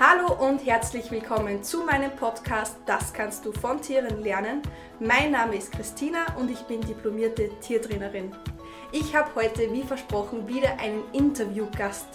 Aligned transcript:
Hallo 0.00 0.32
und 0.32 0.64
herzlich 0.64 1.10
willkommen 1.10 1.62
zu 1.62 1.84
meinem 1.84 2.10
Podcast 2.16 2.76
Das 2.86 3.12
kannst 3.12 3.44
du 3.44 3.52
von 3.52 3.82
Tieren 3.82 4.22
lernen. 4.22 4.62
Mein 4.98 5.32
Name 5.32 5.56
ist 5.56 5.70
Christina 5.70 6.34
und 6.38 6.50
ich 6.50 6.60
bin 6.62 6.80
diplomierte 6.80 7.50
Tiertrainerin. 7.60 8.34
Ich 8.90 9.14
habe 9.14 9.34
heute, 9.34 9.70
wie 9.70 9.82
versprochen, 9.82 10.48
wieder 10.48 10.80
einen 10.80 11.04
Interviewgast 11.12 12.06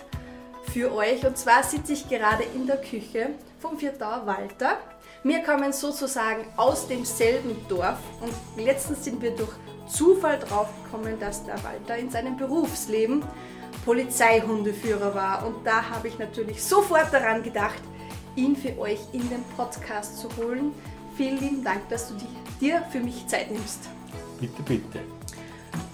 für 0.73 0.91
euch. 0.91 1.23
Und 1.23 1.37
zwar 1.37 1.63
sitze 1.63 1.93
ich 1.93 2.09
gerade 2.09 2.43
in 2.55 2.65
der 2.65 2.81
Küche 2.81 3.29
vom 3.59 3.77
Viertauer 3.77 4.25
Walter. 4.25 4.79
Wir 5.23 5.43
kommen 5.43 5.71
sozusagen 5.71 6.45
aus 6.57 6.87
demselben 6.87 7.55
Dorf 7.69 7.99
und 8.21 8.33
letztens 8.63 9.05
sind 9.05 9.21
wir 9.21 9.35
durch 9.35 9.53
Zufall 9.87 10.39
drauf 10.39 10.67
gekommen, 10.83 11.19
dass 11.19 11.45
der 11.45 11.63
Walter 11.63 11.95
in 11.95 12.09
seinem 12.09 12.37
Berufsleben 12.37 13.23
Polizeihundeführer 13.87 15.15
war. 15.15 15.47
Und 15.47 15.65
da 15.65 15.89
habe 15.89 16.09
ich 16.09 16.19
natürlich 16.19 16.61
sofort 16.61 17.13
daran 17.13 17.41
gedacht, 17.41 17.81
ihn 18.35 18.53
für 18.53 18.77
euch 18.77 18.99
in 19.13 19.21
den 19.29 19.41
Podcast 19.55 20.19
zu 20.19 20.27
holen. 20.35 20.73
Vielen 21.15 21.39
lieben 21.39 21.63
Dank, 21.63 21.87
dass 21.87 22.09
du 22.09 22.15
dir 22.59 22.83
für 22.91 22.99
mich 22.99 23.25
Zeit 23.27 23.49
nimmst. 23.49 23.87
Bitte, 24.41 24.61
bitte. 24.63 24.99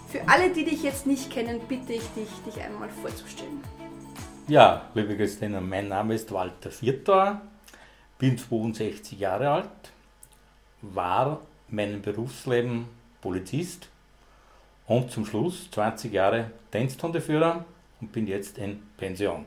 Für 0.10 0.28
alle, 0.28 0.50
die 0.50 0.66
dich 0.66 0.82
jetzt 0.82 1.06
nicht 1.06 1.30
kennen, 1.30 1.60
bitte 1.70 1.94
ich 1.94 2.08
dich, 2.16 2.30
dich 2.48 2.60
einmal 2.64 2.90
vorzustellen. 2.90 3.62
Ja, 4.48 4.90
liebe 4.96 5.16
Christina, 5.16 5.62
mein 5.62 5.88
Name 5.88 6.16
ist 6.16 6.32
Walter 6.32 6.72
Viertor, 6.72 7.42
bin 8.18 8.40
62 8.40 9.20
Jahre 9.20 9.52
alt, 9.52 9.70
war 10.82 11.42
meinem 11.70 12.02
Berufsleben 12.02 12.88
Polizist 13.22 13.88
und 14.88 15.12
zum 15.12 15.28
Schluss 15.28 15.70
20 15.70 16.12
Jahre 16.12 16.50
Diensthundeführer 16.74 17.66
und 18.04 18.12
bin 18.12 18.28
jetzt 18.28 18.58
in 18.58 18.82
Pension. 18.98 19.46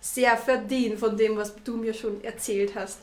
Sehr 0.00 0.36
verdient 0.36 0.98
von 0.98 1.16
dem, 1.16 1.36
was 1.36 1.54
du 1.64 1.76
mir 1.76 1.92
schon 1.92 2.22
erzählt 2.22 2.74
hast. 2.74 3.00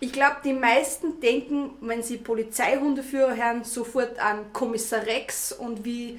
Ich 0.00 0.12
glaube, 0.12 0.36
die 0.44 0.52
meisten 0.52 1.20
denken, 1.20 1.70
wenn 1.80 2.02
sie 2.02 2.16
Polizeihundeführer 2.16 3.36
hören, 3.36 3.64
sofort 3.64 4.18
an 4.18 4.52
Kommissar 4.52 5.06
Rex 5.06 5.52
und 5.52 5.84
wie 5.84 6.18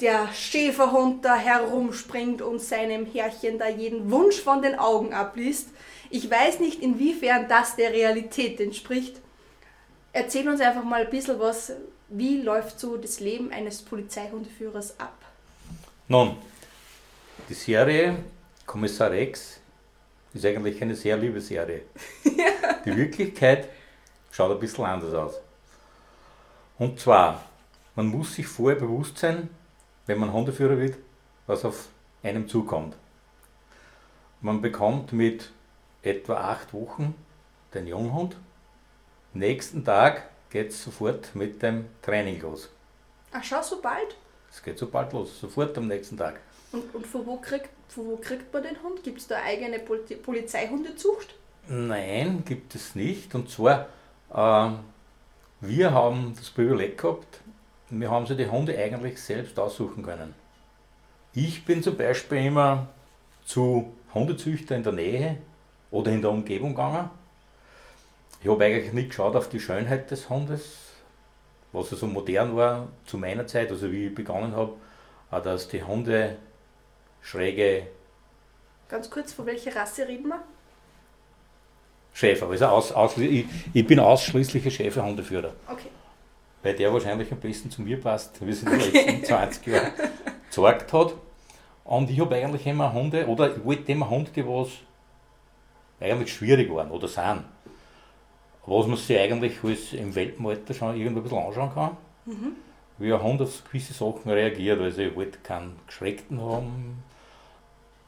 der 0.00 0.32
Schäferhund 0.32 1.24
da 1.24 1.36
herumspringt 1.36 2.42
und 2.42 2.60
seinem 2.60 3.06
Herrchen 3.06 3.58
da 3.58 3.68
jeden 3.68 4.10
Wunsch 4.10 4.40
von 4.40 4.62
den 4.62 4.76
Augen 4.76 5.12
abliest. 5.12 5.68
Ich 6.10 6.30
weiß 6.30 6.60
nicht, 6.60 6.82
inwiefern 6.82 7.46
das 7.48 7.76
der 7.76 7.92
Realität 7.92 8.60
entspricht. 8.60 9.20
Erzähl 10.12 10.48
uns 10.48 10.60
einfach 10.60 10.84
mal 10.84 11.04
ein 11.04 11.10
bisschen 11.10 11.38
was, 11.38 11.72
wie 12.08 12.40
läuft 12.40 12.80
so 12.80 12.96
das 12.96 13.20
Leben 13.20 13.52
eines 13.52 13.82
Polizeihundeführers 13.82 14.98
ab? 14.98 15.16
Nun, 16.08 16.36
die 17.48 17.54
Serie 17.54 18.16
Kommissar 18.66 19.10
Rex 19.10 19.60
ist 20.32 20.44
eigentlich 20.44 20.80
eine 20.82 20.94
sehr 20.94 21.16
liebe 21.16 21.40
Serie. 21.40 21.82
ja. 22.24 22.74
Die 22.84 22.96
Wirklichkeit 22.96 23.68
schaut 24.30 24.50
ein 24.50 24.58
bisschen 24.58 24.84
anders 24.84 25.14
aus. 25.14 25.34
Und 26.78 26.98
zwar, 26.98 27.44
man 27.94 28.06
muss 28.06 28.34
sich 28.34 28.46
vorher 28.46 28.78
bewusst 28.78 29.18
sein, 29.18 29.48
wenn 30.06 30.18
man 30.18 30.32
Hundeführer 30.32 30.78
wird, 30.78 30.96
was 31.46 31.64
auf 31.64 31.88
einem 32.22 32.48
zukommt. 32.48 32.96
Man 34.40 34.60
bekommt 34.60 35.12
mit 35.12 35.50
etwa 36.02 36.34
acht 36.34 36.72
Wochen 36.72 37.14
den 37.72 37.86
Junghund. 37.86 38.36
Nächsten 39.32 39.84
Tag 39.84 40.28
geht 40.50 40.70
es 40.70 40.82
sofort 40.82 41.34
mit 41.34 41.62
dem 41.62 41.86
Training 42.02 42.40
los. 42.40 42.68
Ach, 43.32 43.42
schau, 43.42 43.62
so 43.62 43.80
bald? 43.80 44.16
Es 44.50 44.62
geht 44.62 44.78
so 44.78 44.88
bald 44.88 45.12
los, 45.12 45.40
sofort 45.40 45.76
am 45.78 45.88
nächsten 45.88 46.16
Tag. 46.16 46.40
Und, 46.74 46.92
und 46.92 47.06
von, 47.06 47.24
wo 47.24 47.36
kriegt, 47.36 47.70
von 47.86 48.06
wo 48.08 48.16
kriegt 48.16 48.52
man 48.52 48.64
den 48.64 48.82
Hund? 48.82 49.04
Gibt 49.04 49.20
es 49.20 49.28
da 49.28 49.36
eigene 49.42 49.78
Polizeihundezucht? 49.78 51.36
Nein, 51.68 52.42
gibt 52.44 52.74
es 52.74 52.96
nicht. 52.96 53.32
Und 53.36 53.48
zwar, 53.48 53.86
äh, 54.34 54.70
wir 55.60 55.92
haben 55.92 56.34
das 56.36 56.50
Privileg 56.50 56.98
gehabt, 56.98 57.40
wir 57.90 58.10
haben 58.10 58.26
sie 58.26 58.34
die 58.34 58.48
Hunde 58.48 58.76
eigentlich 58.76 59.22
selbst 59.22 59.56
aussuchen 59.56 60.02
können. 60.02 60.34
Ich 61.32 61.64
bin 61.64 61.80
zum 61.80 61.96
Beispiel 61.96 62.46
immer 62.46 62.88
zu 63.44 63.92
Hundezüchter 64.12 64.74
in 64.74 64.82
der 64.82 64.92
Nähe 64.92 65.38
oder 65.92 66.10
in 66.10 66.22
der 66.22 66.32
Umgebung 66.32 66.70
gegangen. 66.70 67.08
Ich 68.42 68.50
habe 68.50 68.64
eigentlich 68.64 68.92
nicht 68.92 69.10
geschaut 69.10 69.36
auf 69.36 69.48
die 69.48 69.60
Schönheit 69.60 70.10
des 70.10 70.28
Hundes, 70.28 70.92
was 71.72 71.90
so 71.90 72.06
modern 72.08 72.56
war 72.56 72.88
zu 73.06 73.16
meiner 73.16 73.46
Zeit, 73.46 73.70
also 73.70 73.92
wie 73.92 74.06
ich 74.06 74.14
begonnen 74.14 74.56
habe, 74.56 74.72
dass 75.30 75.68
die 75.68 75.82
Hunde 75.82 76.36
schräge. 77.24 77.88
Ganz 78.88 79.10
kurz, 79.10 79.32
von 79.32 79.46
welcher 79.46 79.74
Rasse 79.74 80.06
reden 80.06 80.28
wir? 80.28 80.42
Schäfer. 82.12 82.48
Also 82.48 82.66
aus, 82.66 82.92
aus, 82.92 83.16
ich, 83.16 83.46
ich, 83.72 83.86
bin 83.86 83.98
ausschließlicher 83.98 84.70
Schäferhundeführer. 84.70 85.52
Okay. 85.66 85.88
Weil 86.62 86.74
der 86.76 86.92
wahrscheinlich 86.92 87.32
am 87.32 87.40
besten 87.40 87.70
zu 87.70 87.82
mir 87.82 88.00
passt, 88.00 88.44
wie 88.46 88.50
es 88.50 88.62
in 88.62 88.70
den 88.70 88.80
letzten 88.80 89.24
20 89.24 89.66
Jahren 89.66 89.92
gezeigt 90.46 90.92
hat. 90.92 91.14
Und 91.84 92.10
ich 92.10 92.20
habe 92.20 92.34
eigentlich 92.36 92.66
immer 92.66 92.92
Hunde, 92.92 93.26
oder 93.26 93.54
ich 93.54 93.64
wollte 93.64 93.90
immer 93.90 94.08
Hunde, 94.08 94.30
die 94.30 94.46
was 94.46 94.68
eigentlich 96.00 96.32
schwierig 96.32 96.72
waren 96.72 96.90
oder 96.90 97.08
sind. 97.08 97.44
Was 98.66 98.86
man 98.86 98.96
sich 98.96 99.18
eigentlich 99.18 99.62
alles 99.62 99.92
im 99.92 100.14
Welpenalter 100.14 100.72
schon 100.72 100.96
irgendwo 100.96 101.20
ein 101.20 101.22
bisschen 101.24 101.38
anschauen 101.38 101.74
kann. 101.74 101.96
Mhm. 102.26 102.52
Wie 102.98 103.12
ein 103.12 103.22
Hund 103.22 103.42
auf 103.42 103.64
gewisse 103.64 103.92
Sachen 103.92 104.30
reagiert. 104.30 104.80
Also 104.80 105.02
ich 105.02 105.14
wollte 105.16 105.38
keinen 105.40 105.76
Geschreckten 105.86 106.40
haben, 106.40 107.02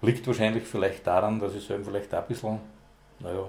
Liegt 0.07 0.25
wahrscheinlich 0.29 0.63
vielleicht 0.63 1.05
daran, 1.05 1.41
dass 1.41 1.53
ich 1.57 1.67
selber 1.67 1.87
vielleicht 1.87 2.15
auch 2.15 2.23
ein 2.23 2.29
bisschen, 2.29 2.61
naja, 3.19 3.49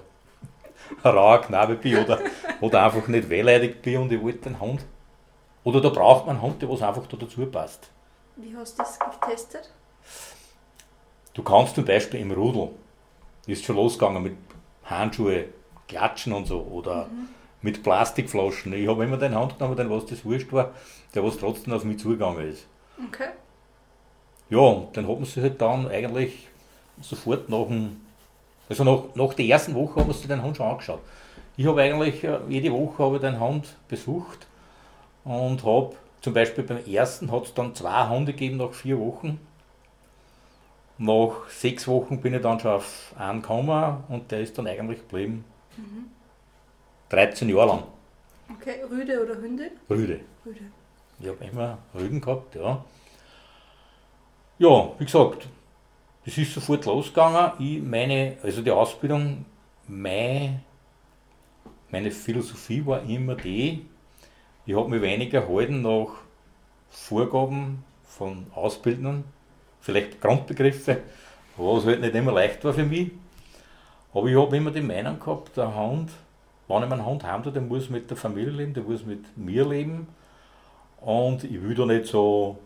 ein 1.04 1.10
rauer 1.12 1.40
Knabe 1.40 1.76
bin 1.76 1.98
oder, 1.98 2.18
oder 2.60 2.82
einfach 2.82 3.06
nicht 3.06 3.28
wehleidig 3.28 3.80
bin 3.80 3.98
und 3.98 4.10
ich 4.12 4.20
wollte 4.20 4.50
den 4.50 4.58
Hund. 4.58 4.84
Oder 5.62 5.80
da 5.80 5.90
braucht 5.90 6.26
man 6.26 6.34
einen 6.34 6.42
Hund, 6.42 6.60
der 6.60 6.68
was 6.68 6.82
einfach 6.82 7.06
da 7.06 7.16
dazu 7.16 7.46
passt. 7.46 7.90
Wie 8.34 8.56
hast 8.56 8.76
du 8.76 8.82
das 8.82 8.98
getestet? 8.98 9.72
Du 11.32 11.44
kannst 11.44 11.76
zum 11.76 11.84
Beispiel 11.84 12.18
im 12.18 12.32
Rudel, 12.32 12.70
ist 13.46 13.64
schon 13.64 13.76
losgegangen 13.76 14.20
mit 14.20 14.36
Handschuhe, 14.84 15.44
Klatschen 15.86 16.32
und 16.32 16.46
so 16.46 16.60
oder 16.60 17.04
mhm. 17.04 17.28
mit 17.62 17.84
Plastikflaschen. 17.84 18.72
Ich 18.72 18.88
habe 18.88 19.04
immer 19.04 19.16
den 19.16 19.38
Hund 19.38 19.56
genommen, 19.56 19.76
den 19.76 19.90
was 19.90 20.06
das 20.06 20.24
wurscht 20.24 20.52
war, 20.52 20.72
der 21.14 21.22
was 21.22 21.38
trotzdem 21.38 21.72
auf 21.72 21.84
mich 21.84 22.00
zugegangen 22.00 22.48
ist. 22.48 22.66
Okay 23.08 23.28
ja, 24.50 24.82
dann 24.92 25.08
hat 25.08 25.16
man 25.16 25.24
sich 25.24 25.42
halt 25.42 25.60
dann 25.60 25.88
eigentlich 25.88 26.48
sofort 27.00 27.48
nach 27.48 27.66
dem, 27.66 28.00
also 28.68 28.84
nach, 28.84 29.14
nach 29.14 29.34
der 29.34 29.46
ersten 29.46 29.74
Woche 29.74 30.00
haben 30.00 30.12
sich 30.12 30.26
den 30.26 30.42
Hund 30.42 30.56
schon 30.56 30.66
angeschaut. 30.66 31.00
Ich 31.56 31.66
habe 31.66 31.82
eigentlich 31.82 32.22
äh, 32.24 32.38
jede 32.48 32.72
Woche 32.72 33.02
habe 33.02 33.18
den 33.18 33.40
Hund 33.40 33.76
besucht 33.88 34.46
und 35.24 35.64
habe 35.64 35.94
zum 36.20 36.34
Beispiel 36.34 36.64
beim 36.64 36.84
ersten 36.86 37.30
hat 37.30 37.44
es 37.44 37.54
dann 37.54 37.74
zwei 37.74 38.08
Hunde 38.08 38.32
gegeben 38.32 38.56
nach 38.58 38.72
vier 38.72 38.98
Wochen. 38.98 39.40
Nach 40.98 41.48
sechs 41.48 41.86
Wochen 41.86 42.20
bin 42.20 42.34
ich 42.34 42.42
dann 42.42 42.58
schon 42.58 42.72
auf 42.72 43.14
einen 43.16 43.40
gekommen 43.40 44.04
und 44.08 44.30
der 44.30 44.40
ist 44.40 44.58
dann 44.58 44.66
eigentlich 44.66 45.00
geblieben. 45.00 45.44
Mhm. 45.76 46.10
13 47.10 47.48
Jahre 47.48 47.66
lang. 47.68 47.82
Okay, 48.50 48.82
Rüde 48.90 49.22
oder 49.22 49.36
Hündin? 49.36 49.70
Rüde. 49.88 50.20
Rüde. 50.44 50.60
Ich 51.20 51.28
habe 51.28 51.44
immer 51.44 51.78
Rüden 51.94 52.20
gehabt, 52.20 52.54
ja. 52.54 52.84
Ja, 54.60 54.90
wie 54.98 55.04
gesagt, 55.04 55.46
das 56.24 56.36
ist 56.36 56.52
sofort 56.52 56.84
losgegangen. 56.84 57.52
Ich 57.60 57.80
meine, 57.80 58.38
also 58.42 58.60
die 58.60 58.72
Ausbildung, 58.72 59.44
meine, 59.86 60.64
meine 61.92 62.10
Philosophie 62.10 62.84
war 62.84 63.04
immer 63.04 63.36
die, 63.36 63.86
ich 64.66 64.74
habe 64.74 64.88
mich 64.88 65.00
weniger 65.00 65.42
gehalten 65.42 65.82
nach 65.82 66.08
Vorgaben 66.90 67.84
von 68.02 68.48
Ausbildern, 68.52 69.22
vielleicht 69.80 70.20
Grundbegriffe, 70.20 71.02
was 71.56 71.86
halt 71.86 72.00
nicht 72.00 72.16
immer 72.16 72.32
leicht 72.32 72.64
war 72.64 72.72
für 72.72 72.84
mich. 72.84 73.12
Aber 74.12 74.26
ich 74.26 74.36
habe 74.36 74.56
immer 74.56 74.72
die 74.72 74.80
Meinung 74.80 75.20
gehabt, 75.20 75.56
der 75.56 75.72
Hund, 75.72 76.10
wenn 76.66 76.82
ich 76.82 76.88
meinen 76.88 77.06
Hund 77.06 77.22
haben 77.22 77.52
der 77.52 77.62
muss 77.62 77.90
mit 77.90 78.10
der 78.10 78.16
Familie 78.16 78.50
leben, 78.50 78.74
der 78.74 78.82
muss 78.82 79.06
mit 79.06 79.36
mir 79.36 79.64
leben. 79.64 80.08
Und 81.00 81.44
ich 81.44 81.62
will 81.62 81.76
da 81.76 81.86
nicht 81.86 82.06
so 82.06 82.58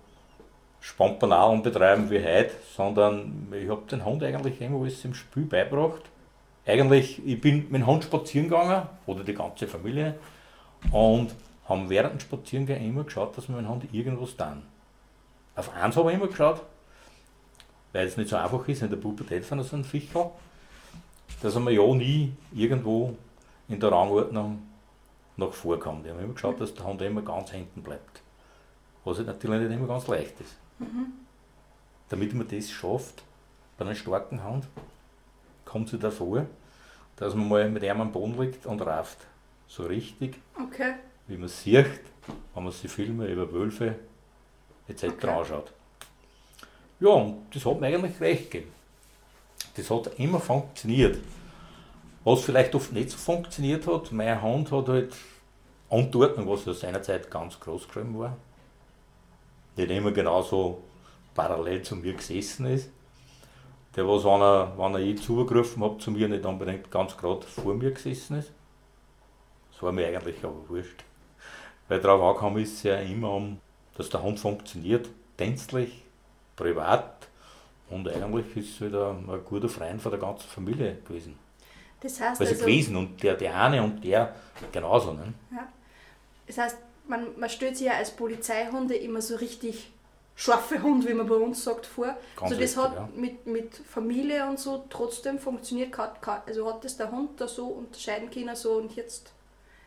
Spampanalen 0.82 1.62
betreiben 1.62 2.10
wie 2.10 2.18
heute, 2.18 2.50
sondern 2.76 3.46
ich 3.52 3.68
habe 3.68 3.82
den 3.88 4.04
Hund 4.04 4.22
eigentlich 4.24 4.60
alles 4.60 5.04
im 5.04 5.14
Spiel 5.14 5.44
beigebracht. 5.44 6.02
Eigentlich, 6.66 7.24
ich 7.24 7.40
bin 7.40 7.70
mit 7.70 7.82
dem 7.82 7.86
Hund 7.86 8.02
spazieren 8.02 8.48
gegangen, 8.48 8.88
oder 9.06 9.22
die 9.22 9.32
ganze 9.32 9.68
Familie, 9.68 10.16
und 10.90 11.34
haben 11.68 11.88
während 11.88 12.14
dem 12.14 12.20
Spazierengehen 12.20 12.84
immer 12.84 13.04
geschaut, 13.04 13.36
dass 13.36 13.48
wir 13.48 13.54
mit 13.54 13.64
dem 13.64 13.68
Hund 13.70 13.94
irgendwas 13.94 14.36
tun. 14.36 14.64
Auf 15.54 15.72
eins 15.72 15.96
habe 15.96 16.10
ich 16.10 16.18
immer 16.18 16.26
geschaut, 16.26 16.62
weil 17.92 18.06
es 18.08 18.16
nicht 18.16 18.28
so 18.28 18.36
einfach 18.36 18.66
ist, 18.66 18.82
in 18.82 18.90
der 18.90 18.96
Pubertät 18.96 19.44
von 19.44 19.62
so 19.62 19.76
einem 19.76 19.84
Fichel, 19.84 20.30
dass 21.42 21.54
man 21.54 21.72
ja 21.72 21.86
nie 21.94 22.32
irgendwo 22.52 23.16
in 23.68 23.78
der 23.78 23.92
Rangordnung 23.92 24.62
nach 25.36 25.52
vorkommt. 25.52 26.06
Ich 26.06 26.12
habe 26.12 26.22
immer 26.22 26.34
geschaut, 26.34 26.60
dass 26.60 26.74
der 26.74 26.86
Hund 26.86 27.00
immer 27.02 27.22
ganz 27.22 27.52
hinten 27.52 27.82
bleibt. 27.82 28.20
Was 29.04 29.18
natürlich 29.18 29.60
nicht 29.68 29.76
immer 29.76 29.86
ganz 29.86 30.08
leicht 30.08 30.40
ist. 30.40 30.56
Mhm. 30.82 31.12
Damit 32.08 32.34
man 32.34 32.46
das 32.48 32.70
schafft, 32.70 33.22
bei 33.78 33.84
einem 33.86 33.94
starken 33.94 34.44
Hund, 34.44 34.66
kommt 35.64 35.88
sich 35.88 36.00
das 36.00 36.16
vor, 36.16 36.46
dass 37.16 37.34
man 37.34 37.48
mal 37.48 37.70
mit 37.70 37.82
einem 37.84 38.02
am 38.02 38.12
Boden 38.12 38.38
liegt 38.40 38.66
und 38.66 38.80
rauft. 38.82 39.18
So 39.68 39.84
richtig, 39.84 40.36
Okay. 40.60 40.94
wie 41.28 41.36
man 41.38 41.48
sieht, 41.48 41.86
wenn 42.54 42.64
man 42.64 42.72
sich 42.72 42.90
Filme 42.90 43.26
über 43.26 43.50
Wölfe 43.52 43.94
etc. 44.88 45.04
Okay. 45.04 45.28
anschaut. 45.28 45.72
Ja, 47.00 47.08
und 47.10 47.46
das 47.54 47.64
hat 47.64 47.80
mir 47.80 47.86
eigentlich 47.86 48.20
recht 48.20 48.50
gegeben. 48.50 48.72
Das 49.74 49.90
hat 49.90 50.18
immer 50.18 50.38
funktioniert. 50.40 51.18
Was 52.24 52.42
vielleicht 52.42 52.74
oft 52.74 52.92
nicht 52.92 53.10
so 53.10 53.16
funktioniert 53.16 53.86
hat, 53.86 54.12
mein 54.12 54.40
Hund 54.40 54.70
hat 54.70 54.88
halt 54.88 55.14
Anordnung, 55.90 56.48
was 56.48 56.64
ja 56.66 56.72
seinerzeit 56.74 57.30
ganz 57.30 57.58
groß 57.58 57.86
geschrieben 57.88 58.18
war, 58.18 58.36
nicht 59.76 59.90
immer 59.90 60.12
genauso 60.12 60.82
parallel 61.34 61.82
zu 61.82 61.96
mir 61.96 62.14
gesessen 62.14 62.66
ist. 62.66 62.90
Der, 63.96 64.08
was, 64.08 64.24
wenn 64.24 64.40
er, 64.40 64.72
wenn 64.78 64.94
er 64.94 65.00
je 65.00 65.14
zugerufen 65.14 65.84
hat, 65.84 66.00
zu 66.00 66.10
mir 66.10 66.28
nicht 66.28 66.44
unbedingt 66.44 66.90
ganz 66.90 67.16
gerade 67.16 67.46
vor 67.46 67.74
mir 67.74 67.90
gesessen 67.90 68.38
ist. 68.38 68.50
Das 69.72 69.82
war 69.82 69.92
mir 69.92 70.06
eigentlich 70.06 70.42
aber 70.42 70.68
wurscht. 70.68 71.04
Weil 71.88 72.00
darauf 72.00 72.22
angekommen 72.22 72.62
ist 72.62 72.74
es 72.74 72.82
ja 72.84 72.96
immer 72.96 73.32
um, 73.32 73.60
dass 73.96 74.08
der 74.08 74.22
Hund 74.22 74.40
funktioniert, 74.40 75.08
dienstlich, 75.38 76.02
privat 76.56 77.28
und 77.90 78.08
eigentlich 78.08 78.56
ist 78.56 78.74
es 78.74 78.80
halt 78.80 78.94
ein, 78.94 79.28
ein 79.28 79.44
guter 79.44 79.68
Freund 79.68 80.00
von 80.00 80.10
der 80.10 80.20
ganzen 80.20 80.48
Familie 80.48 80.96
gewesen. 81.06 81.38
Das 82.00 82.20
heißt, 82.20 82.40
Also, 82.40 82.52
also, 82.52 82.64
gewesen 82.64 82.96
und 82.96 83.22
der, 83.22 83.34
der 83.34 83.54
eine 83.54 83.82
und 83.82 84.02
der 84.02 84.34
genauso. 84.72 85.12
Ne? 85.12 85.34
ja. 85.50 85.68
das 86.46 86.58
heißt 86.58 86.78
man, 87.08 87.38
man 87.38 87.50
stellt 87.50 87.76
sich 87.76 87.86
ja 87.86 87.94
als 87.94 88.10
Polizeihunde 88.10 88.94
immer 88.94 89.20
so 89.20 89.36
richtig 89.36 89.90
scharfe 90.34 90.82
Hund, 90.82 91.06
wie 91.08 91.14
man 91.14 91.26
bei 91.26 91.36
uns 91.36 91.62
sagt, 91.62 91.86
vor. 91.86 92.06
Ganz 92.36 92.52
also 92.52 92.54
das 92.54 92.60
richtig, 92.60 92.76
hat 92.76 92.94
ja. 92.94 93.08
mit, 93.14 93.46
mit 93.46 93.74
Familie 93.76 94.48
und 94.48 94.58
so 94.58 94.84
trotzdem 94.88 95.38
funktioniert. 95.38 95.96
Also 96.46 96.66
hat 96.66 96.84
das 96.84 96.96
der 96.96 97.10
Hund 97.10 97.40
da 97.40 97.48
so 97.48 97.66
unterscheiden 97.66 98.30
können, 98.30 98.56
so 98.56 98.72
und 98.74 98.94
jetzt. 98.96 99.32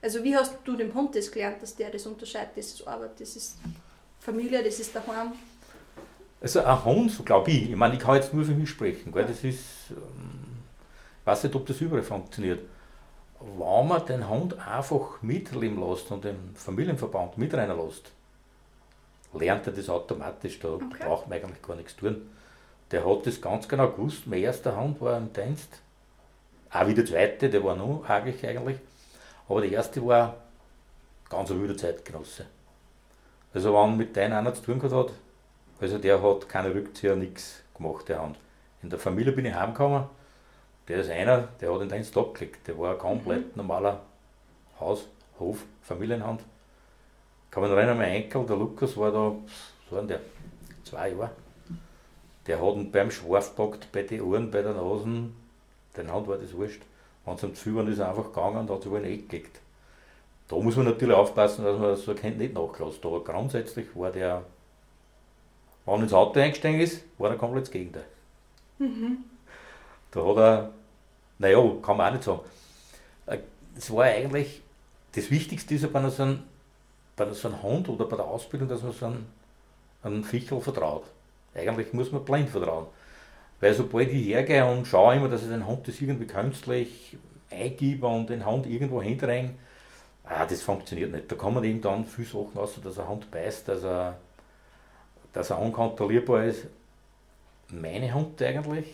Also 0.02 0.24
wie 0.24 0.36
hast 0.36 0.58
du 0.64 0.76
dem 0.76 0.94
Hund 0.94 1.16
das 1.16 1.32
gelernt, 1.32 1.62
dass 1.62 1.76
der 1.76 1.90
das 1.90 2.06
unterscheidet? 2.06 2.52
Das 2.56 2.68
ist 2.68 2.88
Arbeit, 2.88 3.20
das 3.20 3.36
ist 3.36 3.58
Familie, 4.20 4.64
das 4.64 4.80
ist 4.80 4.96
daheim. 4.96 5.34
Also 6.42 6.62
ein 6.62 6.86
Hund, 6.86 7.12
so 7.12 7.24
glaube 7.24 7.50
ich, 7.50 7.72
ich 7.72 7.76
meine, 7.76 7.96
ich 7.96 8.00
kann 8.00 8.16
jetzt 8.16 8.34
nur 8.34 8.46
für 8.46 8.54
mich 8.54 8.70
sprechen, 8.70 9.12
gell? 9.12 9.26
das 9.26 9.44
ist, 9.44 9.90
ähm, 9.90 10.58
ich 11.22 11.26
weiß 11.26 11.44
nicht, 11.44 11.56
ob 11.56 11.66
das 11.66 11.82
überall 11.82 12.04
funktioniert. 12.04 12.60
Wenn 13.46 13.88
man 13.88 14.06
den 14.08 14.28
Hund 14.28 14.58
einfach 14.68 15.22
mitleben 15.22 15.80
lässt 15.80 16.10
und 16.12 16.24
den 16.26 16.56
Familienverband 16.56 17.38
mit 17.38 17.54
reinlässt, 17.54 18.12
lernt 19.34 19.68
er 19.68 19.74
das 19.74 19.88
automatisch, 19.90 20.60
da 20.60 20.70
Okay. 20.70 20.86
braucht 21.00 21.28
man 21.30 21.40
eigentlich 21.40 21.62
gar 21.62 21.76
nichts 21.76 21.96
tun. 21.96 22.30
Der 22.90 23.06
hat 23.06 23.28
das 23.28 23.40
ganz 23.42 23.68
genau 23.68 23.90
gewusst, 23.90 24.26
mein 24.26 24.42
erster 24.42 24.76
Hund 24.80 25.00
war 25.00 25.18
im 25.18 25.32
Dienst, 25.32 25.80
auch 26.72 26.88
wie 26.88 26.94
der 26.94 27.06
zweite, 27.06 27.50
der 27.50 27.64
war 27.64 27.76
noch 27.76 28.04
hagig 28.08 28.46
eigentlich, 28.46 28.78
aber 29.48 29.62
der 29.62 29.72
erste 29.72 30.06
war 30.06 30.38
ganz 31.30 31.52
ein 31.52 31.62
wilder 31.62 31.78
Zeitgenosse. 31.78 32.46
Also 33.54 33.74
wenn 33.74 33.98
mit 33.98 34.16
deinem 34.18 34.38
einer 34.38 34.54
zu 34.54 34.64
tun 34.64 34.80
gehabt 34.80 35.12
hat, 35.12 35.16
also 35.80 35.98
der 35.98 36.22
hat 36.22 36.50
keine 36.50 36.74
Rückzieher, 36.74 37.16
nichts 37.16 37.62
gemacht, 37.76 38.10
der 38.10 38.22
Hand. 38.22 38.38
In 38.82 38.90
der 38.90 39.00
Familie 39.00 39.34
bin 39.34 39.46
ich 39.46 39.54
heimgekommen, 39.54 40.06
der 40.88 41.00
ist 41.00 41.10
einer, 41.10 41.50
der 41.60 41.74
hat 41.74 41.82
den 41.82 41.90
Dienst 41.90 42.16
abgelegt. 42.18 42.68
Der 42.68 42.78
war 42.78 42.92
ein 42.92 42.98
komplett 42.98 43.56
normaler 43.58 44.02
Haus-, 44.80 45.08
Hof-, 45.40 45.66
Familienhand. 45.82 46.42
Kann 47.50 47.64
man 47.64 47.72
erinnern, 47.72 47.98
mein 47.98 48.12
Enkel, 48.12 48.46
der 48.46 48.58
Lukas, 48.58 48.96
war 48.98 49.12
da, 49.12 49.36
so 49.90 49.96
war 49.96 50.04
der, 50.04 50.20
zwei 50.84 51.10
Jahre. 51.10 51.32
Der 52.48 52.62
hat 52.62 52.76
ihn 52.76 52.92
beim 52.92 53.10
Schwarf 53.10 53.56
gepackt, 53.56 53.92
bei 53.92 54.04
den 54.04 54.22
Ohren, 54.22 54.52
bei 54.52 54.62
den 54.62 54.76
Nasen. 54.76 55.36
Den 55.98 56.12
Hand 56.12 56.28
war 56.28 56.38
das 56.38 56.54
wurscht. 56.54 56.82
Wenn 57.24 57.36
es 57.36 57.44
ihm 57.44 57.56
zu 57.56 57.64
viel 57.64 57.76
war, 57.76 57.88
ist 57.88 58.00
er 58.00 58.10
einfach 58.10 58.26
gegangen 58.26 58.58
und 58.58 58.70
hat 58.70 58.84
sich 58.84 58.92
wohl 58.92 59.00
in 59.00 59.06
Ecke 59.06 59.28
gelegt. 59.28 59.60
Da 60.48 60.58
muss 60.58 60.76
man 60.76 60.86
natürlich 60.86 61.16
aufpassen, 61.16 61.66
dass 61.66 61.80
man 61.80 61.96
so 61.96 62.14
Kind 62.14 62.38
nicht 62.38 62.54
nachlässt. 62.54 63.04
Aber 63.04 63.24
grundsätzlich 63.24 63.88
war 63.96 64.12
der, 64.12 64.44
wenn 65.86 65.96
er 65.96 66.04
ins 66.04 66.14
Auto 66.14 66.40
eingestiegen 66.40 66.80
ist, 66.80 67.04
war 67.18 67.32
er 67.32 67.38
komplett 67.38 67.64
das 67.64 67.72
Gegenteil. 67.72 68.06
Da 70.16 70.26
hat 70.26 70.38
er, 70.38 70.72
naja, 71.40 71.60
kann 71.84 71.98
man 71.98 72.10
auch 72.10 72.14
nicht 72.14 72.26
sagen. 72.26 72.42
Äh, 73.28 73.40
Es 73.78 73.92
war 73.94 74.06
eigentlich, 74.06 74.62
das 75.16 75.32
Wichtigste 75.32 75.76
ist 75.76 75.84
ja 75.84 75.90
bei 75.90 76.10
so 76.10 76.24
einem, 76.24 76.44
bei 77.18 77.32
so 77.34 77.50
einem 77.50 77.64
Hund 77.64 77.90
oder 77.90 78.06
bei 78.06 78.18
der 78.18 78.26
Ausbildung, 78.26 78.70
dass 78.70 78.84
man 78.84 78.94
so 78.94 79.08
einen, 79.08 79.28
einen 80.04 80.24
Fichel 80.26 80.62
vertraut. 80.62 81.06
Eigentlich 81.56 81.94
muss 81.94 82.12
man 82.12 82.26
blind 82.26 82.50
vertrauen. 82.50 82.88
Weil 83.62 83.74
sobald 83.76 84.10
ich 84.12 84.28
hergehe 84.28 84.66
und 84.66 84.88
schaue 84.88 85.16
immer, 85.18 85.30
dass 85.30 85.44
ich 85.44 85.50
den 85.50 85.68
Hund 85.68 85.88
das 85.88 86.02
irgendwie 86.02 86.28
künstlich 86.28 87.18
eingebe 87.52 88.08
und 88.08 88.30
den 88.30 88.46
Hund 88.46 88.68
irgendwo 88.68 89.02
hindränge, 89.02 89.56
ah, 90.26 90.46
das 90.46 90.62
funktioniert 90.64 91.12
nicht. 91.14 91.32
Da 91.32 91.36
kann 91.38 91.54
man 91.56 91.64
eben 91.66 91.82
dann 91.82 92.06
viel 92.06 92.26
Sachen 92.26 92.58
aus, 92.58 92.80
dass 92.84 93.00
ein 93.00 93.08
Hund 93.10 93.32
beißt, 93.32 93.68
dass 93.70 93.84
er, 93.84 94.18
dass 95.34 95.50
er 95.50 95.60
unkontrollierbar 95.60 96.46
ist. 96.46 96.68
Meine 97.70 98.14
Hunde 98.14 98.48
eigentlich, 98.48 98.86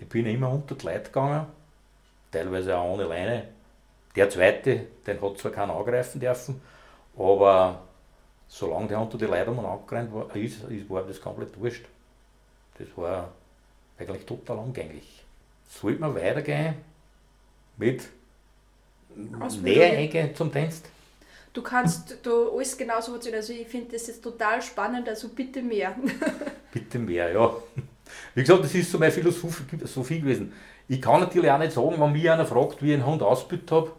ich 0.00 0.08
bin 0.08 0.26
immer 0.26 0.50
unter 0.50 0.74
die 0.74 0.86
Leute 0.86 1.04
gegangen, 1.04 1.46
teilweise 2.32 2.76
auch 2.76 2.94
ohne 2.94 3.04
Leine. 3.04 3.48
Der 4.16 4.28
zweite, 4.28 4.86
den 5.06 5.20
hat 5.20 5.38
zwar 5.38 5.52
keiner 5.52 5.76
angreifen 5.76 6.20
dürfen, 6.20 6.60
aber 7.16 7.82
solange 8.48 8.88
der 8.88 9.00
unter 9.00 9.18
die 9.18 9.26
Leute 9.26 9.50
angerannt 9.50 10.12
war, 10.12 10.34
ist, 10.34 10.64
ist, 10.64 10.90
war 10.90 11.02
das 11.02 11.20
komplett 11.20 11.58
wurscht. 11.60 11.84
Das 12.78 12.88
war 12.96 13.30
eigentlich 13.98 14.24
total 14.24 14.58
umgänglich. 14.58 15.22
Sollte 15.68 16.00
man 16.00 16.14
weitergehen 16.14 16.74
mit. 17.76 18.08
Nähe 19.62 19.96
eingehen 19.96 20.34
zum 20.34 20.50
Dienst? 20.50 20.86
Du 21.52 21.62
kannst 21.62 22.16
da 22.22 22.30
alles 22.30 22.76
genauso 22.76 23.14
erzählen. 23.14 23.36
Also 23.36 23.52
ich 23.52 23.66
finde 23.66 23.92
das 23.92 24.06
jetzt 24.06 24.22
total 24.22 24.62
spannend, 24.62 25.08
also 25.08 25.28
bitte 25.28 25.62
mehr. 25.62 25.94
Bitte 26.72 26.98
mehr, 26.98 27.32
ja. 27.32 27.52
Wie 28.34 28.40
gesagt, 28.40 28.64
das 28.64 28.74
ist 28.74 28.90
so 28.90 28.98
meine 28.98 29.12
Philosophie 29.12 30.20
gewesen. 30.20 30.52
Ich 30.88 31.00
kann 31.00 31.20
natürlich 31.20 31.50
auch 31.50 31.58
nicht 31.58 31.72
sagen, 31.72 31.94
wenn 31.98 32.12
mich 32.12 32.30
einer 32.30 32.46
fragt, 32.46 32.82
wie 32.82 32.88
ich 32.88 32.94
einen 32.94 33.06
Hund 33.06 33.22
ausgebildet 33.22 33.70
habe, 33.70 33.92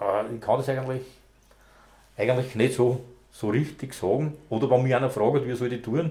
äh, 0.00 0.34
ich 0.34 0.40
kann 0.40 0.58
das 0.58 0.68
eigentlich, 0.68 1.02
eigentlich 2.16 2.54
nicht 2.54 2.74
so, 2.74 3.04
so 3.30 3.48
richtig 3.48 3.94
sagen. 3.94 4.36
Oder 4.48 4.70
wenn 4.70 4.82
mich 4.82 4.94
einer 4.94 5.10
fragt, 5.10 5.46
wie 5.46 5.54
soll 5.54 5.72
ich 5.72 5.82
tun, 5.82 6.10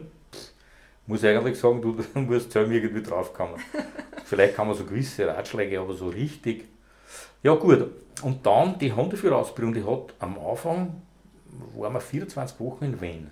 muss 1.07 1.23
ich 1.23 1.29
eigentlich 1.29 1.59
sagen, 1.59 1.81
du, 1.81 1.93
du 2.13 2.19
musst 2.19 2.51
selber 2.51 2.71
irgendwie 2.71 3.03
draufkommen. 3.03 3.55
Vielleicht 4.25 4.55
kann 4.55 4.67
man 4.67 4.77
so 4.77 4.85
gewisse 4.85 5.27
Ratschläge, 5.27 5.79
aber 5.79 5.93
so 5.93 6.07
richtig. 6.07 6.65
Ja 7.41 7.55
gut, 7.55 7.87
und 8.21 8.45
dann 8.45 8.77
die 8.77 8.91
Hundeführerausbildung, 8.91 9.73
die 9.73 9.83
hat 9.83 10.13
am 10.19 10.37
Anfang, 10.39 11.01
waren 11.75 11.93
wir 11.93 12.01
24 12.01 12.59
Wochen 12.59 12.85
in 12.85 13.01
Wien. 13.01 13.31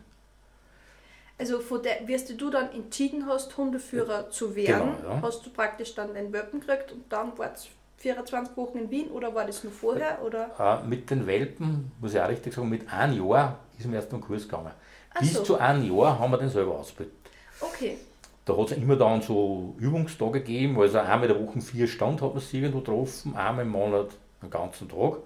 Also 1.40 1.60
von 1.60 1.84
der, 1.84 2.08
wie 2.08 2.18
du 2.36 2.50
dann 2.50 2.72
entschieden 2.72 3.28
hast, 3.28 3.56
Hundeführer 3.58 4.30
zu 4.32 4.56
werden, 4.56 4.96
Genau, 5.02 5.14
ja. 5.16 5.22
hast 5.22 5.46
du 5.46 5.52
praktisch 5.52 5.94
dann 5.94 6.14
den 6.14 6.34
Welpen 6.34 6.60
gekriegt 6.60 6.92
und 6.92 7.04
dann 7.10 7.38
war 7.38 7.54
es 7.54 7.68
24 7.98 8.58
Wochen 8.58 8.80
in 8.80 8.92
Wien 8.92 9.08
oder 9.10 9.34
war 9.34 9.46
das 9.46 9.64
nur 9.64 9.74
vorher? 9.74 10.20
Oder? 10.24 10.82
Äh, 10.84 10.88
mit 10.88 11.10
den 11.10 11.28
Welpen, 11.28 11.92
muss 12.00 12.14
ich 12.14 12.20
auch 12.22 12.30
richtig 12.30 12.54
sagen, 12.54 12.70
mit 12.70 12.92
einem 12.92 13.28
Jahr 13.28 13.60
ist 13.78 13.86
mir 13.88 13.98
erst 13.98 14.12
einen 14.14 14.22
Kurs 14.22 14.44
gegangen. 14.44 14.72
Ach 15.14 15.20
Bis 15.20 15.34
so. 15.34 15.44
zu 15.44 15.56
einem 15.58 15.84
Jahr 15.96 16.18
haben 16.18 16.32
wir 16.32 16.38
den 16.38 16.50
selber 16.50 16.80
ausgebildet. 16.80 17.16
Okay. 17.60 17.98
Da 18.46 18.56
hat 18.56 18.72
es 18.72 18.78
immer 18.78 18.96
dann 18.96 19.22
so 19.22 19.76
Übungstage 19.78 20.40
gegeben, 20.40 20.80
also 20.80 21.00
einmal 21.00 21.24
in 21.30 21.36
der 21.38 21.48
Woche 21.48 21.60
vier 21.60 21.88
Stunden 21.88 22.22
hat 22.22 22.34
man 22.34 22.40
sich 22.40 22.54
irgendwo 22.54 22.80
getroffen, 22.80 23.36
einmal 23.36 23.66
im 23.66 23.72
Monat 23.72 24.10
einen 24.42 24.52
ganzen 24.52 24.88
Tag. 24.88 25.18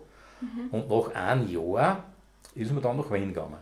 Mhm. 0.42 0.70
Und 0.72 0.90
nach 0.90 1.14
einem 1.14 1.48
Jahr 1.50 2.04
ist 2.56 2.72
man 2.72 2.82
dann 2.82 2.98
nach 2.98 3.12
Wien 3.12 3.30
gegangen. 3.34 3.58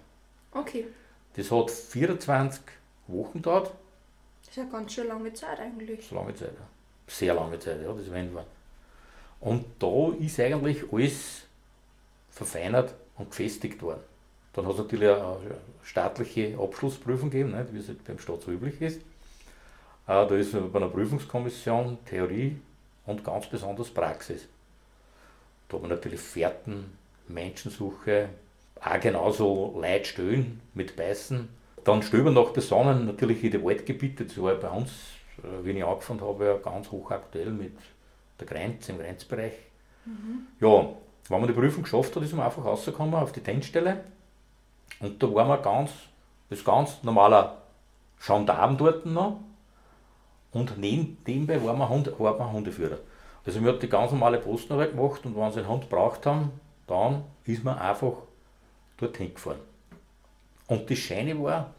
Okay. 0.53 0.88
Das 1.36 1.51
hat 1.51 1.71
24 1.71 2.62
Wochen 3.07 3.33
gedauert, 3.39 3.71
Das 4.41 4.50
ist 4.50 4.57
ja 4.57 4.63
ganz 4.65 4.91
schön 4.93 5.07
lange 5.07 5.33
Zeit 5.33 5.59
eigentlich. 5.59 6.07
so 6.07 6.15
lange 6.15 6.33
Zeit, 6.36 6.51
ja. 6.53 6.67
sehr 7.07 7.33
lange 7.33 7.59
Zeit, 7.59 7.81
ja, 7.81 7.93
das 7.93 8.12
Wien 8.13 8.33
war. 8.33 8.45
Und 9.39 9.65
da 9.79 10.12
ist 10.19 10.39
eigentlich 10.39 10.83
alles 10.91 11.43
verfeinert 12.29 12.93
und 13.17 13.29
gefestigt 13.29 13.81
worden. 13.81 14.01
Dann 14.53 14.65
hat 14.65 14.74
es 14.74 14.79
natürlich 14.79 15.09
eine 15.09 15.38
staatliche 15.83 16.57
Abschlussprüfung 16.59 17.29
gegeben, 17.29 17.51
nicht, 17.57 17.74
wie 17.74 17.77
es 17.79 17.88
halt 17.88 18.03
beim 18.03 18.19
Staat 18.19 18.41
so 18.41 18.51
üblich 18.51 18.81
ist. 18.81 18.98
Äh, 20.07 20.27
Da 20.27 20.36
ist 20.36 20.51
bei 20.51 20.79
einer 20.79 20.89
Prüfungskommission 20.89 22.00
Theorie 22.05 22.59
und 23.05 23.24
ganz 23.24 23.48
besonders 23.48 23.89
Praxis. 23.89 24.48
Da 25.67 25.75
hat 25.75 25.81
man 25.83 25.91
natürlich 25.91 26.19
Fährten, 26.19 26.98
Menschensuche, 27.27 28.29
auch 28.81 29.00
genauso 29.00 29.77
Leitstellen 29.79 30.62
mit 30.74 30.95
Beißen. 30.95 31.50
Dann 31.83 32.03
Stöbern 32.03 32.33
nach 32.33 32.51
Besonnen, 32.51 33.05
natürlich 33.05 33.43
in 33.43 33.51
die 33.51 33.63
Waldgebiete, 33.63 34.25
das 34.25 34.41
war 34.41 34.55
bei 34.55 34.69
uns, 34.69 34.91
äh, 35.43 35.65
wie 35.65 35.71
ich 35.71 35.86
angefangen 35.86 36.21
habe, 36.21 36.45
ja 36.45 36.57
ganz 36.57 36.91
hochaktuell 36.91 37.51
mit 37.51 37.75
der 38.39 38.48
Grenze, 38.48 38.91
im 38.91 39.00
Grenzbereich. 39.00 39.53
Ja, 40.59 40.89
wenn 41.29 41.39
man 41.39 41.48
die 41.48 41.53
Prüfung 41.53 41.83
geschafft 41.83 42.15
hat, 42.15 42.24
ist 42.24 42.33
man 42.33 42.45
einfach 42.45 42.65
rausgekommen 42.65 43.13
auf 43.15 43.31
die 43.31 43.41
Tentstelle. 43.41 44.03
Und 45.00 45.21
da 45.21 45.33
waren 45.33 45.48
wir 45.48 45.57
ganz, 45.57 45.91
das 46.50 46.63
ganz 46.63 47.03
normaler 47.03 47.57
Gendarm 48.25 48.77
dort 48.77 49.05
noch. 49.05 49.39
Und 50.51 50.77
nebenbei 50.77 51.63
waren 51.63 51.77
wir, 51.77 51.89
Hund, 51.89 52.19
waren 52.19 52.38
wir 52.38 52.51
Hundeführer. 52.51 52.98
Also 53.45 53.62
wir 53.63 53.71
haben 53.71 53.79
die 53.79 53.89
ganz 53.89 54.12
normale 54.12 54.39
Postenarbeit 54.39 54.91
gemacht 54.91 55.25
und 55.25 55.36
wenn 55.36 55.51
sie 55.51 55.59
einen 55.59 55.69
Hund 55.69 55.89
braucht 55.89 56.25
haben, 56.25 56.51
dann 56.88 57.24
ist 57.45 57.63
man 57.63 57.77
einfach 57.77 58.13
dorthin 59.00 59.34
gefahren. 59.34 59.60
Und 60.68 60.89
das 60.89 60.98
Scheine 61.00 61.41
war, 61.41 61.74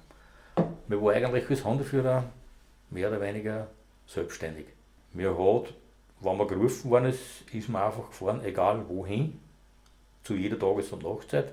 wir 0.88 1.00
waren 1.00 1.24
eigentlich 1.24 1.48
als 1.48 1.64
Hundeführer 1.64 2.24
mehr 2.90 3.08
oder 3.08 3.20
weniger 3.20 3.68
selbstständig. 4.06 4.66
Mir 5.12 5.30
hat, 5.30 5.74
wenn 6.20 6.36
man 6.36 6.48
gerufen 6.48 6.90
worden 6.90 7.06
ist, 7.06 7.42
ist 7.52 7.68
man 7.68 7.82
einfach 7.82 8.08
gefahren, 8.08 8.44
egal 8.44 8.88
wohin, 8.88 9.40
zu 10.22 10.34
jeder 10.34 10.58
Tages- 10.58 10.92
und 10.92 11.02
Nachtzeit. 11.02 11.52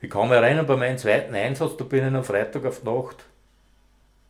Ich 0.00 0.10
kann 0.10 0.28
mich 0.28 0.36
erinnern, 0.36 0.66
bei 0.66 0.76
meinem 0.76 0.98
zweiten 0.98 1.34
Einsatz, 1.34 1.76
da 1.76 1.84
bin 1.84 2.06
ich 2.06 2.14
am 2.14 2.24
Freitag 2.24 2.64
auf 2.64 2.82
Nacht, 2.82 3.24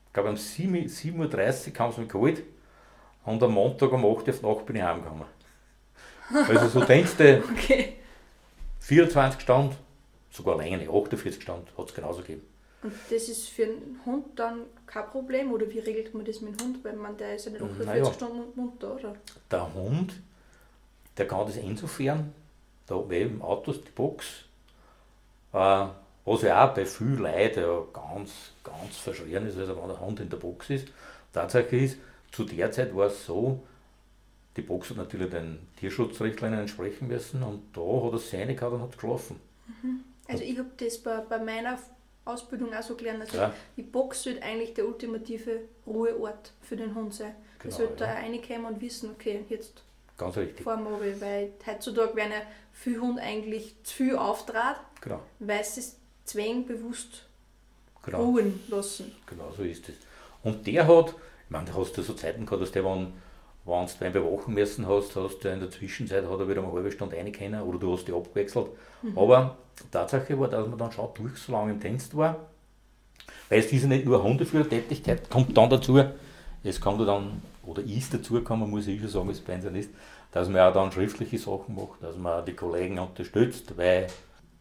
ich 0.07 0.13
glaube 0.13 0.29
um 0.29 0.35
7.30 0.35 1.73
Uhr 1.73 1.79
haben 1.79 1.93
sie 1.93 2.01
mich 2.03 2.11
geholt 2.11 2.43
und 3.25 3.43
am 3.43 3.53
Montag 3.53 3.91
um 3.93 4.05
8 4.05 4.29
Uhr 4.29 4.35
auf 4.35 4.43
Nacht 4.43 4.67
bin 4.67 4.77
ich 4.77 4.83
heimgekommen. 4.83 5.25
Also 6.49 6.69
so 6.69 6.85
Dienste, 6.85 7.43
okay. 7.51 7.95
24 8.81 9.41
Stunden, 9.41 9.77
sogar 10.33 10.57
länger, 10.57 10.79
48 10.89 11.43
Stunden 11.43 11.67
hat 11.77 11.89
es 11.89 11.95
genauso 11.95 12.23
gegeben. 12.23 12.43
Und 12.83 12.93
das 13.11 13.29
ist 13.29 13.49
für 13.49 13.65
einen 13.65 14.01
Hund 14.05 14.27
dann 14.37 14.63
kein 14.87 15.07
Problem 15.07 15.53
oder 15.53 15.71
wie 15.71 15.79
regelt 15.79 16.13
man 16.15 16.25
das 16.25 16.41
mit 16.41 16.59
dem 16.59 16.67
Hund? 16.67 16.85
Weil 16.85 16.97
man, 16.97 17.17
der 17.17 17.37
ist 17.37 17.45
ja 17.45 17.53
nicht 17.53 17.63
48 17.63 17.87
naja, 17.87 18.13
Stunden 18.13 18.61
munter, 18.61 18.97
oder? 18.97 19.15
Der 19.51 19.73
Hund, 19.75 20.15
der 21.17 21.29
kann 21.29 21.47
das 21.47 21.57
insofern, 21.57 22.33
da 22.87 23.01
im 23.11 23.41
Autos 23.41 23.85
die 23.85 23.91
Box, 23.91 24.27
äh, 25.53 25.87
was 26.25 26.43
ja 26.43 26.69
auch 26.69 26.75
bei 26.75 26.85
vielen 26.85 27.19
Leuten 27.19 27.61
ja 27.61 27.83
ganz, 27.93 28.53
ganz 28.65 28.97
verschrien 28.97 29.47
ist, 29.47 29.59
also 29.59 29.77
wenn 29.77 29.89
der 29.89 30.01
Hund 30.01 30.19
in 30.19 30.29
der 30.29 30.39
Box 30.39 30.71
ist. 30.71 30.89
Tatsache 31.33 31.77
ist, 31.77 31.99
zu 32.33 32.45
der 32.45 32.73
Zeit 32.73 32.95
war 32.97 33.07
es 33.07 33.25
so, 33.27 33.63
die 34.57 34.63
Box 34.63 34.91
hat 34.91 34.97
natürlich 34.97 35.31
den 35.31 35.59
Tierschutzrichtlinien 35.79 36.61
entsprechen 36.61 37.09
müssen 37.09 37.43
und 37.43 37.77
da 37.77 37.81
hat 37.81 38.13
er 38.13 38.19
seine 38.19 38.55
gehabt 38.55 38.75
und 38.75 38.83
hat 38.83 38.93
geschlafen. 38.93 39.41
Mhm. 39.83 40.01
Also 40.33 40.45
ich 40.45 40.59
habe 40.59 40.71
das 40.77 40.99
bei, 40.99 41.19
bei 41.19 41.39
meiner 41.39 41.79
Ausbildung 42.25 42.73
auch 42.75 42.83
so 42.83 42.95
gelernt. 42.95 43.23
Also 43.23 43.37
ja. 43.37 43.55
die 43.77 43.83
Box 43.83 44.25
sollte 44.25 44.43
eigentlich 44.43 44.75
der 44.75 44.87
ultimative 44.87 45.61
Ruheort 45.87 46.53
für 46.61 46.77
den 46.77 46.95
Hund 46.95 47.15
sein. 47.15 47.35
Genau, 47.59 47.75
er 47.75 47.77
sollte 47.77 48.05
ja. 48.05 48.15
da 48.15 48.21
reinkommen 48.21 48.67
und 48.67 48.81
wissen, 48.81 49.11
okay, 49.11 49.45
jetzt 49.49 49.83
Ganz 50.17 50.37
richtig. 50.37 50.63
fahren 50.63 50.85
wir 50.85 51.21
weil 51.21 51.53
heutzutage 51.67 52.15
werden 52.15 52.33
ja 52.33 52.43
viele 52.73 53.01
Hunde 53.01 53.23
eigentlich 53.23 53.75
zu 53.83 53.95
viel 53.95 54.17
auftrat, 54.17 54.81
genau. 55.01 55.21
weil 55.39 55.65
sie 55.65 55.81
es 55.81 55.97
zwängen 56.25 56.67
bewusst 56.67 57.27
genau. 58.03 58.25
ruhen 58.25 58.61
lassen. 58.69 59.15
Genau, 59.27 59.53
so 59.57 59.63
ist 59.63 59.89
es. 59.89 59.97
Und 60.43 60.67
der 60.67 60.87
hat, 60.87 61.09
ich 61.45 61.51
meine, 61.51 61.67
da 61.67 61.75
hast 61.75 61.97
du 61.97 62.03
so 62.03 62.15
Zeiten 62.15 62.47
gehabt, 62.47 62.63
dass 62.63 62.73
der, 62.73 62.85
wenn, 62.85 63.13
wenn 63.65 63.87
du 63.87 64.05
einen 64.05 64.13
bewachen 64.13 64.55
müssen 64.55 64.89
hast, 64.89 65.15
hast 65.17 65.39
du 65.39 65.49
in 65.49 65.61
der 65.61 65.71
Zwischenzeit 65.71 66.25
hat 66.25 66.41
er 66.41 66.49
wieder 66.49 66.63
eine 66.63 66.73
halbe 66.73 66.91
Stunde 66.91 67.17
rein 67.17 67.63
oder 67.63 67.79
du 67.79 67.93
hast 67.93 68.09
die 68.09 68.13
abgewechselt. 68.13 68.67
Mhm. 69.03 69.17
Aber 69.17 69.57
Tatsache 69.91 70.39
war, 70.39 70.49
dass 70.49 70.67
man 70.67 70.79
dann 70.79 70.93
schon 70.93 71.09
durch 71.15 71.37
so 71.37 71.53
lange 71.53 71.73
im 71.73 71.81
Dienst 71.81 72.17
war, 72.17 72.37
weil 73.49 73.61
es 73.61 73.73
ist 73.73 73.83
ja 73.83 73.89
nicht 73.89 74.05
nur 74.05 74.23
Hundeführertätigkeit, 74.23 75.31
kommt 75.31 75.57
dann 75.57 75.71
dazu, 75.71 76.03
es 76.65 76.81
kommt 76.81 77.07
dann, 77.07 77.43
oder 77.65 77.83
ist 77.83 78.13
dazu 78.13 78.35
gekommen, 78.35 78.71
muss 78.71 78.87
ich 78.87 79.01
schon 79.01 79.09
sagen, 79.09 79.29
als 79.29 79.41
Pensionist, 79.41 79.91
dass 80.33 80.49
man 80.49 80.61
auch 80.61 80.73
dann 80.73 80.93
schriftliche 80.93 81.39
Sachen 81.39 81.75
macht, 81.75 82.03
dass 82.03 82.17
man 82.17 82.45
die 82.45 82.55
Kollegen 82.55 82.99
unterstützt, 82.99 83.77
weil 83.77 84.07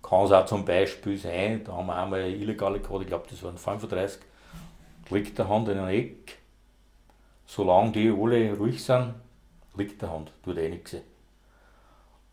kann 0.02 0.26
es 0.26 0.32
auch 0.32 0.46
zum 0.46 0.66
Beispiel 0.66 1.18
sein, 1.18 1.62
da 1.64 1.74
haben 1.74 1.88
wir 1.88 1.96
einmal 1.96 2.22
eine 2.22 2.36
illegale 2.36 2.80
gehabt, 2.80 3.02
ich 3.02 3.08
glaube 3.08 3.26
das 3.30 3.44
waren 3.44 3.58
35, 3.58 4.20
liegt 5.10 5.38
der 5.38 5.48
Hand 5.48 5.70
in 5.70 5.78
einem 5.78 5.90
Eck, 5.90 6.41
solange 7.52 7.92
die 7.92 8.10
alle 8.10 8.56
ruhig 8.56 8.82
sind, 8.82 9.14
liegt 9.76 10.02
der 10.02 10.10
Hand, 10.12 10.32
tut 10.44 10.58
eh 10.58 10.70
nichts. 10.70 10.96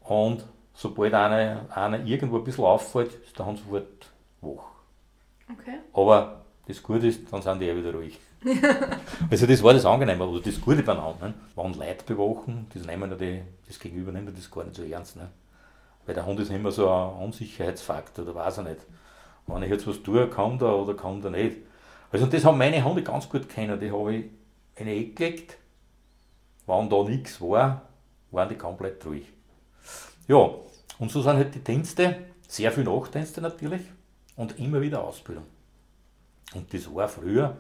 Und 0.01 0.45
sobald 0.75 1.13
einer, 1.13 1.67
einer 1.75 2.05
irgendwo 2.05 2.39
ein 2.39 2.45
bisschen 2.45 2.65
auffällt, 2.65 3.15
ist 3.15 3.37
der 3.37 3.47
Hund 3.47 3.59
sofort 3.59 4.07
wach. 4.41 4.63
Okay. 5.53 5.79
Aber 5.93 6.43
das 6.69 6.81
Gute 6.81 7.09
ist, 7.09 7.33
dann 7.33 7.43
sind 7.43 7.61
die 7.61 7.67
eh 7.67 7.77
wieder 7.77 7.93
ruhig. 7.93 8.19
also 9.31 9.47
das 9.47 9.63
war 9.65 9.75
das 9.75 9.85
Angenehme, 9.85 10.25
oder 10.25 10.41
das 10.41 10.61
Gute 10.61 10.85
beim 10.85 11.01
anderen. 11.01 11.31
Ne? 11.33 11.35
Wenn 11.57 11.75
Leute 11.75 12.05
bewachen, 12.07 12.67
das 12.73 12.87
nehmen 12.87 13.13
die, 13.19 13.43
das 13.67 13.81
Gegenüber 13.81 14.13
nimmt 14.13 14.39
das 14.39 14.49
gar 14.49 14.63
nicht 14.63 14.77
so 14.77 14.85
ernst. 14.85 15.17
Ne? 15.17 15.29
Weil 16.07 16.15
der 16.15 16.27
Hund 16.27 16.39
ist 16.39 16.53
immer 16.53 16.71
so 16.71 16.89
ein 16.89 17.25
Unsicherheitsfaktor, 17.25 18.25
da 18.25 18.35
weiß 18.37 18.59
er 18.59 18.65
nicht. 18.65 18.87
Wenn 19.49 19.65
ich 19.65 19.71
jetzt 19.71 19.87
was 19.89 20.01
tue, 20.01 20.29
kann 20.29 20.61
der 20.61 20.77
oder 20.77 20.95
kann 20.95 21.21
der 21.21 21.33
nicht. 21.33 21.57
Also 22.13 22.27
das 22.27 22.45
haben 22.45 22.57
meine 22.57 22.85
Hunde 22.85 23.03
ganz 23.03 23.29
gut 23.29 23.49
kennen, 23.49 23.81
die 23.81 23.91
habe 23.91 24.15
ich 24.15 24.25
eine 24.81 24.95
Ecke 24.95 25.15
gelegt. 25.15 25.57
Wenn 26.67 26.91
da 26.91 27.03
nichts 27.03 27.41
war, 27.41 27.89
waren 28.31 28.49
die 28.49 28.57
komplett 28.57 29.05
ruhig. 29.07 29.27
Ja, 30.27 30.51
und 30.99 31.11
so 31.11 31.23
sind 31.23 31.37
halt 31.37 31.55
die 31.55 31.65
Dienste, 31.65 32.27
sehr 32.47 32.73
viel 32.73 32.85
Nachtdienste 32.85 33.41
natürlich 33.41 33.83
und 34.37 34.59
immer 34.59 34.81
wieder 34.81 35.03
Ausbildung. 35.03 35.45
Und 36.55 36.73
das 36.73 36.93
war 36.95 37.09
früher, 37.09 37.57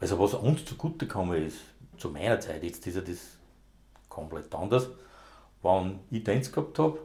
also 0.00 0.18
was 0.18 0.34
uns 0.34 0.64
zugute 0.64 1.06
gekommen 1.06 1.42
ist, 1.42 1.58
zu 1.96 2.10
meiner 2.10 2.40
Zeit, 2.40 2.62
jetzt 2.62 2.86
ist 2.86 2.96
ja 2.96 3.00
das 3.00 3.18
komplett 4.08 4.54
anders, 4.54 4.88
wenn 5.62 6.00
ich 6.10 6.24
Dienst 6.24 6.52
gehabt 6.52 6.78
habe 6.78 6.98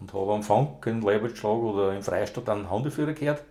und 0.00 0.12
habe 0.12 0.34
am 0.34 0.42
Funk 0.42 0.86
in 0.86 1.02
Leibertschlag 1.02 1.56
oder 1.56 1.94
im 1.94 2.02
Freistaat 2.02 2.48
einen 2.48 2.70
Hundeführer 2.70 3.12
gehört, 3.12 3.42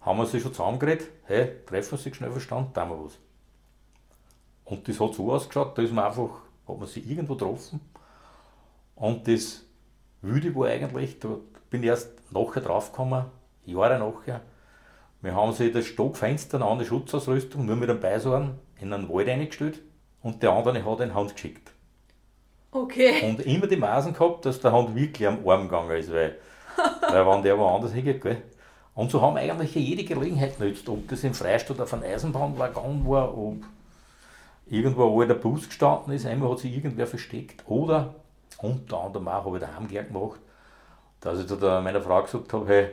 haben 0.00 0.18
wir 0.18 0.26
sich 0.26 0.42
schon 0.42 0.52
zusammengeredet, 0.52 1.08
hey, 1.24 1.52
treffen 1.66 1.92
wir 1.92 1.98
sich 1.98 2.14
schnell 2.14 2.30
verstanden, 2.30 2.72
tun 2.72 2.88
wir 2.90 3.04
was. 3.04 3.18
Und 4.66 4.86
das 4.88 5.00
hat 5.00 5.14
so 5.14 5.32
ausgeschaut, 5.32 5.78
da 5.78 5.82
ist 5.82 5.92
man 5.92 6.04
einfach, 6.04 6.42
hat 6.68 6.78
man 6.78 6.86
sich 6.86 7.08
irgendwo 7.08 7.34
getroffen 7.34 7.80
und 8.96 9.28
das 9.28 9.64
Wüde 10.22 10.54
war 10.54 10.66
eigentlich, 10.66 11.20
da 11.20 11.36
bin 11.70 11.82
ich 11.82 11.88
erst 11.88 12.10
nachher 12.32 12.60
draufgekommen, 12.60 13.26
Jahre 13.64 13.98
nachher, 13.98 14.40
wir 15.22 15.34
haben 15.34 15.52
sich 15.52 15.72
das 15.72 15.86
Stockfenster 15.86 16.60
an 16.60 16.78
die 16.78 16.84
Schutzausrüstung 16.84 17.64
nur 17.64 17.76
mit 17.76 17.88
einem 17.88 18.00
Beisorn 18.00 18.58
in 18.80 18.92
einen 18.92 19.08
Wald 19.08 19.28
eingestellt 19.28 19.80
und 20.22 20.42
der 20.42 20.50
andere 20.50 20.84
hat 20.84 21.00
den 21.00 21.14
Hund 21.14 21.34
geschickt. 21.34 21.72
Okay. 22.72 23.22
Und 23.22 23.40
immer 23.46 23.66
die 23.66 23.76
Maßen 23.76 24.12
gehabt, 24.12 24.44
dass 24.44 24.60
der 24.60 24.72
Hund 24.72 24.94
wirklich 24.94 25.26
am 25.26 25.48
Arm 25.48 25.62
gegangen 25.62 25.96
ist, 25.96 26.12
weil, 26.12 26.36
weil 27.10 27.26
wenn 27.26 27.42
der 27.42 27.58
woanders 27.58 27.92
hingeht, 27.92 28.20
gell. 28.20 28.42
Und 28.94 29.10
so 29.10 29.20
haben 29.20 29.36
eigentlich 29.36 29.74
jede 29.74 30.04
Gelegenheit 30.04 30.58
genutzt, 30.58 30.88
ob 30.88 31.06
das 31.08 31.22
im 31.22 31.34
Freistaat 31.34 31.80
auf 31.80 31.92
einem 31.92 32.04
Eisenbahnwaggon 32.04 33.06
war, 33.06 33.36
ob 33.36 33.58
irgendwo 34.66 35.12
wo 35.12 35.24
der 35.24 35.34
Bus 35.34 35.66
gestanden 35.66 36.12
ist, 36.12 36.26
einmal 36.26 36.50
hat 36.50 36.58
sich 36.58 36.74
irgendwer 36.74 37.06
versteckt 37.06 37.62
oder 37.66 38.14
unter 38.58 39.00
anderem 39.00 39.28
auch 39.28 39.44
habe 39.44 39.56
ich 39.56 39.62
daheim 39.62 39.88
gern 39.88 40.08
gemacht, 40.08 40.40
dass 41.20 41.40
ich 41.40 41.46
da 41.46 41.80
meiner 41.80 42.00
Frau 42.00 42.22
gesagt 42.22 42.52
habe, 42.52 42.66
hey, 42.68 42.90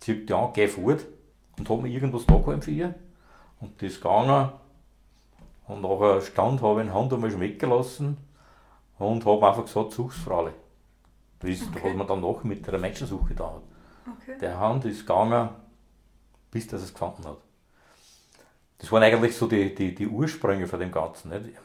zieh 0.00 0.24
dich 0.24 0.34
an, 0.34 0.52
geh 0.52 0.68
fort 0.68 1.04
und 1.58 1.68
habe 1.68 1.82
mir 1.82 1.88
irgendwas 1.88 2.26
da 2.26 2.38
für 2.60 2.70
ihr. 2.70 2.94
Und 3.60 3.82
das 3.82 3.96
gegangen 3.96 4.50
und 5.66 5.82
nachher 5.82 6.20
stand, 6.20 6.62
habe 6.62 6.80
ich 6.80 6.86
den 6.86 6.94
Hand 6.94 7.12
einmal 7.12 7.30
schmecken 7.30 7.70
lassen 7.70 8.16
und 8.98 9.24
habe 9.24 9.48
einfach 9.48 9.64
gesagt, 9.64 9.92
such's 9.92 10.16
Frau. 10.16 10.48
Das 11.40 11.50
ist, 11.50 11.68
okay. 11.68 11.80
was 11.84 11.94
man 11.94 12.06
dann 12.06 12.20
noch 12.20 12.42
mit 12.44 12.66
der 12.66 12.78
Menschensuche 12.78 13.34
da 13.34 13.46
hat. 13.46 13.62
Okay. 14.22 14.38
Der 14.40 14.58
Hand 14.58 14.84
ist 14.84 15.06
gegangen, 15.06 15.50
bis 16.50 16.66
dass 16.66 16.82
es 16.82 16.92
gefunden 16.92 17.24
hat. 17.24 17.38
Das 18.78 18.92
waren 18.92 19.02
eigentlich 19.02 19.36
so 19.36 19.46
die, 19.46 19.74
die, 19.74 19.94
die 19.94 20.06
Ursprünge 20.06 20.66
von 20.66 20.78
dem 20.78 20.92
Ganzen. 20.92 21.30
Nicht? 21.30 21.58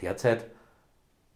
Derzeit 0.00 0.46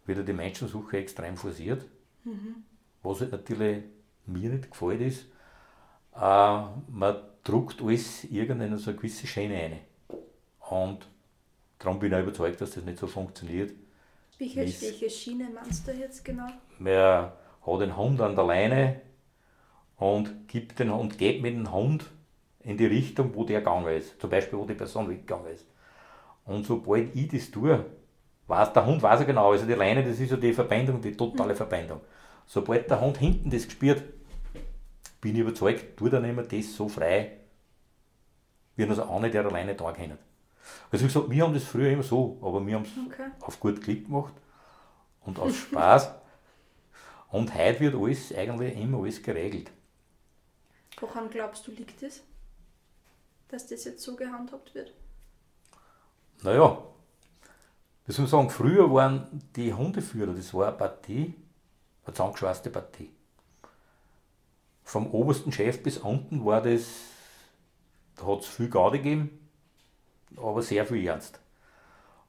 wird 0.05 0.27
die 0.27 0.33
Menschensuche 0.33 0.97
extrem 0.97 1.35
forciert. 1.35 1.85
Mhm. 2.23 2.63
Was 3.03 3.21
halt 3.21 3.33
natürlich 3.33 3.83
mir 4.25 4.49
nicht 4.49 4.71
gefällt 4.71 5.01
ist, 5.01 5.25
äh, 6.15 6.61
man 6.89 7.17
druckt 7.43 7.81
alles 7.81 8.23
irgendeine 8.25 8.77
so 8.77 8.89
eine 8.89 8.97
gewisse 8.97 9.27
Schiene 9.27 9.55
rein. 9.55 9.79
Und 10.69 11.07
darum 11.79 11.99
bin 11.99 12.11
ich 12.11 12.19
überzeugt, 12.19 12.59
dass 12.61 12.71
das 12.71 12.83
nicht 12.83 12.97
so 12.97 13.07
funktioniert. 13.07 13.73
Welche, 14.37 14.59
welche 14.59 15.09
Schiene 15.09 15.49
meinst 15.53 15.87
du 15.87 15.91
jetzt 15.91 16.23
genau? 16.23 16.47
Man 16.79 17.31
hat 17.65 17.81
den 17.81 17.97
Hund 17.97 18.21
an 18.21 18.35
der 18.35 18.45
Leine 18.45 19.01
und 19.97 20.47
gibt 20.47 20.79
den 20.79 20.89
und 20.89 21.17
geht 21.17 21.41
mit 21.41 21.55
dem 21.55 21.71
Hund 21.71 22.05
in 22.67 22.75
die 22.75 22.85
Richtung, 22.85 23.33
wo 23.33 23.45
der 23.45 23.61
gegangen 23.61 23.87
ist. 23.87 24.19
Zum 24.19 24.29
Beispiel, 24.29 24.59
wo 24.59 24.65
die 24.65 24.73
Person 24.73 25.09
weggegangen 25.09 25.47
ist. 25.47 25.65
Und 26.43 26.65
sobald 26.65 27.15
ich 27.15 27.29
das 27.29 27.49
tue, 27.49 27.85
weiß, 28.47 28.73
der 28.73 28.85
Hund 28.85 29.01
weiß 29.01 29.21
ja 29.21 29.25
genau, 29.25 29.51
also 29.51 29.65
die 29.65 29.73
Leine, 29.73 30.03
das 30.03 30.19
ist 30.19 30.31
ja 30.31 30.37
die 30.37 30.53
Verbindung, 30.53 31.01
die 31.01 31.15
totale 31.15 31.53
mhm. 31.53 31.57
Verbindung. 31.57 32.01
Sobald 32.45 32.89
der 32.89 32.99
Hund 32.99 33.17
hinten 33.17 33.49
das 33.49 33.63
gespürt, 33.63 34.03
bin 35.21 35.35
ich 35.35 35.41
überzeugt, 35.41 35.95
tut 35.95 36.11
er 36.11 36.19
nicht 36.19 36.35
mehr 36.35 36.43
das 36.43 36.75
so 36.75 36.89
frei, 36.89 37.37
wie 38.75 38.83
er 38.83 38.89
es 38.89 38.99
auch 38.99 39.21
nicht 39.21 39.33
der 39.33 39.45
alleine 39.45 39.73
da 39.73 39.91
kennt. 39.93 40.19
Also 40.91 41.05
wie 41.05 41.07
gesagt, 41.07 41.29
wir 41.29 41.43
haben 41.43 41.53
das 41.53 41.63
früher 41.63 41.91
immer 41.91 42.03
so, 42.03 42.37
aber 42.41 42.65
wir 42.65 42.75
haben 42.75 42.83
es 42.83 43.13
okay. 43.13 43.29
auf 43.39 43.59
gut 43.61 43.81
Klick 43.81 44.07
gemacht 44.07 44.33
und 45.21 45.39
aus 45.39 45.55
Spaß. 45.55 46.11
und 47.31 47.55
heute 47.55 47.79
wird 47.79 47.95
alles 47.95 48.35
eigentlich 48.35 48.77
immer 48.77 48.99
alles 48.99 49.23
geregelt. 49.23 49.71
Woran 50.99 51.29
glaubst 51.29 51.65
du, 51.65 51.71
liegt 51.71 52.03
es, 52.03 52.23
dass 53.49 53.67
das 53.67 53.85
jetzt 53.85 54.03
so 54.03 54.15
gehandhabt 54.15 54.75
wird? 54.75 54.93
naja, 56.43 56.77
wie 58.05 58.13
soll 58.13 58.27
sagen, 58.27 58.49
früher 58.49 58.91
waren 58.93 59.27
die 59.55 59.73
Hundeführer, 59.73 60.33
das 60.33 60.53
war 60.53 60.67
eine 60.67 60.77
Partie, 60.77 61.33
eine 62.05 62.13
zusammengeschweißte 62.13 62.69
Partie. 62.69 63.11
Vom 64.83 65.07
obersten 65.11 65.51
Chef 65.51 65.83
bis 65.83 65.97
unten 65.97 66.45
war 66.45 66.61
das, 66.61 66.85
da 68.15 68.27
hat 68.27 68.41
es 68.41 68.47
viel 68.47 68.69
Garde 68.69 68.99
gegeben, 68.99 69.49
aber 70.37 70.61
sehr 70.61 70.85
viel 70.85 71.05
Ernst. 71.05 71.39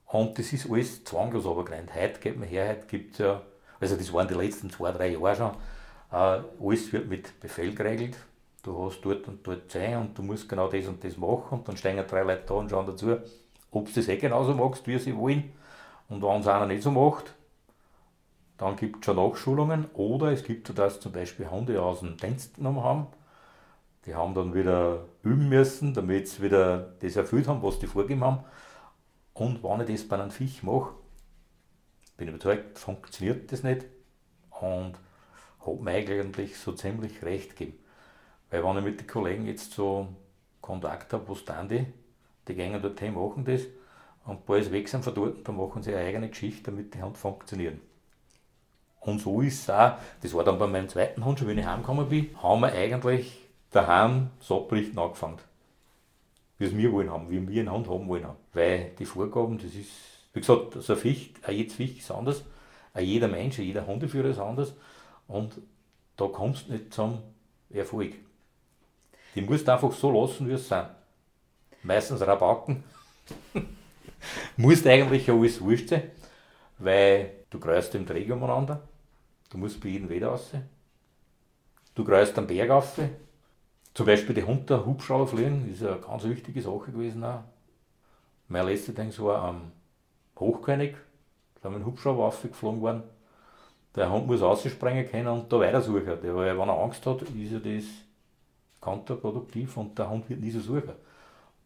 Und 0.06 0.38
das 0.38 0.52
ist 0.52 0.68
alles 0.68 1.04
zwanglos 1.04 1.44
runtergerannt. 1.44 1.94
Heute 1.94 2.18
geht 2.18 2.38
man 2.38 2.48
her, 2.48 2.68
heute 2.70 2.86
gibt 2.86 3.12
es 3.12 3.18
ja, 3.18 3.42
also 3.78 3.94
das 3.94 4.12
waren 4.12 4.26
die 4.26 4.34
letzten 4.34 4.70
zwei, 4.70 4.90
drei 4.90 5.10
Jahre 5.10 5.36
schon, 5.36 5.52
äh, 6.10 6.42
alles 6.60 6.92
wird 6.92 7.08
mit 7.08 7.38
Befehl 7.38 7.74
geregelt. 7.74 8.16
Du 8.62 8.84
hast 8.84 9.00
dort 9.02 9.28
und 9.28 9.46
dort 9.46 9.70
sein 9.70 9.96
und 9.98 10.18
du 10.18 10.22
musst 10.22 10.48
genau 10.48 10.68
das 10.68 10.86
und 10.86 11.02
das 11.02 11.16
machen 11.16 11.58
und 11.58 11.68
dann 11.68 11.76
stehen 11.76 12.04
drei 12.06 12.22
Leute 12.22 12.44
da 12.46 12.54
und 12.54 12.70
schauen 12.70 12.86
dazu, 12.86 13.16
ob 13.70 13.86
du 13.86 13.92
das 13.92 14.08
eh 14.08 14.16
genauso 14.16 14.54
machst, 14.54 14.86
wie 14.86 14.98
sie 14.98 15.16
wollen. 15.16 15.52
Und 16.08 16.22
wenn 16.22 16.40
es 16.40 16.48
einer 16.48 16.66
nicht 16.66 16.82
so 16.82 16.90
macht, 16.90 17.34
dann 18.56 18.76
gibt 18.76 18.98
es 18.98 19.04
schon 19.04 19.16
Nachschulungen 19.16 19.86
oder 19.94 20.32
es 20.32 20.42
gibt 20.42 20.66
so, 20.66 20.72
dass 20.72 21.00
zum 21.00 21.12
Beispiel 21.12 21.48
Hunde 21.48 21.80
aus 21.80 22.00
dem 22.00 22.16
Dienst 22.16 22.56
genommen 22.56 22.82
haben. 22.82 23.06
Die 24.04 24.14
haben 24.14 24.34
dann 24.34 24.54
wieder 24.54 25.04
üben 25.22 25.48
müssen, 25.48 25.94
damit 25.94 26.28
sie 26.28 26.42
wieder 26.42 26.94
das 27.00 27.16
erfüllt 27.16 27.46
haben, 27.46 27.62
was 27.62 27.78
die 27.78 27.86
vorgegeben 27.86 28.24
haben. 28.24 28.44
Und 29.34 29.62
wenn 29.62 29.80
ich 29.82 30.00
das 30.00 30.08
bei 30.08 30.18
einem 30.18 30.30
Viech 30.30 30.62
mache, 30.62 30.94
bin 32.16 32.26
ich 32.26 32.34
überzeugt, 32.34 32.78
funktioniert 32.78 33.52
das 33.52 33.62
nicht. 33.62 33.84
Und 34.60 34.94
habe 35.64 35.82
mir 35.82 35.92
eigentlich 35.92 36.58
so 36.58 36.72
ziemlich 36.72 37.22
recht 37.22 37.56
gegeben. 37.56 37.78
Weil 38.50 38.64
wenn 38.64 38.78
ich 38.78 38.84
mit 38.84 39.00
den 39.00 39.06
Kollegen 39.06 39.46
jetzt 39.46 39.72
so 39.72 40.08
Kontakt 40.60 41.12
habe, 41.12 41.28
was 41.28 41.44
dann 41.44 41.68
die, 41.68 41.86
die 42.46 42.54
gehen 42.54 42.80
dorthin, 42.80 43.14
machen 43.14 43.44
das 43.44 43.62
und 44.24 44.44
bald 44.46 44.70
weg 44.72 44.88
sind 44.88 45.04
von 45.04 45.14
dort, 45.14 45.46
dann 45.46 45.56
machen 45.56 45.82
sie 45.82 45.94
eine 45.94 46.06
eigene 46.06 46.28
Geschichte, 46.28 46.70
damit 46.70 46.94
die 46.94 47.02
Hand 47.02 47.16
funktionieren. 47.16 47.80
Und 49.00 49.20
so 49.20 49.40
ist 49.40 49.62
es 49.62 49.70
auch, 49.70 49.92
das 50.22 50.34
war 50.34 50.44
dann 50.44 50.58
bei 50.58 50.66
meinem 50.66 50.88
zweiten 50.88 51.24
Hund, 51.24 51.38
schon 51.38 51.48
wenn 51.48 51.58
ich 51.58 51.66
heimgekommen 51.66 52.08
bin, 52.08 52.30
haben 52.42 52.60
wir 52.60 52.72
eigentlich 52.72 53.38
daheim 53.70 54.30
Sabberichten 54.40 54.98
angefangen. 54.98 55.38
Wie 56.58 56.64
es 56.64 56.76
wir 56.76 56.92
wollen 56.92 57.10
haben, 57.10 57.30
wie 57.30 57.46
wir 57.48 57.60
einen 57.60 57.72
Hund 57.72 57.88
haben 57.88 58.08
wollen 58.08 58.26
haben. 58.26 58.36
Weil 58.52 58.92
die 58.98 59.04
Vorgaben, 59.04 59.58
das 59.58 59.74
ist, 59.74 59.90
wie 60.32 60.40
gesagt, 60.40 60.74
so 60.74 60.92
ein 60.92 60.98
Ficht, 60.98 61.40
jedes 61.48 61.74
Ficht 61.74 61.98
ist 61.98 62.10
anders, 62.10 62.42
jeder 62.98 63.28
Mensch, 63.28 63.58
jeder 63.58 63.86
Hundeführer 63.86 64.28
ist 64.28 64.40
anders 64.40 64.74
und 65.28 65.60
da 66.16 66.26
kommst 66.26 66.68
du 66.68 66.72
nicht 66.72 66.92
zum 66.92 67.18
Erfolg. 67.70 68.14
Die 69.38 69.44
musst 69.44 69.68
du 69.68 69.72
einfach 69.72 69.92
so 69.92 70.10
lassen, 70.10 70.48
wie 70.48 70.54
es 70.54 70.68
sind. 70.68 70.88
Meistens 71.84 72.26
Rabacken. 72.26 72.82
musst 74.56 74.84
eigentlich 74.84 75.30
alles 75.30 75.60
wurscht 75.60 75.90
sein, 75.90 76.10
weil 76.78 77.44
du 77.48 77.60
kreist 77.60 77.94
im 77.94 78.04
Träger 78.04 78.34
umeinander. 78.34 78.82
Du 79.48 79.58
musst 79.58 79.80
bei 79.80 79.90
jedem 79.90 80.08
Wetter 80.08 80.26
raus. 80.26 80.50
Du 81.94 82.04
kreist 82.04 82.36
am 82.36 82.48
Berg 82.48 82.68
rauf. 82.68 82.98
Zum 83.94 84.06
Beispiel 84.06 84.34
die 84.34 84.42
Hunter 84.42 84.84
Hubschrauber 84.84 85.28
fliegen, 85.28 85.70
ist 85.72 85.84
eine 85.84 86.00
ganz 86.00 86.24
wichtige 86.24 86.60
Sache 86.60 86.90
gewesen 86.90 87.22
auch. 87.22 87.44
Mein 88.48 88.66
letzter 88.66 88.92
Ding 88.92 89.16
war 89.18 89.44
am 89.44 89.70
Hochkönig, 90.36 90.96
da 91.62 91.68
haben 91.68 91.78
wir 91.78 91.86
Hubschrauber 91.86 92.24
aufgeflogen 92.24 92.80
worden. 92.80 93.02
Der 93.94 94.10
Hund 94.10 94.26
muss 94.26 94.42
rausspringen 94.42 95.08
können 95.08 95.28
und 95.28 95.52
da 95.52 95.60
weiter 95.60 95.80
suchen. 95.80 96.06
Weil 96.06 96.58
wenn 96.58 96.68
er 96.68 96.80
Angst 96.80 97.06
hat, 97.06 97.22
ist 97.22 97.52
er 97.52 97.60
das 97.60 97.84
kontraproduktiv 98.80 99.76
und 99.76 99.98
der 99.98 100.10
Hund 100.10 100.28
wird 100.28 100.40
nie 100.40 100.50
so 100.50 100.60
suchen. 100.60 100.92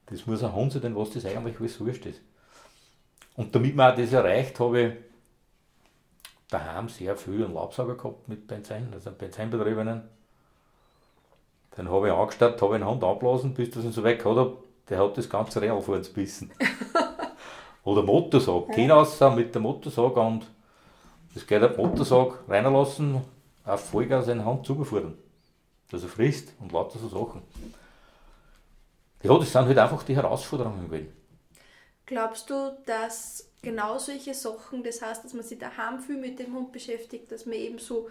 Das 0.06 0.26
muss 0.26 0.42
ein 0.42 0.54
Hund 0.54 0.72
sein, 0.72 0.96
was 0.96 1.10
das 1.10 1.24
eigentlich 1.26 1.58
alles 1.60 1.80
wurscht 1.80 2.06
ist. 2.06 2.20
Und 3.36 3.54
damit 3.54 3.74
man 3.74 3.92
auch 3.92 3.96
das 3.96 4.12
erreicht, 4.12 4.58
habe 4.60 4.80
ich 4.80 4.92
daheim 6.48 6.88
sehr 6.88 7.16
viel 7.16 7.44
einen 7.44 7.54
Laubsauger 7.54 7.94
gehabt 7.94 8.28
mit 8.28 8.46
Benzin, 8.46 8.88
also 8.92 9.08
einen 9.08 9.18
Benzinbetriebenen. 9.18 10.02
Den 11.76 11.90
habe 11.90 12.08
ich 12.08 12.12
angestattet, 12.12 12.60
habe 12.60 12.74
einen 12.74 12.86
Hund 12.86 13.02
ablassen, 13.02 13.54
bis 13.54 13.70
das 13.70 13.84
ihn 13.84 13.92
so 13.92 14.04
weit 14.04 14.22
hat, 14.24 14.52
der 14.90 14.98
hat 14.98 15.16
das 15.16 15.30
ganze 15.30 15.62
Real 15.62 15.80
vor 15.80 15.96
uns 15.96 16.08
gebissen. 16.08 16.50
Oder 17.84 18.02
Motorsag, 18.02 18.68
ja. 18.68 18.74
gehen 18.74 19.34
mit 19.34 19.54
der 19.54 19.62
Motorsag 19.62 20.16
und 20.16 20.46
das 21.34 21.46
geht 21.46 21.62
auf 21.62 21.76
Motorsag 21.78 22.40
reinlassen, 22.46 23.22
auf 23.64 23.88
Vollgas 23.88 24.28
eine 24.28 24.44
Hand 24.44 24.66
zugefahren. 24.66 25.14
Dass 25.92 26.02
er 26.02 26.08
frisst 26.08 26.54
und 26.58 26.72
lauter 26.72 26.98
so 26.98 27.08
Sachen. 27.08 27.42
Ja, 29.22 29.38
das 29.38 29.52
sind 29.52 29.66
halt 29.66 29.78
einfach 29.78 30.02
die 30.02 30.16
Herausforderungen 30.16 30.86
gewesen. 30.86 31.12
Glaubst 32.06 32.48
du, 32.50 32.76
dass 32.86 33.48
genau 33.60 33.98
solche 33.98 34.34
Sachen, 34.34 34.82
das 34.82 35.02
heißt, 35.02 35.24
dass 35.24 35.34
man 35.34 35.44
sich 35.44 35.58
daheim 35.58 36.00
viel 36.00 36.16
mit 36.16 36.38
dem 36.38 36.54
Hund 36.54 36.72
beschäftigt, 36.72 37.30
dass 37.30 37.46
man 37.46 37.54
eben 37.54 37.78
so 37.78 38.08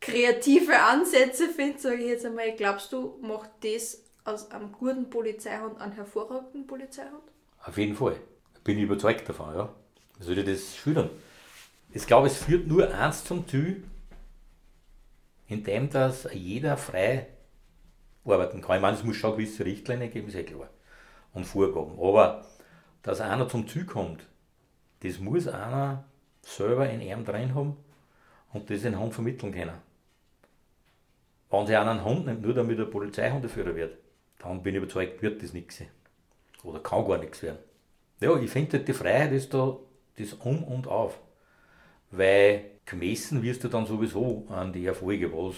kreative 0.00 0.80
Ansätze 0.80 1.48
findet, 1.48 1.80
sage 1.80 1.96
ich 1.96 2.08
jetzt 2.08 2.24
einmal, 2.24 2.52
glaubst 2.56 2.90
du, 2.92 3.18
macht 3.20 3.50
das 3.62 4.02
aus 4.24 4.50
einem 4.50 4.72
guten 4.72 5.10
Polizeihund 5.10 5.78
einen 5.80 5.92
hervorragenden 5.92 6.66
Polizeihund? 6.66 7.22
Auf 7.62 7.76
jeden 7.76 7.94
Fall. 7.94 8.16
Bin 8.64 8.78
ich 8.78 8.84
überzeugt 8.84 9.28
davon, 9.28 9.54
ja. 9.54 9.74
Wie 10.18 10.24
soll 10.24 10.38
ich 10.38 10.44
das 10.46 10.74
schildern? 10.74 11.10
Ich 11.92 12.06
glaube, 12.06 12.28
es 12.28 12.38
führt 12.38 12.66
nur 12.66 12.92
eins 12.92 13.24
zum 13.24 13.46
Ziel, 13.46 13.84
indem 15.50 15.90
dass 15.90 16.28
jeder 16.32 16.76
frei 16.76 17.26
arbeiten 18.24 18.62
kann. 18.62 18.76
Ich 18.76 18.82
meine, 18.82 18.96
es 18.96 19.04
muss 19.04 19.16
schon 19.16 19.32
gewisse 19.32 19.64
Richtlinien 19.64 20.10
geben, 20.10 20.28
ist 20.28 20.34
ja 20.34 20.42
klar. 20.42 20.70
Und 21.34 21.44
Vorgaben. 21.44 21.98
Aber 22.00 22.46
dass 23.02 23.20
einer 23.20 23.48
zum 23.48 23.68
Ziel 23.68 23.84
kommt, 23.84 24.26
das 25.00 25.18
muss 25.18 25.48
einer 25.48 26.04
selber 26.42 26.88
in 26.88 27.00
ihm 27.00 27.24
drin 27.24 27.54
haben 27.54 27.76
und 28.52 28.70
das 28.70 28.84
in 28.84 28.98
Hund 28.98 29.12
vermitteln 29.12 29.52
können. 29.52 29.76
Wenn 31.50 31.66
sie 31.66 31.76
einen 31.76 32.04
Hund 32.04 32.26
nimmt, 32.26 32.42
nur 32.42 32.54
damit 32.54 32.78
er 32.78 32.86
Polizeihundeführer 32.86 33.74
wird, 33.74 33.98
dann 34.38 34.62
bin 34.62 34.74
ich 34.74 34.82
überzeugt, 34.82 35.20
wird 35.20 35.42
das 35.42 35.52
nichts. 35.52 35.82
Oder 36.62 36.80
kann 36.80 37.06
gar 37.06 37.18
nichts 37.18 37.42
werden. 37.42 37.58
Ja, 38.20 38.36
ich 38.36 38.50
finde, 38.50 38.80
die 38.80 38.92
Freiheit 38.92 39.32
ist 39.32 39.52
da 39.52 39.76
das 40.16 40.32
Um 40.34 40.62
und 40.64 40.86
Auf 40.86 41.18
weil 42.10 42.69
gemessen 42.90 43.42
wirst 43.42 43.62
du 43.64 43.68
dann 43.68 43.86
sowieso 43.86 44.46
an 44.48 44.72
die 44.72 44.84
Erfolge, 44.84 45.32
was, 45.32 45.54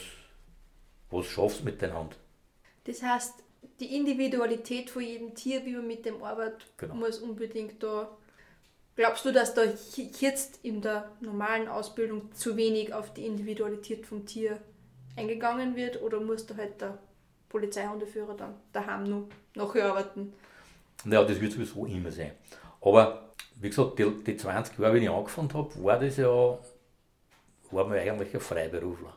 was 1.10 1.26
schaffst 1.26 1.60
du 1.60 1.64
mit 1.64 1.80
deiner 1.80 1.94
Hand. 1.94 2.16
Das 2.84 3.02
heißt, 3.02 3.34
die 3.80 3.96
Individualität 3.96 4.90
von 4.90 5.02
jedem 5.02 5.34
Tier, 5.34 5.64
wie 5.64 5.72
man 5.72 5.86
mit 5.86 6.04
dem 6.04 6.22
arbeitet, 6.22 6.66
genau. 6.76 6.94
muss 6.94 7.18
unbedingt 7.18 7.82
da. 7.82 8.08
Glaubst 8.94 9.24
du, 9.24 9.32
dass 9.32 9.54
da 9.54 9.62
jetzt 10.20 10.60
in 10.62 10.82
der 10.82 11.10
normalen 11.20 11.68
Ausbildung 11.68 12.32
zu 12.34 12.56
wenig 12.56 12.92
auf 12.92 13.14
die 13.14 13.24
Individualität 13.24 14.06
vom 14.06 14.26
Tier 14.26 14.58
eingegangen 15.16 15.74
wird 15.76 16.02
oder 16.02 16.20
muss 16.20 16.46
da 16.46 16.56
halt 16.56 16.80
der 16.80 16.98
Polizeihundeführer 17.48 18.34
dann 18.34 18.54
daheim 18.72 19.04
noch 19.04 19.28
nacharbeiten? 19.54 20.34
Naja, 21.04 21.24
das 21.24 21.40
wird 21.40 21.52
sowieso 21.52 21.86
immer 21.86 22.12
sein. 22.12 22.32
Aber 22.82 23.32
wie 23.56 23.68
gesagt, 23.68 23.98
die, 23.98 24.10
die 24.24 24.36
20 24.36 24.78
Jahre, 24.78 24.94
wenn 24.94 25.02
ich 25.02 25.10
angefangen 25.10 25.52
habe, 25.54 25.82
war 25.82 25.98
das 25.98 26.18
ja, 26.18 26.58
war 27.72 27.86
man 27.86 27.98
eigentlich 27.98 28.34
ein 28.34 28.40
Freiberufler. 28.40 29.16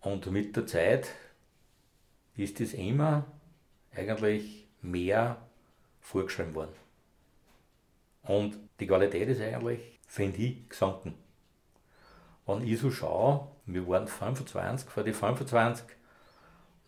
Und 0.00 0.30
mit 0.30 0.56
der 0.56 0.66
Zeit 0.66 1.08
ist 2.36 2.60
das 2.60 2.74
immer 2.74 3.24
eigentlich 3.94 4.68
mehr 4.82 5.36
vorgeschrieben 6.00 6.54
worden. 6.54 6.74
Und 8.22 8.58
die 8.80 8.86
Qualität 8.86 9.28
ist 9.28 9.40
eigentlich, 9.40 10.00
finde 10.06 10.38
ich, 10.38 10.68
gesunken. 10.68 11.14
Wenn 12.46 12.66
ich 12.66 12.78
so 12.78 12.90
schaue, 12.90 13.48
wir 13.66 13.86
waren 13.88 14.08
25, 14.08 14.88
vor 14.88 15.04
die 15.04 15.12
25, 15.12 15.86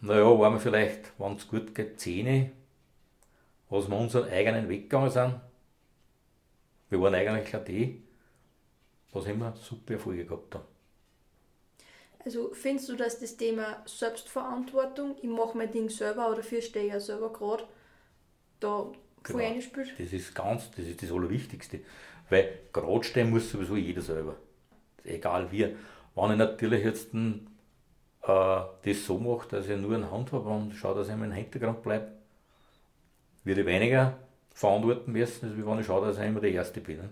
naja, 0.00 0.24
waren 0.24 0.54
wir 0.54 0.60
vielleicht, 0.60 1.12
wenn 1.18 1.36
es 1.36 1.48
gut 1.48 1.74
geht, 1.74 1.98
10, 2.00 2.52
was 3.70 3.88
wir 3.88 3.96
unseren 3.96 4.28
eigenen 4.30 4.68
Weg 4.68 4.90
gegangen 4.90 5.10
sind. 5.10 5.40
Wir 6.90 7.00
waren 7.00 7.14
eigentlich 7.14 7.46
klar 7.46 7.62
die, 7.62 8.05
was 9.16 9.26
immer 9.26 9.54
super 9.56 9.94
Erfolge 9.94 10.24
gehabt 10.24 10.54
haben. 10.54 10.64
Also 12.24 12.50
findest 12.52 12.88
du, 12.88 12.96
dass 12.96 13.20
das 13.20 13.36
Thema 13.36 13.82
Selbstverantwortung, 13.86 15.16
ich 15.22 15.28
mache 15.28 15.56
mein 15.56 15.70
Ding 15.70 15.88
selber 15.88 16.26
oder 16.26 16.38
dafür 16.38 16.60
stehe 16.60 16.86
ich 16.86 16.92
ja 16.92 17.00
selber 17.00 17.32
gerade, 17.32 17.64
da 18.58 18.90
voll 19.22 19.42
genau. 19.42 19.54
einspielt? 19.54 19.94
Das 19.98 20.12
ist 20.12 20.34
ganz, 20.34 20.70
das 20.72 20.86
ist 20.86 21.02
das 21.02 21.12
Allerwichtigste. 21.12 21.80
Weil 22.28 22.58
gerade 22.72 23.04
stehen 23.04 23.30
muss 23.30 23.50
sowieso 23.50 23.76
jeder 23.76 24.02
selber. 24.02 24.36
Egal 25.04 25.52
wie. 25.52 25.76
Wenn 26.16 26.30
ich 26.32 26.38
natürlich 26.38 26.84
jetzt 26.84 27.14
ein, 27.14 27.46
äh, 28.22 28.60
das 28.84 29.04
so 29.06 29.18
mache, 29.18 29.48
dass 29.48 29.68
ich 29.68 29.76
nur 29.76 29.94
eine 29.94 30.10
Hand 30.10 30.32
habe 30.32 30.48
und 30.48 30.72
schaue, 30.72 30.96
dass 30.96 31.08
ich 31.08 31.14
im 31.14 31.30
Hintergrund 31.30 31.82
bleibe, 31.82 32.10
würde 33.44 33.60
ich 33.60 33.66
weniger 33.66 34.18
verantworten 34.52 35.12
müssen, 35.12 35.48
als 35.48 35.66
wenn 35.66 35.78
ich 35.78 35.86
schaue, 35.86 36.06
dass 36.06 36.18
ich 36.18 36.24
immer 36.24 36.40
der 36.40 36.50
Erste 36.50 36.80
bin. 36.80 36.96
Ne? 36.96 37.10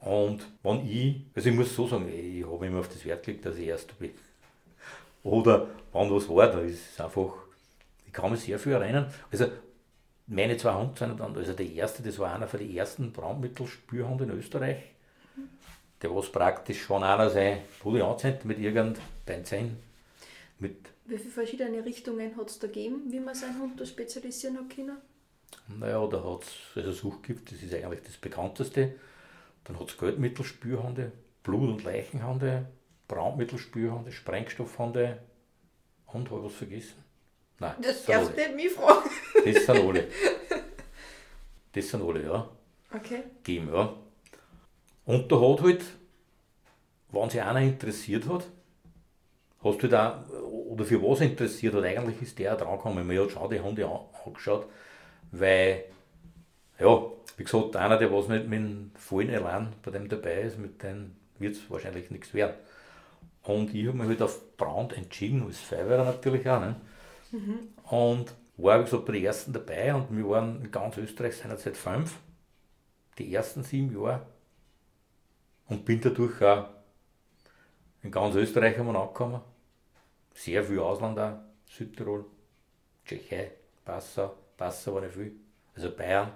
Und 0.00 0.46
wenn 0.62 0.86
ich, 0.88 1.22
also 1.34 1.50
ich 1.50 1.54
muss 1.54 1.74
so 1.74 1.86
sagen, 1.86 2.08
ich 2.08 2.44
habe 2.44 2.66
immer 2.66 2.80
auf 2.80 2.88
das 2.88 3.04
Wert 3.04 3.24
gelegt, 3.24 3.44
dass 3.44 3.56
ich 3.56 3.66
Erster 3.66 3.94
bin. 3.98 4.12
Oder 5.22 5.68
wenn 5.92 6.10
was 6.10 6.28
war, 6.28 6.50
da 6.50 6.60
ist 6.60 6.92
es 6.92 7.00
einfach, 7.00 7.34
ich 8.06 8.12
kann 8.12 8.30
mich 8.30 8.40
sehr 8.40 8.58
viel 8.58 8.72
erinnern. 8.72 9.12
Also 9.30 9.46
meine 10.26 10.56
zwei 10.56 10.74
Hunde 10.74 10.98
sind 10.98 11.20
dann, 11.20 11.36
also 11.36 11.52
der 11.52 11.66
erste, 11.66 12.02
das 12.02 12.18
war 12.18 12.34
einer 12.34 12.48
von 12.48 12.60
den 12.60 12.74
ersten 12.74 13.12
Brandmittelspürhunde 13.12 14.24
in 14.24 14.30
Österreich. 14.30 14.78
Der 16.00 16.14
was 16.14 16.32
praktisch 16.32 16.82
schon 16.82 17.02
einer 17.02 17.28
sein 17.28 17.58
Pulli 17.80 18.00
anzieht 18.00 18.44
mit 18.46 18.58
irgendeinem 18.58 19.04
Benzin. 19.26 19.76
Mit 20.58 20.76
Wie 21.04 21.18
viele 21.18 21.30
verschiedene 21.30 21.84
Richtungen 21.84 22.36
hat 22.38 22.48
es 22.48 22.58
da 22.58 22.68
gegeben, 22.68 23.02
wie 23.10 23.20
man 23.20 23.34
seinen 23.34 23.60
Hund 23.60 23.78
da 23.78 23.84
spezialisieren 23.84 24.56
hat 24.56 24.74
können? 24.74 24.96
Naja, 25.78 26.06
da 26.06 26.24
hat 26.24 26.44
es 26.44 26.76
also 26.76 26.92
Suchgift, 26.92 27.52
das 27.52 27.62
ist 27.62 27.74
eigentlich 27.74 28.02
das 28.02 28.16
bekannteste. 28.16 28.94
Dann 29.64 29.78
hat 29.78 29.88
es 29.88 29.98
Geldmittelspürhunde, 29.98 31.12
Blut- 31.42 31.68
und 31.68 31.84
Leichenhunde, 31.84 32.66
Brandmittelspürhunde, 33.08 34.12
Sprengstoffhunde 34.12 35.18
und 36.06 36.30
habe 36.30 36.40
ich 36.40 36.46
was 36.46 36.54
vergessen? 36.54 37.04
Nein, 37.58 37.74
das 37.82 38.04
darfst 38.04 38.32
du 38.32 38.36
nicht 38.36 38.54
mich 38.56 38.72
fragen. 38.72 39.10
Das 39.44 39.66
sind 39.66 39.78
alle. 39.78 40.08
Das 41.72 41.88
sind 41.88 42.02
alle, 42.02 42.24
ja. 42.24 42.48
Okay. 42.92 43.22
Geben, 43.44 43.72
ja. 43.72 43.94
Und 45.04 45.30
da 45.30 45.40
hat 45.40 45.62
halt, 45.62 45.84
wenn 47.10 47.30
sich 47.30 47.40
einer 47.40 47.60
interessiert 47.60 48.28
hat, 48.28 48.48
hast 49.62 49.82
du 49.82 49.88
da, 49.88 50.24
oder 50.42 50.84
für 50.84 51.00
was 51.00 51.20
interessiert 51.20 51.74
hat, 51.74 51.84
eigentlich 51.84 52.22
ist 52.22 52.38
der 52.38 52.54
auch 52.54 52.58
dran 52.58 52.76
gekommen. 52.76 53.06
Man 53.06 53.18
hat 53.18 53.30
schon 53.30 53.50
die 53.50 53.60
Hunde 53.60 53.88
angeschaut, 54.24 54.66
weil, 55.30 55.84
ja, 56.80 57.02
wie 57.36 57.44
gesagt, 57.44 57.76
einer, 57.76 57.98
der 57.98 58.12
was 58.12 58.28
nicht 58.28 58.48
mit 58.48 58.58
dem 58.58 58.90
vollen 58.94 59.28
Elan 59.28 59.72
bei 59.82 59.90
dem 59.90 60.08
dabei 60.08 60.42
ist, 60.42 60.58
mit 60.58 60.82
dem 60.82 61.12
wird 61.38 61.56
es 61.56 61.70
wahrscheinlich 61.70 62.10
nichts 62.10 62.34
werden. 62.34 62.54
Und 63.42 63.74
ich 63.74 63.86
habe 63.86 63.96
mich 63.96 64.08
halt 64.08 64.22
auf 64.22 64.56
Brand 64.56 64.92
entschieden, 64.92 65.46
als 65.46 65.58
Feuerwehr 65.58 66.04
natürlich 66.04 66.48
auch. 66.48 66.60
Ne? 66.60 66.76
Mhm. 67.32 67.58
Und 67.84 68.34
war, 68.56 68.80
wie 68.80 68.84
gesagt, 68.84 69.06
bei 69.06 69.12
den 69.12 69.24
ersten 69.24 69.52
dabei 69.52 69.94
und 69.94 70.14
wir 70.14 70.28
waren 70.28 70.62
in 70.62 70.70
ganz 70.70 70.96
Österreich 70.98 71.36
seit 71.36 71.76
fünf, 71.76 72.16
die 73.18 73.34
ersten 73.34 73.62
sieben 73.62 73.92
Jahre. 73.92 74.26
Und 75.66 75.84
bin 75.84 76.00
dadurch 76.00 76.42
auch 76.42 76.68
in 78.02 78.10
ganz 78.10 78.34
Österreich 78.34 78.78
einmal 78.78 78.96
angekommen. 78.96 79.40
Sehr 80.34 80.64
viel 80.64 80.78
Ausland 80.78 81.18
auch, 81.18 81.38
Südtirol, 81.66 82.24
Tschechei, 83.04 83.52
Passau, 83.84 84.34
Passau 84.56 84.94
war 84.94 85.02
nicht 85.02 85.14
viel, 85.14 85.32
also 85.74 85.90
Bayern. 85.90 86.32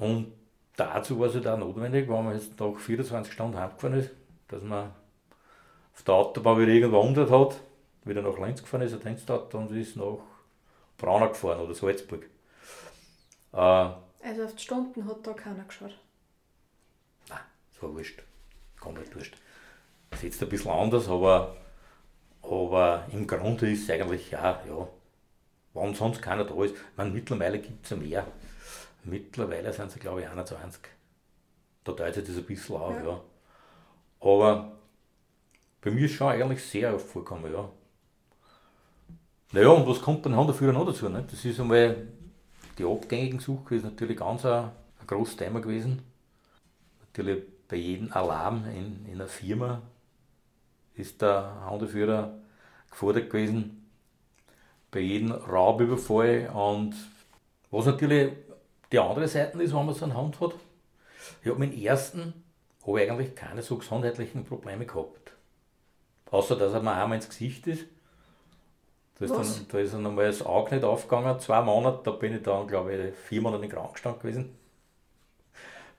Und 0.00 0.32
dazu 0.76 1.20
war 1.20 1.28
es 1.28 1.34
halt 1.34 1.46
auch 1.46 1.58
notwendig, 1.58 2.08
wenn 2.08 2.24
man 2.24 2.34
jetzt 2.34 2.58
nach 2.58 2.74
24 2.74 3.32
Stunden 3.32 3.58
heimgefahren 3.58 3.98
ist, 3.98 4.10
dass 4.48 4.62
man 4.62 4.94
auf 5.94 6.02
der 6.02 6.14
Autobahn 6.14 6.58
wieder 6.58 6.72
irgendwo 6.72 7.00
umgedreht 7.00 7.30
hat, 7.30 7.60
wieder 8.04 8.22
nach 8.22 8.38
Linz 8.38 8.62
gefahren 8.62 8.82
ist, 8.82 9.04
Dienstag, 9.04 9.52
und 9.52 9.70
ist 9.72 9.96
nach 9.96 10.18
Braunau 10.96 11.28
gefahren 11.28 11.60
oder 11.60 11.74
Salzburg. 11.74 12.24
Äh, 13.52 13.56
also 13.56 14.44
auf 14.44 14.54
die 14.54 14.62
Stunden 14.62 15.06
hat 15.06 15.26
da 15.26 15.34
keiner 15.34 15.64
geschaut? 15.64 15.98
Nein, 17.28 17.40
das 17.72 17.82
war 17.82 17.92
wurscht. 17.92 18.22
Komplett 18.80 19.14
wurscht. 19.14 19.36
Das 20.08 20.20
ist 20.20 20.24
jetzt 20.24 20.42
ein 20.42 20.48
bisschen 20.48 20.70
anders, 20.70 21.08
aber, 21.10 21.56
aber 22.42 23.06
im 23.12 23.26
Grunde 23.26 23.70
ist 23.70 23.82
es 23.82 23.90
eigentlich, 23.90 24.30
ja, 24.30 24.62
ja, 24.66 24.88
wenn 25.74 25.94
sonst 25.94 26.22
keiner 26.22 26.44
da 26.44 26.64
ist. 26.64 26.74
Ich 26.74 26.96
meine, 26.96 27.10
mittlerweile 27.10 27.58
gibt 27.58 27.84
es 27.84 27.90
ja 27.90 27.96
mehr. 27.98 28.26
Mittlerweile 29.04 29.72
sind 29.72 29.90
sie, 29.90 29.98
glaube 29.98 30.22
ich, 30.22 30.28
21. 30.28 30.80
Da 31.84 32.12
sich 32.12 32.24
das 32.24 32.36
ein 32.36 32.44
bisschen 32.44 32.76
auf, 32.76 32.94
ja. 32.96 33.04
ja. 33.04 33.20
Aber 34.20 34.72
bei 35.80 35.90
mir 35.90 36.04
ist 36.04 36.12
schon 36.12 36.28
eigentlich 36.28 36.62
sehr 36.62 36.94
oft 36.94 37.06
vorgekommen, 37.06 37.52
ja. 37.52 37.68
Naja, 39.52 39.68
und 39.68 39.88
was 39.88 40.00
kommt 40.00 40.24
dann 40.26 40.32
dafür 40.46 40.72
noch 40.72 40.86
dazu? 40.86 41.08
Ne? 41.08 41.24
Das 41.28 41.44
ist 41.44 41.58
einmal 41.58 42.06
die 42.78 42.84
abgängigen 42.84 43.40
Suche, 43.40 43.76
ist 43.76 43.84
natürlich 43.84 44.16
ganz 44.16 44.44
ein, 44.44 44.70
ein 45.00 45.06
großes 45.06 45.36
Thema 45.36 45.60
gewesen. 45.60 46.02
Natürlich 47.00 47.42
bei 47.66 47.76
jedem 47.76 48.12
Alarm 48.12 48.64
in, 48.66 49.06
in 49.06 49.14
einer 49.14 49.26
Firma 49.26 49.82
ist 50.94 51.20
der 51.20 51.66
Hundeführer 51.68 52.38
gefordert 52.90 53.30
gewesen. 53.30 53.90
Bei 54.90 55.00
jedem 55.00 55.32
Raubüberfall 55.32 56.50
und 56.54 56.94
was 57.70 57.86
natürlich 57.86 58.32
die 58.92 58.98
andere 58.98 59.28
Seite 59.28 59.62
ist, 59.62 59.74
wenn 59.74 59.86
man 59.86 59.94
so 59.94 60.04
einen 60.04 60.16
Hund 60.16 60.40
hat. 60.40 60.54
Ich 61.42 61.48
habe 61.48 61.58
mit 61.60 61.72
dem 61.72 61.82
ersten 61.82 62.34
habe 62.86 63.02
ich 63.02 63.10
eigentlich 63.10 63.34
keine 63.34 63.62
so 63.62 63.76
gesundheitlichen 63.76 64.44
Probleme 64.44 64.86
gehabt. 64.86 65.32
Außer 66.30 66.56
dass 66.56 66.72
er 66.72 66.82
mir 66.82 66.94
einmal 66.94 67.16
ins 67.16 67.28
Gesicht 67.28 67.66
ist. 67.66 67.84
Da 69.18 69.26
ist, 69.26 69.34
dann, 69.34 69.66
da 69.68 69.78
ist 69.78 69.92
dann 69.92 70.06
einmal 70.06 70.26
das 70.26 70.42
Auge 70.42 70.74
nicht 70.74 70.84
aufgegangen, 70.84 71.38
zwei 71.40 71.60
Monate, 71.60 72.00
da 72.04 72.12
bin 72.12 72.34
ich 72.34 72.42
dann, 72.42 72.66
glaube 72.66 72.94
ich, 72.94 73.14
vier 73.14 73.42
Monate 73.42 73.64
im 73.64 73.70
Krankenstand 73.70 74.20
gewesen. 74.20 74.56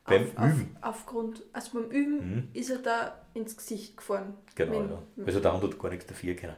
Beim 0.05 0.23
auf, 0.35 0.49
Üben. 0.49 0.77
Auf, 0.81 0.89
aufgrund, 0.89 1.43
also 1.53 1.79
beim 1.79 1.91
Üben 1.91 2.35
mhm. 2.35 2.47
ist 2.53 2.71
er 2.71 2.79
da 2.79 3.21
ins 3.35 3.55
Gesicht 3.55 3.95
gefahren. 3.95 4.33
Genau, 4.55 4.79
mit, 4.79 4.89
ja. 4.89 5.25
Also 5.25 5.39
da 5.39 5.53
hat 5.53 5.79
gar 5.79 5.89
nichts 5.89 6.07
dafür 6.07 6.33
können. 6.33 6.55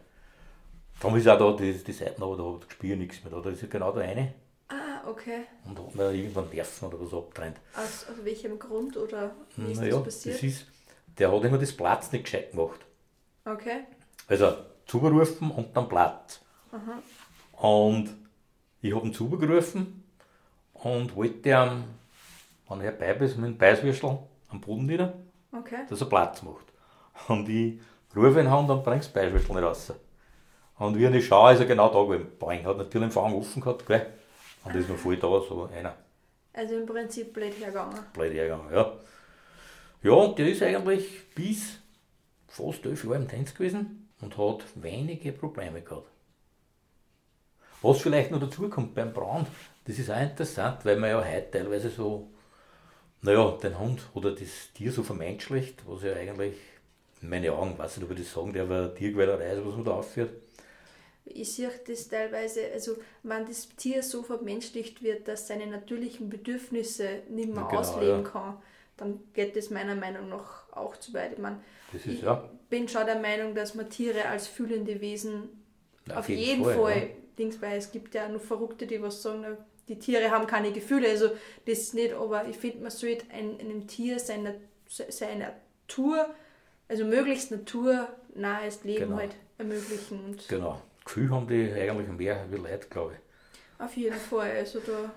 Darum 1.01 1.17
ist 1.17 1.27
auch 1.27 1.37
da 1.37 1.51
die, 1.57 1.73
die 1.73 1.91
Seiten, 1.91 2.23
aber 2.23 2.37
da 2.37 2.43
hat 2.43 2.69
Gespür 2.69 2.95
nichts 2.95 3.21
mehr. 3.25 3.33
Da, 3.33 3.41
da 3.41 3.49
ist 3.49 3.61
ja 3.61 3.67
genau 3.67 3.91
der 3.91 4.03
eine. 4.03 4.33
Okay. 5.05 5.41
Und 5.65 5.77
hat 5.77 5.95
mir 5.95 6.11
irgendwann 6.11 6.49
Nerven 6.49 6.87
oder 6.87 6.99
was 7.01 7.13
abtrennt. 7.13 7.57
Aus, 7.75 8.05
aus 8.09 8.23
welchem 8.23 8.57
Grund 8.57 8.95
oder 8.97 9.31
wie 9.57 9.71
ist 9.71 9.81
naja, 9.81 9.95
das 9.95 10.03
passiert? 10.03 10.35
Das 10.35 10.43
ist, 10.43 10.65
der 11.17 11.31
hat 11.31 11.43
immer 11.43 11.57
das 11.57 11.73
Platz 11.73 12.11
nicht 12.11 12.25
gescheit 12.25 12.51
gemacht. 12.51 12.79
Okay. 13.45 13.83
Also 14.27 14.53
zugerufen 14.85 15.51
und 15.51 15.75
dann 15.75 15.89
Platz. 15.89 16.41
Aha. 16.71 17.67
Und 17.67 18.15
ich 18.81 18.95
habe 18.95 19.07
ihn 19.07 19.13
zugerufen 19.13 20.03
und 20.73 21.15
wollte 21.15 21.49
ihm, 21.49 21.83
wenn 22.69 22.81
er 22.81 22.97
herbei 22.97 23.25
ist, 23.25 23.37
mit 23.37 23.51
dem 23.51 23.57
Beißwürstel 23.57 24.17
am 24.49 24.61
Boden 24.61 24.85
nieder, 24.85 25.13
okay. 25.51 25.85
dass 25.89 26.01
er 26.01 26.07
Platz 26.07 26.41
macht. 26.41 26.65
Und 27.27 27.47
ich 27.49 27.79
rufe 28.15 28.39
ihn 28.39 28.47
an, 28.47 28.67
dann 28.67 28.83
bringt 28.83 29.03
das 29.03 29.09
Beißwürstel 29.09 29.55
nicht 29.55 29.63
raus. 29.63 29.93
Und 30.79 30.97
wie 30.97 31.05
ich 31.05 31.25
schaue, 31.25 31.53
ist 31.53 31.59
er 31.59 31.65
genau 31.65 31.89
da 31.89 32.03
gewesen. 32.03 32.31
Boing, 32.39 32.65
hat 32.65 32.77
natürlich 32.77 33.07
den 33.07 33.11
Fang 33.11 33.33
offen 33.33 33.61
gehabt, 33.61 33.85
gell? 33.85 34.07
Und 34.63 34.75
ist 34.75 34.89
noch 34.89 34.97
voll 34.97 35.17
da, 35.17 35.27
so 35.27 35.69
einer. 35.73 35.95
Also 36.53 36.75
im 36.75 36.85
Prinzip 36.85 37.33
blöd 37.33 37.57
hergegangen. 37.59 37.99
Blöd 38.13 38.33
hergegangen, 38.33 38.73
ja. 38.73 38.93
Ja, 40.03 40.11
und 40.11 40.37
der 40.37 40.49
ist 40.49 40.61
eigentlich 40.61 41.29
bis 41.33 41.79
fast 42.47 42.85
elf 42.85 43.03
Jahre 43.03 43.15
im 43.17 43.27
Tanz 43.27 43.53
gewesen 43.53 44.09
und 44.21 44.37
hat 44.37 44.63
wenige 44.75 45.31
Probleme 45.31 45.81
gehabt. 45.81 46.07
Was 47.81 48.01
vielleicht 48.01 48.31
noch 48.31 48.39
dazu 48.39 48.69
kommt 48.69 48.95
beim 48.95 49.11
Brand, 49.11 49.47
das 49.85 49.99
ist 49.99 50.09
auch 50.09 50.21
interessant, 50.21 50.85
weil 50.85 50.97
man 50.97 51.09
ja 51.09 51.23
heute 51.23 51.51
teilweise 51.51 51.89
so, 51.89 52.29
naja, 53.21 53.57
den 53.61 53.77
Hund 53.77 54.01
oder 54.13 54.31
das 54.31 54.71
Tier 54.73 54.91
so 54.91 55.03
vermenschlicht, 55.03 55.83
was 55.87 56.03
ja 56.03 56.13
eigentlich 56.13 56.55
in 57.21 57.29
meinen 57.29 57.51
Augen, 57.51 57.77
weiß 57.77 57.97
nicht, 57.97 58.05
ob 58.05 58.17
ich 58.17 58.23
das 58.23 58.33
sagen 58.33 58.53
darf, 58.53 58.69
eine 58.69 58.93
Tierquälerei 58.93 59.53
ist, 59.53 59.65
was 59.65 59.75
man 59.75 59.85
da 59.85 59.91
aufführt. 59.91 60.42
Ich 61.25 61.53
sehe 61.53 61.71
das 61.87 62.09
teilweise, 62.09 62.71
also 62.73 62.97
wenn 63.23 63.45
das 63.45 63.69
Tier 63.69 64.03
so 64.03 64.23
vermenschlicht 64.23 65.01
wird, 65.01 65.27
dass 65.27 65.47
seine 65.47 65.67
natürlichen 65.67 66.29
Bedürfnisse 66.29 67.23
nicht 67.29 67.49
mehr 67.49 67.63
ja, 67.63 67.67
genau, 67.67 67.79
ausleben 67.79 68.23
ja. 68.23 68.29
kann, 68.29 68.57
dann 68.97 69.19
geht 69.33 69.55
das 69.55 69.69
meiner 69.69 69.95
Meinung 69.95 70.29
nach 70.29 70.71
auch 70.71 70.97
zu 70.97 71.13
weit. 71.13 71.33
Ich, 71.33 71.39
meine, 71.39 71.61
ist, 71.93 72.05
ich 72.05 72.21
ja. 72.21 72.49
bin 72.69 72.87
schon 72.87 73.05
der 73.05 73.19
Meinung, 73.19 73.55
dass 73.55 73.73
man 73.73 73.89
Tiere 73.89 74.25
als 74.25 74.47
fühlende 74.47 74.99
Wesen 75.01 75.49
auf, 76.09 76.17
auf 76.17 76.29
jeden, 76.29 76.41
jeden, 76.41 76.63
Fall, 76.63 76.75
Fall 76.75 77.09
Dings, 77.37 77.61
weil 77.61 77.77
es 77.77 77.91
gibt 77.91 78.13
ja 78.13 78.27
nur 78.27 78.39
Verrückte, 78.39 78.85
die 78.85 79.01
was 79.01 79.21
sagen, 79.21 79.57
die 79.87 79.99
Tiere 79.99 80.31
haben 80.31 80.47
keine 80.47 80.71
Gefühle, 80.71 81.09
also 81.09 81.29
das 81.65 81.79
ist 81.79 81.93
nicht, 81.93 82.13
aber 82.13 82.47
ich 82.47 82.55
finde, 82.55 82.83
man 82.83 82.91
sollte 82.91 83.25
ein, 83.31 83.59
einem 83.59 83.87
Tier 83.87 84.19
seine, 84.19 84.55
seine 84.87 85.53
Natur, 85.87 86.33
also 86.87 87.05
möglichst 87.05 87.51
naturnahes 87.51 88.83
Leben 88.83 89.05
genau. 89.05 89.17
halt 89.17 89.35
ermöglichen. 89.57 90.23
Und 90.23 90.47
genau. 90.47 90.81
Gefühl 91.05 91.29
haben 91.31 91.47
die 91.47 91.71
eigentlich 91.73 92.07
mehr 92.07 92.45
wie 92.49 92.57
Leute, 92.57 92.87
glaube 92.89 93.13
ich. 93.13 93.81
Auf 93.83 93.95
jeden 93.95 94.15
Fall, 94.15 94.51
also 94.51 94.79
da... 94.79 95.11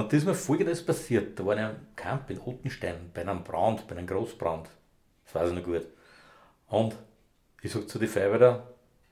Und 0.00 0.12
das 0.12 0.20
ist 0.20 0.24
mir 0.24 0.34
folgendes 0.34 0.84
passiert, 0.84 1.38
da 1.38 1.44
war 1.44 1.56
ich 1.56 1.62
im 1.62 1.76
Camp 1.96 2.30
in 2.30 2.40
Ottenstein, 2.40 3.10
bei 3.12 3.22
einem 3.22 3.42
Brand, 3.42 3.86
bei 3.88 3.96
einem 3.96 4.06
Großbrand, 4.06 4.68
das 5.24 5.34
weiß 5.34 5.50
ich 5.50 5.56
noch 5.56 5.64
gut. 5.64 5.86
Und 6.68 6.96
ich 7.62 7.72
sage 7.72 7.86
zu 7.86 7.98
den 7.98 8.08
Feuerwehr, 8.08 8.62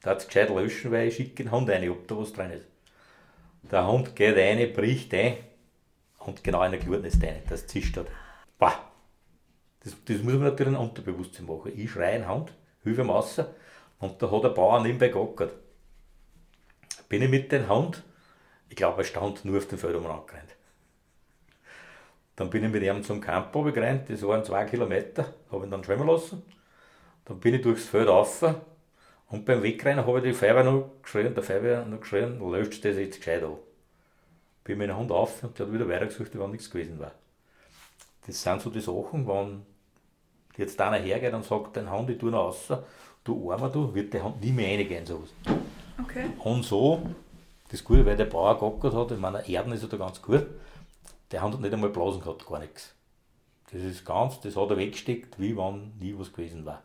da 0.03 0.11
hat 0.11 0.19
es 0.19 0.27
gescheit 0.27 0.51
löschen, 0.51 0.93
weil 0.93 1.09
ich 1.09 1.17
schicke 1.17 1.43
den 1.43 1.51
Hund 1.51 1.69
rein, 1.69 1.89
ob 1.91 2.07
da 2.07 2.17
was 2.17 2.33
drin 2.33 2.51
ist. 2.51 2.65
Der 3.71 3.87
Hund 3.87 4.15
geht 4.15 4.37
rein, 4.37 4.73
bricht 4.73 5.13
ein 5.15 5.39
und 6.21 6.45
genau 6.45 6.63
in 6.63 6.73
der 6.73 6.81
Gluten 6.81 7.05
ist 7.05 7.23
rein, 7.23 7.43
das 7.49 7.67
zischt 7.67 7.97
hat. 7.97 8.07
Bah! 8.59 8.85
Das, 9.81 9.97
das 10.05 10.23
muss 10.23 10.35
man 10.35 10.45
natürlich 10.45 10.75
ein 10.75 10.81
Unterbewusstsein 10.81 11.47
machen. 11.47 11.73
Ich 11.75 11.91
schreie 11.91 12.15
einen 12.15 12.29
Hund, 12.29 12.53
hilfe 12.83 13.03
ihm 13.03 13.11
raus 13.11 13.41
und 13.99 14.23
da 14.23 14.31
hat 14.31 14.45
der 14.45 14.49
Bauer 14.51 14.81
nebenbei 14.81 15.09
geackert. 15.09 15.53
Bin 17.09 17.23
ich 17.23 17.31
mit 17.31 17.51
dem 17.53 17.69
Hund, 17.69 18.03
ich 18.69 18.77
glaube, 18.77 19.03
er 19.03 19.05
stand 19.05 19.45
nur 19.45 19.59
auf 19.59 19.67
dem 19.67 19.79
Feld 19.79 19.97
angerannt. 19.97 20.57
Dann 22.37 22.51
bin 22.51 22.65
ich 22.65 22.71
mit 22.71 22.83
ihm 22.83 23.03
zum 23.03 23.21
Camp 23.21 23.53
gerannt, 23.53 24.09
das 24.09 24.23
waren 24.23 24.45
zwei 24.45 24.65
Kilometer, 24.65 25.35
habe 25.51 25.65
ihn 25.65 25.71
dann 25.71 25.83
schwimmen 25.83 26.07
lassen. 26.07 26.43
Dann 27.25 27.41
bin 27.41 27.55
ich 27.55 27.63
durchs 27.63 27.87
Feld 27.87 28.09
rauf 28.09 28.45
und 29.31 29.45
beim 29.45 29.63
Wegrennen 29.63 30.07
habe 30.07 30.19
ich 30.19 30.25
die 30.25 30.33
Feuerwehr 30.33 30.65
noch 30.65 30.91
geschrien, 31.03 31.35
der 31.35 31.43
Feuerwehr 31.43 31.85
noch 31.85 32.01
geschrien, 32.01 32.39
löscht 32.41 32.85
das 32.85 32.97
jetzt 32.97 33.19
gescheit 33.19 33.43
an. 33.43 33.57
bin 34.65 34.79
mit 34.79 34.89
dem 34.89 34.97
Hund 34.97 35.11
auf 35.11 35.43
und 35.43 35.59
der 35.59 35.67
hat 35.67 35.73
wieder 35.73 35.89
weitergesucht, 35.89 36.39
wenn 36.39 36.51
nichts 36.51 36.71
gewesen 36.71 36.99
war. 36.99 37.13
Das 38.27 38.43
sind 38.43 38.63
so 38.63 38.71
die 38.71 38.81
Sachen, 38.81 39.27
wenn 39.27 39.67
jetzt 40.57 40.81
einer 40.81 40.99
hergeht 40.99 41.35
und 41.35 41.45
sagt, 41.45 41.77
dein 41.77 41.91
Hund, 41.91 42.09
ich 42.11 42.19
tue 42.19 42.31
noch 42.31 42.47
raus, 42.47 42.73
du 43.25 43.53
Armer, 43.53 43.69
du, 43.69 43.95
wird 43.95 44.13
der 44.15 44.25
Hund 44.25 44.41
nie 44.41 44.53
mehr 44.53 44.79
reingehen, 44.79 45.05
sowas. 45.05 45.31
Okay. 46.03 46.31
Und 46.39 46.65
so, 46.65 47.03
das 47.71 47.85
Gute, 47.85 48.07
weil 48.07 48.17
der 48.17 48.27
Bauer 48.27 48.59
gackert 48.59 48.95
hat, 48.95 49.11
in 49.11 49.21
meiner 49.21 49.47
Erden 49.49 49.73
ist 49.73 49.83
er 49.83 49.89
da 49.89 49.97
ganz 49.97 50.23
gut, 50.23 50.47
der 51.31 51.43
hat 51.43 51.61
nicht 51.61 51.73
einmal 51.73 51.91
Blasen 51.91 52.21
gehabt, 52.21 52.47
gar 52.47 52.61
nichts. 52.61 52.95
Das 53.71 53.83
ist 53.83 54.05
ganz, 54.05 54.41
das 54.41 54.57
hat 54.57 54.71
er 54.71 54.77
weggesteckt, 54.79 55.39
wie 55.39 55.57
wenn 55.57 55.93
nie 55.99 56.15
was 56.17 56.33
gewesen 56.33 56.65
war. 56.65 56.83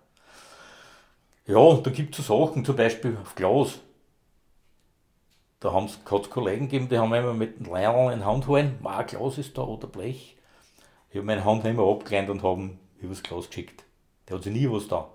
Ja, 1.46 1.58
und 1.58 1.86
da 1.86 1.92
gibt 1.92 2.18
es 2.18 2.26
so 2.26 2.46
Sachen, 2.46 2.66
zum 2.66 2.76
Beispiel 2.76 3.18
auf 3.22 3.36
Glas. 3.36 3.80
Da 5.60 5.74
hat 5.74 5.90
es 5.90 6.30
Kollegen 6.30 6.68
gegeben, 6.68 6.90
die 6.90 6.98
haben 6.98 7.14
immer 7.14 7.34
mit 7.34 7.60
dem 7.60 7.72
Leinl 7.72 8.12
in 8.12 8.26
Hand 8.26 8.48
gehalten, 8.48 8.86
ein 8.86 9.06
Glas 9.06 9.38
ist 9.38 9.58
da 9.58 9.62
oder 9.62 9.88
Blech. 9.88 10.36
Ich 11.10 11.18
habe 11.18 11.26
meine 11.26 11.46
Hand 11.46 11.64
immer 11.64 11.90
abgelehnt 11.90 12.30
und 12.30 12.44
haben 12.44 12.80
übers 13.00 13.24
Glas 13.24 13.48
geschickt. 13.48 13.86
Der 14.28 14.36
hat 14.36 14.44
sich 14.44 14.52
nie 14.52 14.70
was 14.70 14.88
da. 14.88 15.13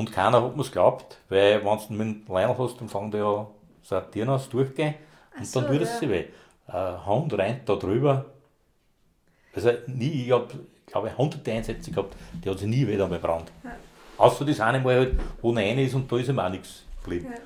Und 0.00 0.12
keiner 0.12 0.42
hat 0.42 0.56
mir 0.56 0.62
es 0.62 0.68
geglaubt, 0.68 1.18
weil 1.28 1.62
wenn 1.62 1.78
du 1.88 1.92
mit 1.92 2.26
dem 2.26 2.34
Leinl 2.34 2.56
hast, 2.56 2.80
dann 2.80 2.88
fängt 2.88 3.12
er 3.12 3.20
ja 3.20 3.46
so 3.82 3.96
ein 3.96 4.10
Tiernass 4.10 4.48
durchgehen 4.48 4.94
und 5.36 5.46
so, 5.46 5.60
dann 5.60 5.70
tut 5.70 5.82
es 5.82 5.90
ja. 5.90 5.98
sich 5.98 6.08
weh. 6.08 6.24
Ein 6.68 7.04
Hund 7.04 7.34
rennt 7.34 7.68
da 7.68 7.76
drüber. 7.76 8.24
Also 9.54 9.72
nie, 9.88 10.24
ich 10.24 10.32
habe, 10.32 10.48
glaube 10.86 11.08
ich, 11.08 11.18
hunderte 11.18 11.52
Einsätze 11.52 11.90
gehabt, 11.90 12.16
die 12.42 12.48
hat 12.48 12.58
sich 12.58 12.68
nie 12.68 12.88
wieder 12.88 13.06
verbrannt. 13.08 13.52
Ja. 13.62 13.72
Außer 14.16 14.46
das 14.46 14.58
eine 14.60 14.80
Mal 14.80 15.00
halt, 15.00 15.20
wo 15.42 15.50
eine 15.54 15.84
ist 15.84 15.94
und 15.94 16.10
da 16.10 16.16
ist 16.16 16.30
ihm 16.30 16.38
auch 16.38 16.48
nichts 16.48 16.82
geblieben. 17.02 17.34
Ja. 17.34 17.38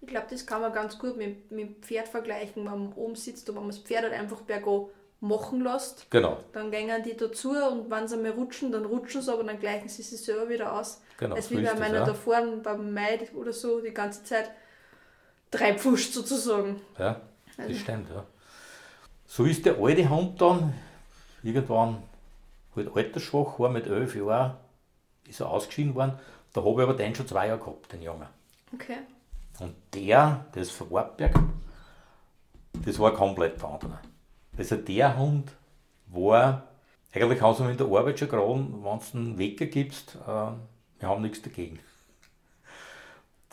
Ich 0.00 0.06
glaube, 0.06 0.26
das 0.30 0.46
kann 0.46 0.60
man 0.60 0.72
ganz 0.72 0.96
gut 0.96 1.16
mit, 1.16 1.50
mit 1.50 1.68
dem 1.68 1.82
Pferd 1.82 2.06
vergleichen, 2.06 2.66
wenn 2.66 2.84
man 2.84 2.92
oben 2.92 3.16
sitzt 3.16 3.48
und 3.48 3.56
wenn 3.56 3.64
man 3.64 3.72
das 3.72 3.80
Pferd 3.80 4.04
halt 4.04 4.12
einfach 4.12 4.42
bergo 4.42 4.92
machen 5.20 5.62
lässt. 5.62 6.10
Genau. 6.10 6.38
Dann 6.52 6.70
gehen 6.70 6.90
die 7.02 7.16
dazu 7.16 7.50
und 7.50 7.90
wenn 7.90 8.08
sie 8.08 8.16
mal 8.16 8.30
rutschen, 8.30 8.72
dann 8.72 8.86
rutschen 8.86 9.20
sie, 9.20 9.32
aber 9.32 9.44
dann 9.44 9.60
gleichen 9.60 9.88
sie 9.88 10.02
sich 10.02 10.20
selber 10.20 10.48
wieder 10.48 10.72
aus. 10.72 11.02
Genau. 11.18 11.36
Als 11.36 11.50
wie 11.50 11.62
bei 11.62 11.74
meiner 11.74 11.98
ja. 11.98 12.04
da 12.06 12.14
vorne 12.14 12.56
beim 12.56 12.92
Mai 12.94 13.28
oder 13.34 13.52
so 13.52 13.80
die 13.80 13.92
ganze 13.92 14.24
Zeit 14.24 14.50
treibfuscht 15.50 16.14
sozusagen. 16.14 16.80
Ja, 16.98 17.20
das 17.56 17.66
also. 17.66 17.78
stimmt, 17.78 18.08
ja. 18.10 18.24
So 19.26 19.44
ist 19.44 19.64
der 19.66 19.78
alte 19.78 20.08
Hund 20.08 20.40
dann 20.40 20.74
irgendwann 21.42 22.02
halt 22.74 22.96
altersschwach 22.96 23.58
war 23.58 23.68
mit 23.68 23.86
elf 23.86 24.16
Jahren, 24.16 24.56
ist 25.28 25.40
er 25.40 25.50
ausgeschieden 25.50 25.94
worden. 25.94 26.18
Da 26.52 26.62
habe 26.62 26.82
ich 26.82 26.88
aber 26.88 26.94
den 26.94 27.14
schon 27.14 27.28
zwei 27.28 27.48
Jahre 27.48 27.60
gehabt, 27.60 27.92
den 27.92 28.02
Jungen. 28.02 28.26
Okay. 28.72 28.98
Und 29.60 29.74
der, 29.94 30.46
das 30.52 30.70
von 30.70 30.90
Wartberg, 30.90 31.38
das 32.84 32.98
war 32.98 33.12
komplett 33.12 33.62
andere. 33.62 34.00
Also 34.60 34.76
der 34.76 35.16
Hund 35.16 35.50
war, 36.08 36.68
eigentlich 37.14 37.40
haben 37.40 37.54
sie 37.54 37.70
in 37.70 37.78
der 37.78 37.86
Arbeit 37.86 38.18
schon 38.18 38.28
gerade, 38.28 38.46
wenn 38.46 38.82
du 38.82 39.00
einen 39.14 39.38
Wecker 39.38 39.64
gibst, 39.64 40.16
äh, 40.16 40.28
wir 40.28 41.08
haben 41.08 41.22
nichts 41.22 41.40
dagegen. 41.40 41.78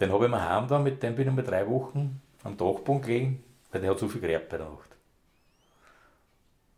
Den 0.02 0.12
habe 0.12 0.26
ich 0.26 0.32
mir 0.32 0.50
heim 0.50 0.67
dann, 0.67 0.84
mit 0.84 1.02
dem 1.02 1.15
bin 1.15 1.30
ich 1.30 1.34
mal 1.34 1.43
drei 1.43 1.65
Wochen 1.70 2.22
am 2.43 2.58
Dachboden 2.58 3.02
gelegen, 3.04 3.41
weil 3.72 3.80
der 3.80 3.91
hat 3.91 4.00
so 4.00 4.10
viel 4.10 4.20
gerebt 4.20 4.50
bei 4.50 4.58
der 4.58 4.67
Nacht. 4.67 4.89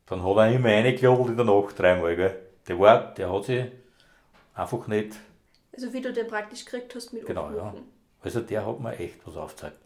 Dann 0.06 0.24
hat 0.24 0.38
er 0.38 0.52
immer 0.52 0.70
reingeklodelt 0.70 1.30
in 1.30 1.38
der 1.38 1.46
Nacht 1.48 1.80
dreimal, 1.80 2.16
gell. 2.16 2.40
Der 2.68 2.80
war, 2.80 3.12
der 3.16 3.34
hat 3.34 3.46
sich 3.46 3.66
einfach 4.54 4.86
nicht. 4.86 5.16
Also 5.74 5.92
wie 5.92 6.02
du 6.02 6.14
den 6.14 6.28
praktisch 6.28 6.66
gekriegt 6.66 6.94
hast 6.94 7.14
mit 7.14 7.26
Genau, 7.26 7.50
ja. 7.50 7.74
Also 8.22 8.42
der 8.42 8.64
hat 8.64 8.80
mir 8.80 8.96
echt 8.96 9.26
was 9.26 9.36
aufgezeigt. 9.36 9.78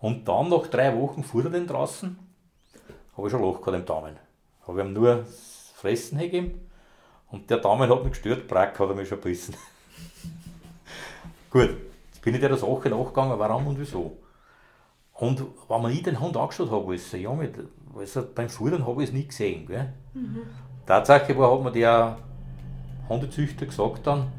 Und 0.00 0.26
dann 0.26 0.48
nach 0.48 0.66
drei 0.66 1.00
Wochen 1.00 1.22
fuhr 1.22 1.44
er 1.44 1.50
den 1.50 1.68
draußen, 1.68 2.18
habe 3.16 3.26
ich 3.26 3.30
schon 3.30 3.42
Loch 3.42 3.60
gehabt 3.60 3.76
im 3.76 3.86
Daumen. 3.86 4.16
Habe 4.66 4.80
ihm 4.80 4.92
nur 4.92 5.16
das 5.16 5.72
Fressen 5.74 6.18
gegeben 6.18 6.68
und 7.30 7.50
der 7.50 7.58
Daumen 7.58 7.90
hat 7.90 8.02
mich 8.02 8.12
gestört, 8.12 8.48
Brack 8.48 8.78
hat 8.78 8.88
er 8.88 8.94
mich 8.94 9.08
schon 9.08 9.20
gebissen. 9.20 9.54
Gut, 11.50 11.76
jetzt 12.06 12.22
bin 12.22 12.34
ich 12.34 12.40
der 12.40 12.56
Sache 12.56 12.88
nachgegangen, 12.88 13.38
warum 13.38 13.66
und 13.66 13.78
wieso. 13.78 14.16
Und 15.14 15.44
wenn 15.68 15.82
man 15.82 15.92
ich 15.92 16.02
den 16.02 16.18
Hund 16.18 16.36
angeschaut 16.36 16.70
habe, 16.70 16.92
als 16.92 17.12
Junge, 17.12 17.50
also 17.96 18.26
beim 18.34 18.48
Fuhren 18.48 18.84
habe 18.86 19.02
ich 19.02 19.10
es 19.10 19.14
nie 19.14 19.26
gesehen. 19.26 19.66
Gell? 19.66 19.92
Mhm. 20.12 20.42
Tatsache 20.86 21.36
war, 21.38 21.52
hat 21.52 21.62
mir 21.62 21.72
der 21.72 22.18
Hundezüchter 23.08 23.66
gesagt 23.66 24.06
dann, 24.06 24.32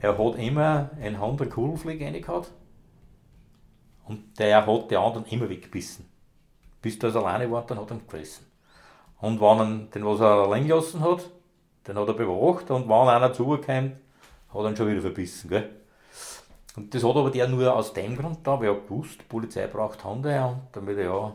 er 0.00 0.16
hat 0.16 0.38
immer 0.38 0.90
einen 1.00 1.20
Hund 1.20 1.40
eine 1.40 1.50
Kugelfliege 1.50 2.04
reingehauen 2.04 2.46
und 4.06 4.38
der 4.38 4.66
hat 4.66 4.90
die 4.90 4.96
anderen 4.96 5.26
immer 5.26 5.48
weggebissen. 5.48 6.06
Bis 6.86 7.00
der 7.00 7.16
alleine 7.16 7.50
war, 7.50 7.66
dann 7.66 7.80
hat 7.80 7.90
er 7.90 7.96
ihn 7.96 8.06
gefressen. 8.06 8.46
Und 9.20 9.40
wenn 9.40 9.58
er 9.58 9.86
den, 9.86 10.06
was 10.06 10.20
er 10.20 10.44
allein 10.44 10.68
gelassen 10.68 11.00
hat, 11.00 11.28
den 11.84 11.98
hat 11.98 12.06
er 12.06 12.14
bewacht 12.14 12.70
und 12.70 12.88
wenn 12.88 13.08
einer 13.08 13.32
zugekam, 13.32 13.96
hat 14.54 14.60
er 14.62 14.68
ihn 14.68 14.76
schon 14.76 14.86
wieder 14.86 15.00
verbissen. 15.00 15.50
Gell? 15.50 15.68
Und 16.76 16.94
das 16.94 17.02
hat 17.02 17.16
aber 17.16 17.32
der 17.32 17.48
nur 17.48 17.74
aus 17.74 17.92
dem 17.92 18.16
Grund 18.16 18.46
da, 18.46 18.60
weil 18.60 18.68
er 18.68 18.76
gewusst, 18.76 19.18
die 19.20 19.24
Polizei 19.24 19.66
braucht 19.66 20.04
Hunde, 20.04 20.60
damit 20.70 20.96
er 20.96 21.04
ja 21.04 21.34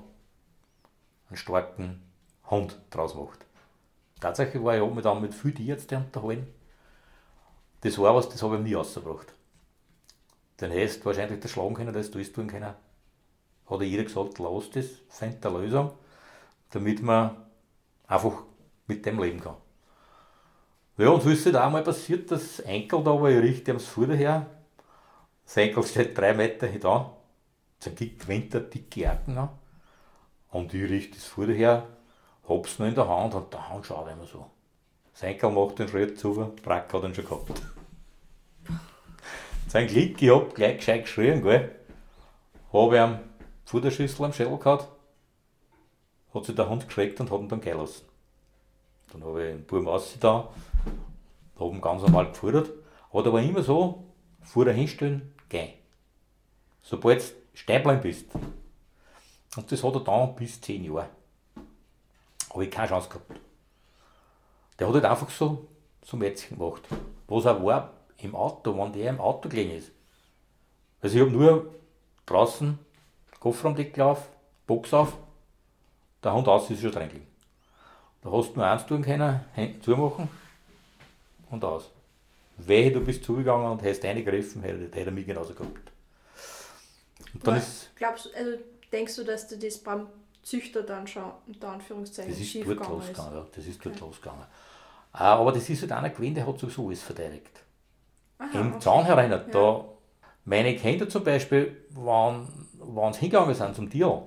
einen 1.28 1.36
starken 1.36 2.02
Hund 2.50 2.80
draus 2.90 3.14
macht. 3.14 3.46
Tatsächlich 4.22 4.64
war 4.64 4.78
ich 4.78 4.90
mich 4.90 5.04
dann 5.04 5.22
mit 5.22 5.34
vielen 5.34 5.56
Tierärzten 5.56 6.06
unterhalten. 6.06 6.48
Das 7.82 7.98
war 7.98 8.16
was, 8.16 8.30
das 8.30 8.42
habe 8.42 8.56
ich 8.56 8.62
nie 8.62 8.76
rausgebracht. 8.76 9.34
Den 10.62 10.72
hättest 10.72 11.06
wahrscheinlich 11.06 11.42
das 11.42 11.52
schlagen 11.52 11.74
können, 11.74 11.94
das 11.94 12.10
du 12.10 12.24
tun 12.24 12.48
können. 12.48 12.74
Hat 13.72 13.82
jeder 13.82 14.04
gesagt, 14.04 14.38
lass 14.38 14.70
das, 14.70 14.86
find 15.08 15.46
eine 15.46 15.58
Lösung, 15.60 15.92
damit 16.72 17.02
man 17.02 17.38
einfach 18.06 18.44
mit 18.86 19.06
dem 19.06 19.18
leben 19.20 19.40
kann. 19.40 19.56
Ja, 20.98 21.10
und 21.10 21.24
so 21.24 21.30
ist 21.30 21.48
es 21.48 21.56
auch 21.56 21.72
mal 21.72 21.82
passiert, 21.82 22.30
dass 22.30 22.60
Enkel 22.60 23.02
da 23.02 23.12
war, 23.12 23.30
ich 23.30 23.42
richte 23.42 23.72
am 23.72 23.80
Vorder 23.80 24.16
her, 24.16 24.46
das 25.46 25.56
Enkel 25.58 25.84
steht 25.84 26.18
drei 26.18 26.34
Meter 26.34 26.68
hinter, 26.68 27.16
dann 27.80 27.96
gewinnt 27.96 28.54
er 28.54 28.60
dicke 28.60 29.00
Jacken 29.00 29.38
an. 29.38 29.50
Und 30.50 30.74
ich 30.74 30.90
richte 30.90 31.16
das 31.16 31.26
vor 31.26 31.48
her, 31.48 31.88
hab's 32.48 32.78
noch 32.78 32.88
in 32.88 32.96
der 32.96 33.08
Hand 33.08 33.34
und 33.34 33.54
der 33.54 33.70
Hand 33.70 33.86
schaut 33.86 34.12
immer 34.12 34.26
so. 34.26 34.46
Senkel 35.14 35.50
macht 35.50 35.80
den 35.80 35.88
Schritt 35.88 36.20
zu, 36.20 36.34
Brack 36.62 36.94
hat 36.94 37.04
ihn 37.04 37.16
schon 37.16 37.26
gehabt. 37.26 37.62
Sein 39.70 39.88
Glück, 39.88 40.22
ich 40.22 40.30
hab 40.30 40.54
gleich 40.54 40.78
gescheit 40.78 41.04
geschrien, 41.04 41.42
gell. 41.42 41.74
Hab 42.74 42.92
ihm 42.92 43.20
vor 43.66 43.82
der 43.82 43.92
Schüssel 43.92 44.26
am 44.26 44.34
Schädel 44.34 44.58
gehabt, 44.58 44.88
hat 46.34 46.46
sich 46.46 46.56
der 46.56 46.70
Hund 46.70 46.88
geschreckt 46.88 47.20
und 47.20 47.32
hat 47.32 47.40
ihn 47.40 47.50
dann 47.50 47.62
gehen 47.62 47.78
lassen. 47.78 48.06
Dann 49.12 49.24
habe 49.24 49.44
ich 49.44 49.56
den 49.56 49.66
Buben 49.66 49.86
da, 50.20 50.50
hab 51.60 51.72
ihn 51.74 51.82
ganz 51.82 52.02
normal 52.02 52.30
gefordert, 52.30 52.70
aber 53.12 53.42
immer 53.42 53.64
so, 53.64 54.06
vor 54.42 54.66
der 54.66 54.74
hinstellen, 54.74 55.34
gehen. 55.50 55.74
Sobald 56.82 57.22
du 57.22 57.36
stehen 57.54 58.02
bist, 58.02 58.26
und 59.58 59.72
das 59.72 59.84
hat 59.84 59.94
er 59.96 60.00
dann 60.00 60.36
bis 60.36 60.62
10 60.62 60.86
Jahre. 60.86 61.10
Habe 62.50 62.66
ich 62.66 62.72
keine 62.72 62.88
Chance 62.88 63.10
gehabt. 63.10 63.32
Der 64.80 64.88
hat 64.88 64.94
halt 64.94 65.06
einfach 65.06 65.30
so, 65.30 65.68
so 66.04 66.18
Mätzchen 66.18 66.58
gemacht. 66.58 66.84
Was 67.28 67.46
er 67.46 67.64
war 67.64 67.94
im 68.18 68.36
Auto, 68.36 68.78
wenn 68.78 68.94
der 68.94 69.10
im 69.10 69.20
Auto 69.20 69.50
gelegen 69.50 69.72
ist. 69.72 69.92
Also 71.02 71.16
ich 71.16 71.22
habe 71.22 71.32
nur 71.32 71.74
draußen 72.26 72.80
Kofferraumdeckel 73.42 74.02
auf, 74.04 74.30
Box 74.68 74.94
auf, 74.94 75.18
der 76.24 76.34
Hund 76.34 76.48
aus 76.48 76.70
ist 76.70 76.82
schon 76.82 76.92
drin 76.92 77.10
gelegen. 77.10 77.28
Da 78.22 78.32
hast 78.32 78.52
du 78.52 78.60
nur 78.60 78.68
eins 78.68 78.86
tun 78.86 79.02
können, 79.02 79.42
Hände 79.54 79.82
zumachen 79.82 80.30
und 81.50 81.66
aus. 81.66 81.90
Wehe, 82.58 82.92
du 82.92 83.02
bist 83.02 83.24
zugegangen 83.24 83.66
und 83.72 83.84
hast 83.84 84.06
eingegriffen, 84.06 84.62
hätte, 84.62 84.84
hätte 84.84 85.00
er 85.00 85.12
mich 85.12 85.26
genauso 85.26 85.56
gehabt. 85.56 85.92
Und 87.34 87.48
dann 87.48 87.58
ist, 87.58 87.90
glaubst 87.96 88.30
also 88.36 88.52
denkst 88.92 89.16
du, 89.16 89.24
dass 89.24 89.48
du 89.48 89.58
das 89.58 89.80
beim 89.80 90.08
Züchter 90.44 90.84
dann 90.84 91.08
schon 91.08 91.32
unter 91.48 91.70
Anführungszeichen 91.70 92.32
das 92.32 92.40
ist 92.40 92.56
dort 92.56 92.88
losgegangen, 92.88 93.34
ja, 93.34 93.48
das 93.56 93.66
ist 93.66 93.84
dort 93.84 93.96
okay. 93.96 94.06
losgegangen. 94.06 94.46
Ah, 95.14 95.36
aber 95.36 95.52
das 95.52 95.68
ist 95.68 95.82
halt 95.82 95.92
einer 95.92 96.12
gewesen, 96.12 96.36
der 96.36 96.46
hat 96.46 96.60
sowieso 96.60 96.88
alles 96.88 97.02
verteidigt. 97.02 97.64
Aha, 98.38 98.60
Im 98.60 98.68
okay. 98.74 98.80
Zaun 98.80 99.06
herein, 99.06 99.32
ja. 99.32 99.38
da, 99.38 99.86
meine 100.46 100.76
Kinder 100.76 101.08
zum 101.08 101.24
Beispiel, 101.24 101.86
wenn, 101.90 102.48
wenn 102.80 103.14
sie 103.14 103.20
hingegangen 103.22 103.56
sind 103.56 103.76
zum 103.76 103.90
Tier 103.90 104.24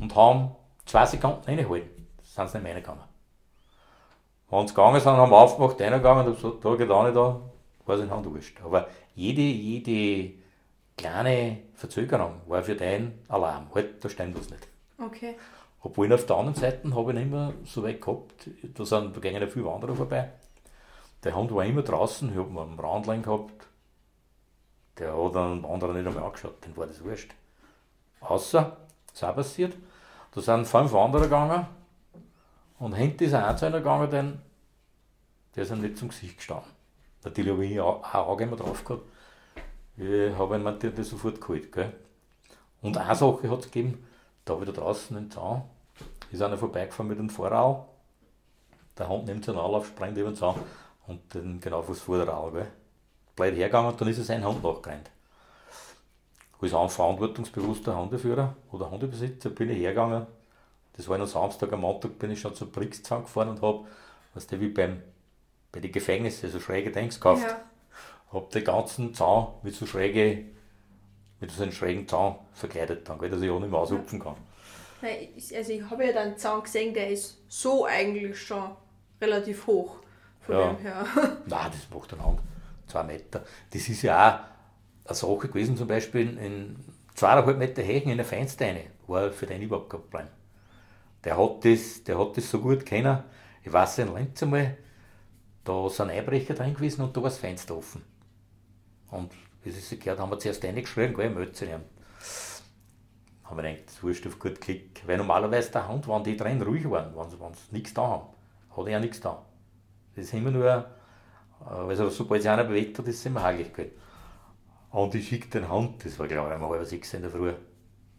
und 0.00 0.14
haben 0.14 0.50
zwei 0.86 1.06
Sekunden 1.06 1.42
reingehalten, 1.46 2.06
sind 2.22 2.50
sie 2.50 2.58
nicht 2.58 2.66
reingegangen. 2.66 3.04
Wenn 4.50 4.68
sie 4.68 4.74
gegangen 4.74 5.00
sind, 5.00 5.12
haben 5.12 5.30
wir 5.30 5.38
aufgemacht, 5.38 5.80
reingegangen 5.80 6.26
und 6.26 6.34
gesagt, 6.36 6.64
da 6.64 6.74
geht 6.74 6.90
auch 6.90 7.04
nicht 7.04 7.16
da, 7.16 7.40
es 7.92 8.00
in 8.00 8.10
Hand 8.10 8.26
wurscht. 8.26 8.60
Aber 8.64 8.88
jede, 9.14 9.42
jede 9.42 10.34
kleine 10.96 11.58
Verzögerung 11.74 12.40
war 12.46 12.62
für 12.62 12.74
den 12.74 13.24
Alarm. 13.28 13.66
Halt, 13.74 14.04
da 14.04 14.08
stimmt 14.08 14.38
was 14.38 14.50
nicht. 14.50 14.66
Okay. 14.98 15.34
Obwohl 15.82 16.12
auf 16.12 16.24
der 16.26 16.36
anderen 16.36 16.54
Seite 16.54 16.94
habe 16.94 17.12
ich 17.12 17.18
nicht 17.18 17.30
mehr 17.30 17.52
so 17.64 17.82
weit 17.82 18.00
gehabt, 18.00 18.48
da, 18.74 18.84
sind, 18.84 19.14
da 19.14 19.20
gehen 19.20 19.34
ja 19.34 19.46
viele 19.46 19.66
Wanderer 19.66 19.94
vorbei. 19.94 20.30
Der 21.22 21.36
Hund 21.36 21.54
war 21.54 21.64
immer 21.64 21.82
draußen, 21.82 22.30
ich 22.30 22.38
habe 22.38 22.50
ihn 22.50 22.58
am 22.58 22.78
Randlein 22.78 23.22
gehabt. 23.22 23.66
Der 24.98 25.12
hat 25.12 25.36
einen 25.36 25.62
Wanderer 25.62 25.92
nicht 25.92 26.06
einmal 26.06 26.24
angeschaut, 26.24 26.64
den 26.64 26.76
war 26.76 26.86
das 26.86 27.02
wurscht. 27.02 27.34
Außer, 28.20 28.76
es 29.08 29.14
ist 29.14 29.24
auch 29.24 29.34
passiert, 29.34 29.76
Da 30.34 30.40
sind 30.40 30.66
fünf 30.66 30.92
andere 30.94 31.24
gegangen 31.24 31.66
und 32.80 32.94
hinten 32.94 33.24
ist 33.24 33.34
auch 33.34 33.62
einer 33.62 33.78
gegangen, 33.78 34.10
den, 34.10 34.42
der 35.54 35.62
ist 35.62 35.70
ihm 35.70 35.80
nicht 35.80 35.96
zum 35.96 36.08
Gesicht 36.08 36.38
gestanden. 36.38 36.70
Natürlich 37.22 37.52
habe 37.52 37.64
ich 37.64 37.80
auch 37.80 38.02
ein 38.02 38.20
Auge 38.20 38.44
immer 38.44 38.56
drauf 38.56 38.84
gehabt. 38.84 39.04
Ich 39.96 40.36
habe 40.36 40.56
ihn 40.56 40.64
natürlich 40.64 41.06
sofort 41.08 41.40
geholt. 41.40 41.70
Gell? 41.70 41.92
Und 42.82 42.98
eine 42.98 43.14
Sache 43.14 43.48
hat 43.48 43.60
es 43.60 43.66
gegeben, 43.66 44.04
da 44.44 44.60
wieder 44.60 44.72
draußen 44.72 45.16
im 45.16 45.30
Zaun, 45.30 45.62
ist 46.32 46.42
einer 46.42 46.58
vorbeigefahren 46.58 47.08
mit 47.08 47.18
einem 47.18 47.30
Vorrau. 47.30 47.88
Der 48.98 49.08
Hund 49.08 49.26
nimmt 49.26 49.44
seinen 49.44 49.58
Anlauf, 49.58 49.86
springt 49.86 50.18
über 50.18 50.30
den 50.30 50.36
Zaun 50.36 50.56
und 51.06 51.20
dann 51.34 51.60
genau 51.60 51.80
vor 51.82 51.94
das 51.94 52.02
Vorderrad. 52.02 52.52
Gell? 52.52 52.66
Bleibt 53.36 53.56
hergegangen 53.56 53.90
und 53.90 54.00
dann 54.00 54.08
ist 54.08 54.18
es 54.18 54.30
ein 54.30 54.46
Hund 54.46 54.62
nachgerannt. 54.62 55.10
Als 56.60 56.72
ein 56.72 56.88
verantwortungsbewusster 56.88 57.96
Hundeführer 57.96 58.54
oder 58.72 58.90
Hundebesitzer 58.90 59.50
bin 59.50 59.70
ich 59.70 59.78
hergegangen. 59.78 60.26
Das 60.96 61.08
war 61.08 61.18
noch 61.18 61.26
Samstag, 61.26 61.72
am 61.72 61.80
Montag 61.80 62.18
bin 62.18 62.30
ich 62.30 62.40
schon 62.40 62.54
zur 62.54 62.70
Brixzaun 62.70 63.22
gefahren 63.22 63.48
und 63.48 63.62
habe, 63.62 63.86
was 64.32 64.46
der 64.46 64.60
wie 64.60 64.68
beim, 64.68 65.02
bei 65.72 65.80
den 65.80 65.90
Gefängnissen 65.90 66.50
so 66.50 66.60
schräge 66.60 66.92
Tanks 66.92 67.16
gekauft. 67.16 67.46
Ja. 67.46 67.60
Habe 68.32 68.46
den 68.52 68.64
ganzen 68.64 69.12
Zaun 69.14 69.48
mit 69.62 69.74
so 69.74 69.86
schräge, 69.86 70.44
mit 71.40 71.50
so 71.50 71.62
einem 71.62 71.72
schrägen 71.72 72.06
Zaun 72.08 72.36
verkleidet, 72.52 73.08
dann, 73.08 73.18
dass 73.18 73.42
ich 73.42 73.50
auch 73.50 73.60
nicht 73.60 73.70
mehr 73.70 73.80
aushupfen 73.80 74.20
kann. 74.20 74.36
Also 75.02 75.72
ich 75.72 75.90
habe 75.90 76.06
ja 76.06 76.12
den 76.12 76.38
Zaun 76.38 76.62
gesehen, 76.62 76.94
der 76.94 77.10
ist 77.10 77.38
so 77.48 77.84
eigentlich 77.84 78.40
schon 78.40 78.70
relativ 79.20 79.66
hoch. 79.66 79.96
Von 80.40 80.54
ja. 80.54 80.72
dem 80.72 80.78
her. 80.78 81.06
Nein, 81.46 81.72
das 81.72 81.90
macht 81.94 82.12
einen 82.12 82.24
Hang. 82.24 82.38
Zwei 82.94 83.02
Meter. 83.02 83.42
Das 83.72 83.88
ist 83.88 84.02
ja 84.02 84.46
auch 85.04 85.08
eine 85.08 85.16
Sache 85.16 85.48
gewesen, 85.48 85.76
zum 85.76 85.88
Beispiel 85.88 86.28
in, 86.28 86.38
in 86.38 86.76
zweieinhalb 87.16 87.58
Meter 87.58 87.82
Hechen 87.82 88.12
in 88.12 88.18
der 88.18 88.24
Feinsteine, 88.24 88.82
war 89.08 89.32
für 89.32 89.46
den 89.46 89.62
überhaupt 89.62 89.90
kein 89.90 90.00
Problem. 90.00 90.28
Der 91.24 91.36
hat 91.36 91.64
das, 91.64 92.04
der 92.04 92.16
hat 92.16 92.36
das 92.36 92.48
so 92.48 92.60
gut 92.60 92.86
kennen. 92.86 93.24
Ich 93.64 93.72
weiß 93.72 93.98
in 93.98 94.14
Lenz 94.14 94.40
einmal, 94.44 94.76
da 95.64 95.88
sind 95.88 96.10
Einbrecher 96.10 96.54
drin 96.54 96.72
gewesen 96.72 97.02
und 97.02 97.16
da 97.16 97.20
war 97.20 97.30
das 97.30 97.38
Fenster 97.38 97.76
offen. 97.76 98.04
Und 99.10 99.32
wie 99.64 99.72
sie 99.72 99.80
sich 99.80 99.98
gehört, 99.98 100.20
haben 100.20 100.30
wir 100.30 100.38
zuerst 100.38 100.64
reingeschrien, 100.64 101.14
gell, 101.14 101.52
sich 101.52 101.68
nicht. 101.68 101.80
Haben 103.42 103.56
wir 103.56 103.62
gedacht, 103.64 103.88
das 103.88 104.04
wurscht 104.04 104.24
auf 104.28 104.38
gut 104.38 104.60
Klick. 104.60 105.02
Weil 105.04 105.18
normalerweise 105.18 105.72
der 105.72 105.88
Hund, 105.88 106.06
wenn 106.06 106.22
die 106.22 106.36
drin 106.36 106.62
ruhig 106.62 106.88
waren, 106.88 107.12
wenn 107.16 107.28
sie, 107.28 107.38
sie 107.38 107.72
nichts 107.74 107.92
da 107.92 108.06
haben, 108.06 108.28
hat 108.70 108.86
er 108.86 108.92
ja 108.92 109.00
nichts 109.00 109.18
da. 109.18 109.44
Das 110.14 110.26
ist 110.26 110.34
immer 110.34 110.52
nur, 110.52 110.86
also 111.66 112.10
sobald 112.10 112.42
sich 112.42 112.50
einer 112.50 112.64
bewegt 112.64 112.98
hat, 112.98 113.08
ist 113.08 113.18
es 113.18 113.26
immer 113.26 113.52
gewesen. 113.52 113.90
Und 114.90 115.14
ich 115.14 115.28
schicke 115.28 115.48
den 115.48 115.70
Hund, 115.70 116.04
das 116.04 116.18
war 116.18 116.28
glaube 116.28 116.50
ich 116.50 116.60
um 116.60 116.68
halb 116.68 116.86
sechs 116.86 117.14
in 117.14 117.22
der 117.22 117.30
Früh, 117.30 117.52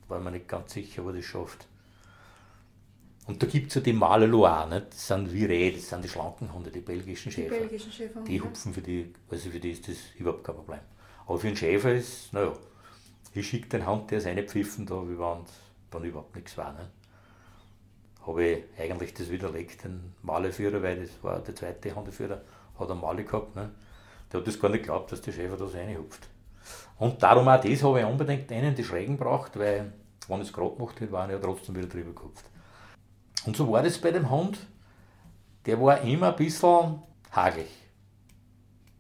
war 0.08 0.20
mir 0.20 0.32
nicht 0.32 0.48
ganz 0.48 0.74
sicher, 0.74 1.06
wo 1.06 1.12
das 1.12 1.26
schafft. 1.26 1.68
Und 3.28 3.42
da 3.42 3.48
gibt 3.48 3.70
es 3.70 3.76
ja 3.76 3.82
die 3.82 3.94
Malalois, 3.94 4.68
nicht? 4.68 4.88
das 4.92 5.08
sind 5.08 5.34
wie 5.34 5.46
Reh, 5.46 5.72
das 5.72 5.90
sind 5.90 6.04
die 6.04 6.10
schlanken 6.10 6.54
Hunde, 6.54 6.70
die 6.70 6.82
belgischen 6.82 7.32
Schäfer. 7.32 7.56
Die 7.56 7.60
belgischen 7.62 7.92
Schäfer. 7.92 8.22
Die 8.22 8.40
hupfen 8.40 8.74
für 8.74 8.82
die, 8.82 9.14
also 9.30 9.50
für 9.50 9.60
die 9.60 9.72
ist 9.72 9.88
das 9.88 9.98
überhaupt 10.18 10.44
kein 10.44 10.56
Problem. 10.56 10.80
Aber 11.26 11.40
für 11.40 11.48
einen 11.48 11.58
Schäfer 11.58 11.94
ist, 11.94 12.32
naja, 12.34 12.54
ich 13.34 13.48
schicke 13.48 13.68
den 13.70 13.88
Hund, 13.88 14.12
der 14.12 14.20
ist 14.20 14.28
reinpfiffen, 14.28 14.86
da, 14.86 15.02
wie 15.08 15.18
wenn 15.18 15.44
dann 15.90 16.04
überhaupt 16.04 16.36
nichts 16.36 16.56
war. 16.58 16.74
Nicht? 16.74 16.90
Habe 18.28 18.46
ich 18.46 18.64
eigentlich 18.78 19.14
das 19.14 19.30
widerlegt, 19.30 19.84
den 19.84 20.14
Maleführer, 20.22 20.82
weil 20.84 21.02
das 21.02 21.12
war 21.22 21.40
der 21.40 21.56
zweite 21.56 21.96
Hundeführer, 21.96 22.42
hat 22.80 22.92
einen 22.92 23.02
Male 23.02 23.24
gehabt. 23.24 23.56
Nicht? 23.56 23.70
Der 24.32 24.40
hat 24.40 24.48
das 24.48 24.60
gar 24.60 24.70
nicht 24.70 24.82
geglaubt, 24.82 25.12
dass 25.12 25.22
der 25.22 25.32
Schäfer 25.32 25.58
da 25.58 25.68
so 25.68 25.78
reinhupft. 25.78 26.28
Und 26.98 27.22
darum 27.22 27.48
auch 27.48 27.62
das 27.62 27.84
habe 27.84 28.00
ich 28.00 28.06
unbedingt 28.06 28.52
einen 28.52 28.76
die 28.76 28.84
Schrägen 28.84 29.18
gebracht, 29.18 29.58
weil, 29.58 29.92
wenn 30.28 30.42
es 30.42 30.54
gerade 30.54 30.76
gemacht 30.76 31.00
hätte, 31.00 31.12
waren 31.12 31.30
ja 31.30 31.38
trotzdem 31.38 31.76
wieder 31.76 31.88
drüber 31.88 32.12
gekupft. 32.12 32.46
Und 33.46 33.56
so 33.56 33.72
war 33.72 33.84
das 33.84 33.98
bei 33.98 34.12
dem 34.12 34.30
Hund. 34.30 34.58
Der 35.66 35.80
war 35.82 36.02
immer 36.02 36.30
ein 36.30 36.36
bisschen 36.36 37.02
hagelig. 37.32 37.70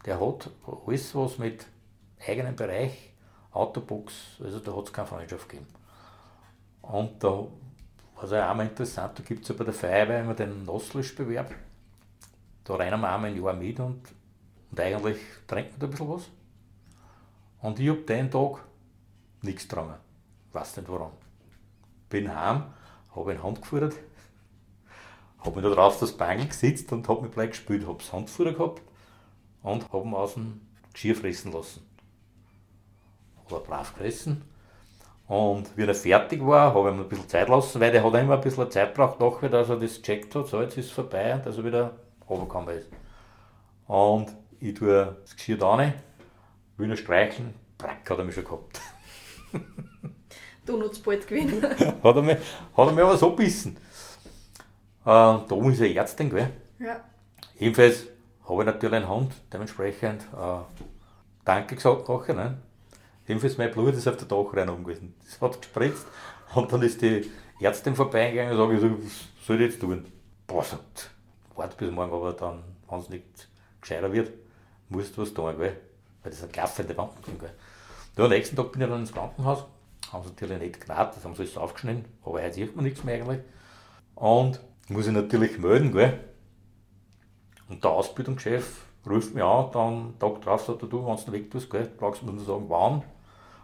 Der 0.05 0.19
hat 0.19 0.49
alles, 0.85 1.15
was 1.15 1.37
mit 1.37 1.65
eigenem 2.27 2.55
Bereich, 2.55 3.13
Autobox, 3.51 4.13
also 4.43 4.59
da 4.59 4.75
hat 4.75 4.85
es 4.85 4.93
keine 4.93 5.07
Freundschaft 5.07 5.49
gegeben. 5.49 5.67
Und 6.81 7.23
da 7.23 7.29
war 7.29 8.23
es 8.23 8.31
auch 8.31 8.49
einmal 8.49 8.67
interessant, 8.67 9.17
da 9.17 9.23
gibt 9.23 9.43
es 9.43 9.49
ja 9.49 9.55
bei 9.55 9.63
der 9.63 9.73
Feuerwehr 9.73 10.21
immer 10.21 10.33
den 10.33 10.65
Nosslisch-Bewerb. 10.65 11.53
Da 12.65 12.75
rennen 12.75 12.99
wir 12.99 13.09
einmal 13.09 13.29
ein 13.29 13.41
Jahr 13.41 13.53
mit 13.53 13.79
und, 13.79 14.01
und 14.71 14.79
eigentlich 14.79 15.17
trinken 15.47 15.73
wir 15.73 15.79
da 15.79 15.85
ein 15.85 15.91
bisschen 15.91 16.09
was. 16.09 16.29
Und 17.61 17.79
ich 17.79 17.89
habe 17.89 18.01
den 18.01 18.29
Tag 18.29 18.63
nichts 19.43 19.67
getragen. 19.67 19.93
Weiß 20.51 20.75
nicht 20.75 20.89
warum. 20.89 21.11
Bin 22.09 22.35
heim, 22.35 22.63
habe 23.15 23.33
in 23.33 23.43
Hand 23.43 23.61
geführt, 23.61 23.93
habe 25.39 25.51
mich 25.51 25.63
da 25.63 25.75
drauf 25.75 25.99
das 25.99 26.17
Bein 26.17 26.47
gesetzt 26.47 26.91
und 26.91 27.07
habe 27.07 27.21
mich 27.21 27.31
gleich 27.31 27.51
gespielt. 27.51 27.87
Habe 27.87 27.99
das 27.99 28.11
Handfutter 28.11 28.53
gehabt 28.53 28.81
und 29.61 29.93
habe 29.93 30.07
ihn 30.07 30.13
aus 30.15 30.33
dem 30.33 30.61
Geschirr 30.91 31.15
fressen 31.15 31.51
lassen. 31.51 31.87
Oder 33.47 33.59
brav 33.59 33.93
gefressen. 33.93 34.41
Und 35.27 35.75
wie 35.77 35.83
er 35.83 35.93
fertig 35.93 36.43
war, 36.43 36.73
habe 36.73 36.89
ich 36.89 36.95
ihm 36.95 37.01
ein 37.01 37.09
bisschen 37.09 37.29
Zeit 37.29 37.49
lassen, 37.49 37.79
weil 37.79 37.91
der 37.91 38.03
hat 38.03 38.13
immer 38.13 38.35
ein 38.35 38.41
bisschen 38.41 38.71
Zeit 38.71 38.95
gebraucht, 38.95 39.19
nachher, 39.19 39.49
dass 39.49 39.69
er 39.69 39.77
das 39.77 40.01
gecheckt 40.01 40.33
hat, 40.33 40.47
so 40.47 40.61
jetzt 40.61 40.77
ist 40.77 40.85
es 40.85 40.91
vorbei 40.91 41.39
dass 41.43 41.57
er 41.57 41.63
wieder 41.63 42.04
runtergekommen 42.29 42.77
ist. 42.77 42.89
Und 43.87 44.35
ich 44.59 44.73
tue 44.73 45.17
das 45.21 45.35
Geschirr 45.35 45.57
da 45.57 45.75
rein 45.75 45.93
will 46.77 46.89
ihn 46.89 46.97
streicheln, 46.97 47.53
brack, 47.77 48.09
hat 48.09 48.17
er 48.17 48.23
mich 48.23 48.35
schon 48.35 48.43
gehabt. 48.43 48.81
du 50.65 50.77
nutzt 50.77 51.03
bald 51.03 51.27
gewinnen. 51.27 51.61
hat, 52.03 52.15
er 52.15 52.21
mich, 52.21 52.37
hat 52.75 52.87
er 52.87 52.91
mich 52.91 53.03
aber 53.03 53.17
so 53.17 53.31
gebissen. 53.31 53.77
Äh, 55.01 55.05
da 55.05 55.45
oben 55.49 55.71
ist 55.71 55.81
eine 55.81 55.93
Ärztin, 55.93 56.29
gell? 56.29 56.49
Ja. 56.79 57.03
Jedenfalls 57.57 58.07
habe 58.47 58.61
ich 58.61 58.65
natürlich 58.65 58.95
einen 58.95 59.09
Hund, 59.09 59.33
dementsprechend 59.51 60.23
äh, 60.23 60.83
Danke 61.45 61.75
gesagt 61.75 62.09
nachher. 62.09 62.33
Ne? 62.33 62.57
Jedenfalls 63.27 63.57
mein 63.57 63.71
Blut 63.71 63.93
ist 63.93 64.07
auf 64.07 64.17
der 64.17 64.27
Dachreinigung 64.27 64.83
gewesen. 64.83 65.15
Das 65.23 65.39
hat 65.39 65.61
gespritzt 65.61 66.05
und 66.53 66.71
dann 66.71 66.81
ist 66.81 67.01
die 67.01 67.29
Ärztin 67.59 67.95
vorbeigegangen 67.95 68.57
und 68.57 68.79
sage, 68.79 68.97
was 69.03 69.45
soll 69.45 69.61
ich 69.61 69.71
jetzt 69.71 69.79
tun? 69.79 70.05
Boah, 70.47 70.63
sagt, 70.63 71.11
warte 71.55 71.75
bis 71.77 71.91
morgen, 71.91 72.13
aber 72.13 72.33
dann, 72.33 72.63
wenn 72.89 72.99
es 72.99 73.09
nicht 73.09 73.49
gescheiter 73.81 74.11
wird, 74.11 74.31
musst 74.89 75.15
du 75.15 75.21
was 75.21 75.33
tun, 75.33 75.57
gell? 75.57 75.77
weil 76.23 76.31
das 76.31 76.43
eine 76.43 76.51
klaffende 76.51 76.95
sind. 77.25 77.39
Gell. 77.39 78.25
am 78.25 78.29
nächsten 78.29 78.55
Tag 78.55 78.71
bin 78.71 78.81
ich 78.81 78.89
dann 78.89 78.99
ins 78.99 79.13
Krankenhaus, 79.13 79.65
haben 80.11 80.23
sie 80.23 80.29
natürlich 80.29 80.59
nicht 80.59 80.81
gnad, 80.81 81.15
das 81.15 81.23
haben 81.23 81.35
sie 81.35 81.43
alles 81.43 81.57
aufgeschnitten, 81.57 82.05
aber 82.23 82.41
heute 82.41 82.53
sieht 82.53 82.75
man 82.75 82.85
nichts 82.85 83.03
mehr 83.03 83.15
eigentlich. 83.15 83.41
Und 84.15 84.59
muss 84.87 85.07
ich 85.07 85.13
natürlich 85.13 85.57
melden, 85.59 85.91
gell. 85.91 86.19
Und 87.67 87.83
der 87.83 87.91
Ausbildungschef 87.91 88.85
ruft 89.07 89.33
mich 89.33 89.43
an, 89.43 89.71
dann 89.71 90.19
Tag 90.19 90.41
drauf 90.41 90.65
sagt 90.65 90.83
er, 90.83 90.87
du, 90.87 91.05
wenn 91.05 91.15
du 91.15 91.31
Weg 91.31 91.51
tust, 91.51 91.69
gell, 91.69 91.89
brauchst 91.97 92.21
du 92.21 92.27
nur 92.27 92.43
sagen, 92.43 92.65
wann, 92.69 93.03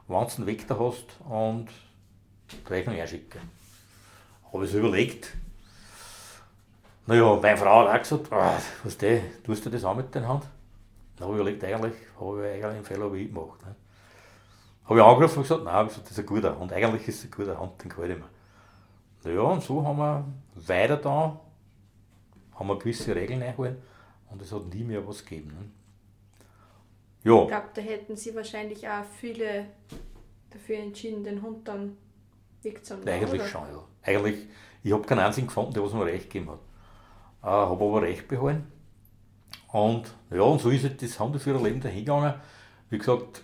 wann 0.07 0.27
du 0.27 0.35
den 0.37 0.45
Weg 0.47 0.67
da 0.67 0.77
hast 0.77 1.05
und 1.29 1.67
die 2.51 2.67
Rechnung 2.67 2.95
einschicken. 2.95 3.41
Habe 4.51 4.65
ich 4.65 4.71
so 4.71 4.79
überlegt. 4.79 5.35
Naja, 7.11 7.37
meine 7.41 7.57
Frau 7.57 7.79
hat 7.81 7.93
auch 7.93 7.99
gesagt, 7.99 8.31
ah, 8.31 8.57
was 8.85 8.97
der, 8.97 9.43
tust 9.43 9.65
du 9.65 9.69
das 9.69 9.83
auch 9.83 9.93
mit 9.93 10.15
den 10.15 10.25
Hand? 10.25 10.45
Dann 11.17 11.27
habe 11.27 11.35
ich 11.35 11.41
überlegt, 11.41 11.61
eigentlich 11.65 11.93
habe 12.17 12.39
ich 12.39 12.53
eigentlich 12.53 12.65
einen 12.65 12.85
Fehler 12.85 13.11
wie 13.11 13.23
ich 13.23 13.33
gemacht. 13.33 13.61
Ne? 13.65 13.75
Habe 14.85 14.97
ich 14.97 15.05
angerufen 15.05 15.37
und 15.39 15.43
gesagt, 15.43 15.65
nein, 15.65 15.87
das 15.87 16.09
ist 16.09 16.19
ein 16.19 16.25
guter 16.25 16.57
und 16.57 16.71
eigentlich 16.71 17.05
ist 17.09 17.17
es 17.19 17.25
ein 17.25 17.31
guter 17.31 17.59
Hand, 17.59 17.83
den 17.83 17.89
gefällt 17.89 18.17
mir. 18.17 18.29
Naja, 19.25 19.41
und 19.41 19.61
so 19.61 19.85
haben 19.85 19.97
wir 19.97 20.25
weiter 20.55 20.95
da, 20.95 21.37
haben 22.55 22.67
wir 22.69 22.79
gewisse 22.79 23.13
Regeln 23.13 23.43
eingehalten 23.43 23.83
und 24.29 24.41
es 24.41 24.49
hat 24.53 24.73
nie 24.73 24.85
mehr 24.85 25.05
was 25.05 25.25
gegeben. 25.25 25.49
Ne? 25.49 25.69
Ja. 27.29 27.41
Ich 27.41 27.47
glaube, 27.49 27.67
da 27.73 27.81
hätten 27.81 28.15
sie 28.15 28.33
wahrscheinlich 28.33 28.87
auch 28.87 29.03
viele 29.19 29.65
dafür 30.49 30.77
entschieden, 30.77 31.25
den 31.25 31.41
Hund 31.41 31.67
dann 31.67 31.97
wegzunehmen. 32.61 33.09
Eigentlich 33.09 33.41
oder? 33.41 33.49
schon, 33.49 33.63
ja. 33.69 33.83
Eigentlich, 34.01 34.47
ich 34.81 34.93
habe 34.93 35.03
keinen 35.03 35.19
einzigen 35.19 35.47
gefunden, 35.47 35.73
der 35.73 35.83
was 35.83 35.91
mir 35.91 36.05
recht 36.05 36.29
gegeben 36.29 36.51
hat. 36.51 36.59
Äh, 37.43 37.47
habe 37.47 37.83
aber 37.83 38.01
recht 38.03 38.27
behalten. 38.27 38.71
Und 39.71 40.13
ja, 40.29 40.41
und 40.41 40.59
so 40.59 40.69
ist 40.69 40.83
halt 40.83 41.01
das 41.01 41.19
Hundeführerleben 41.19 41.81
dahingegangen. 41.81 42.33
Wie 42.89 42.97
gesagt, 42.97 43.43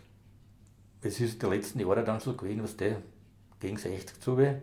es 1.01 1.19
ist 1.19 1.41
die 1.41 1.45
letzten 1.45 1.79
Jahre 1.79 2.03
dann 2.03 2.19
so 2.19 2.33
gewesen, 2.33 2.63
was 2.63 2.75
der 2.75 2.97
gegen 3.59 3.77
60 3.77 4.19
zu 4.21 4.37
weh. 4.37 4.55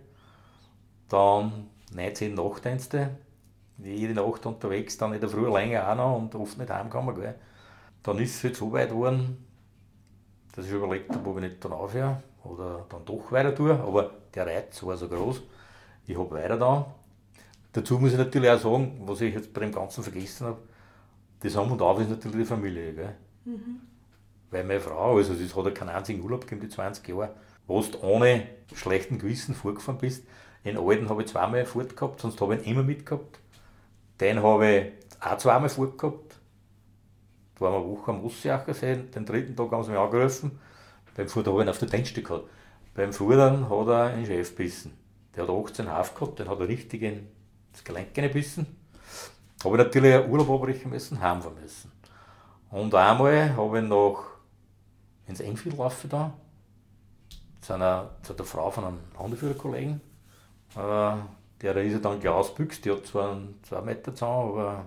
Dann 1.08 1.68
19 1.92 2.34
Nachtdienste, 2.34 3.10
jede 3.78 4.14
Nacht 4.14 4.46
unterwegs, 4.46 4.96
dann 4.98 5.14
in 5.14 5.20
der 5.20 5.28
Früh 5.28 5.50
länger 5.50 5.90
auch 5.90 5.96
noch 5.96 6.16
und 6.16 6.34
oft 6.34 6.58
nicht 6.58 6.70
heimgekommen. 6.70 7.14
Gell. 7.14 7.34
Dann 8.02 8.18
ist 8.18 8.36
es 8.36 8.44
halt 8.44 8.56
so 8.56 8.72
weit 8.72 8.90
geworden, 8.90 9.44
dass 10.54 10.66
ich 10.66 10.72
überlegt 10.72 11.10
habe, 11.14 11.28
ob 11.28 11.36
ich 11.36 11.42
nicht 11.42 11.64
dann 11.64 11.72
aufhöre 11.72 12.22
oder 12.44 12.84
dann 12.88 13.04
doch 13.04 13.32
weiter 13.32 13.54
tue. 13.54 13.72
Aber 13.72 14.10
der 14.34 14.46
Reiz 14.46 14.82
war 14.82 14.96
so 14.96 15.08
groß. 15.08 15.40
Ich 16.06 16.18
habe 16.18 16.30
weiter 16.30 16.58
da. 16.58 16.94
Dazu 17.74 17.98
muss 17.98 18.12
ich 18.12 18.18
natürlich 18.18 18.48
auch 18.48 18.60
sagen, 18.60 19.02
was 19.04 19.20
ich 19.20 19.34
jetzt 19.34 19.52
bei 19.52 19.60
dem 19.60 19.72
Ganzen 19.72 20.04
vergessen 20.04 20.46
habe, 20.46 20.58
das 21.40 21.56
Am 21.56 21.72
und 21.72 21.82
Auf 21.82 22.00
ist 22.00 22.08
natürlich 22.08 22.38
die 22.38 22.44
Familie. 22.44 23.16
Mhm. 23.44 23.80
Weil 24.50 24.62
meine 24.62 24.80
Frau, 24.80 25.16
also 25.16 25.32
es 25.32 25.56
hat 25.56 25.64
ja 25.64 25.70
keinen 25.72 25.88
einzigen 25.88 26.22
Urlaub 26.22 26.42
gegeben, 26.42 26.60
die 26.60 26.68
20 26.68 27.06
Jahre, 27.08 27.34
wo 27.66 27.82
du 27.82 28.00
ohne 28.00 28.46
schlechten 28.72 29.18
Gewissen 29.18 29.56
vorgefahren 29.56 29.98
bist. 29.98 30.24
Den 30.64 30.78
alten 30.78 31.08
habe 31.08 31.22
ich 31.22 31.28
zweimal 31.28 31.66
fort 31.66 31.96
gehabt, 31.96 32.20
sonst 32.20 32.40
habe 32.40 32.54
ich 32.54 32.64
ihn 32.64 32.74
immer 32.74 32.84
mitgehabt. 32.84 33.40
Den 34.20 34.40
habe 34.40 34.68
ich 34.68 34.92
auch 35.20 35.38
zweimal 35.38 35.68
fort 35.68 35.98
gehabt. 35.98 36.36
Da 37.56 37.60
waren 37.62 37.72
wir 37.72 37.78
eine 37.80 37.88
Woche 37.88 38.10
am 38.12 38.24
Ossiacher 38.24 38.72
sehen. 38.72 39.10
Den 39.10 39.26
dritten 39.26 39.56
Tag 39.56 39.72
haben 39.72 39.82
sie 39.82 39.90
mich 39.90 39.98
angerufen. 39.98 40.60
Beim 41.16 41.28
Fuhr, 41.28 41.44
habe 41.44 41.58
ich 41.58 41.64
ihn 41.64 41.68
auf 41.70 41.78
der 41.78 41.88
Tankstelle 41.88 42.24
gehabt. 42.24 42.48
Beim 42.94 43.12
Fuhren 43.12 43.68
hat 43.68 43.88
er 43.88 44.04
einen 44.14 44.26
Chef 44.26 44.50
gebissen. 44.50 44.92
Der 45.34 45.42
hat 45.42 45.50
18 45.50 45.90
Haf 45.90 46.14
gehabt, 46.14 46.38
den 46.38 46.48
hat 46.48 46.60
er 46.60 46.68
richtig 46.68 47.02
ins 47.74 47.84
Gelenk 47.84 48.14
gebissen. 48.14 48.66
Habe 49.64 49.76
ich 49.76 49.84
natürlich 49.84 50.28
Urlaub 50.28 50.50
abbrechen 50.50 50.90
müssen, 50.90 51.20
heimfahren 51.20 51.60
müssen. 51.60 51.90
Und 52.70 52.94
einmal 52.94 53.56
habe 53.56 53.80
ich 53.80 53.84
noch 53.84 54.24
ins 55.26 55.40
Enfield 55.40 55.76
laufen 55.76 56.08
da, 56.10 56.32
zu, 57.60 57.72
einer, 57.72 58.10
zu 58.22 58.34
der 58.34 58.44
Frau 58.44 58.70
von 58.70 58.84
einem 58.84 58.98
Hundeführerkollegen. 59.18 60.00
Äh, 60.76 61.16
der 61.62 61.76
ist 61.76 61.92
ja 61.92 61.98
dann 61.98 62.20
gleich 62.20 62.34
ausbüchst, 62.34 62.84
die 62.84 62.92
hat 62.92 63.06
zwar 63.06 63.32
einen 63.32 63.58
2 63.62 63.80
Meter 63.80 64.14
Zaun, 64.14 64.50
aber 64.50 64.84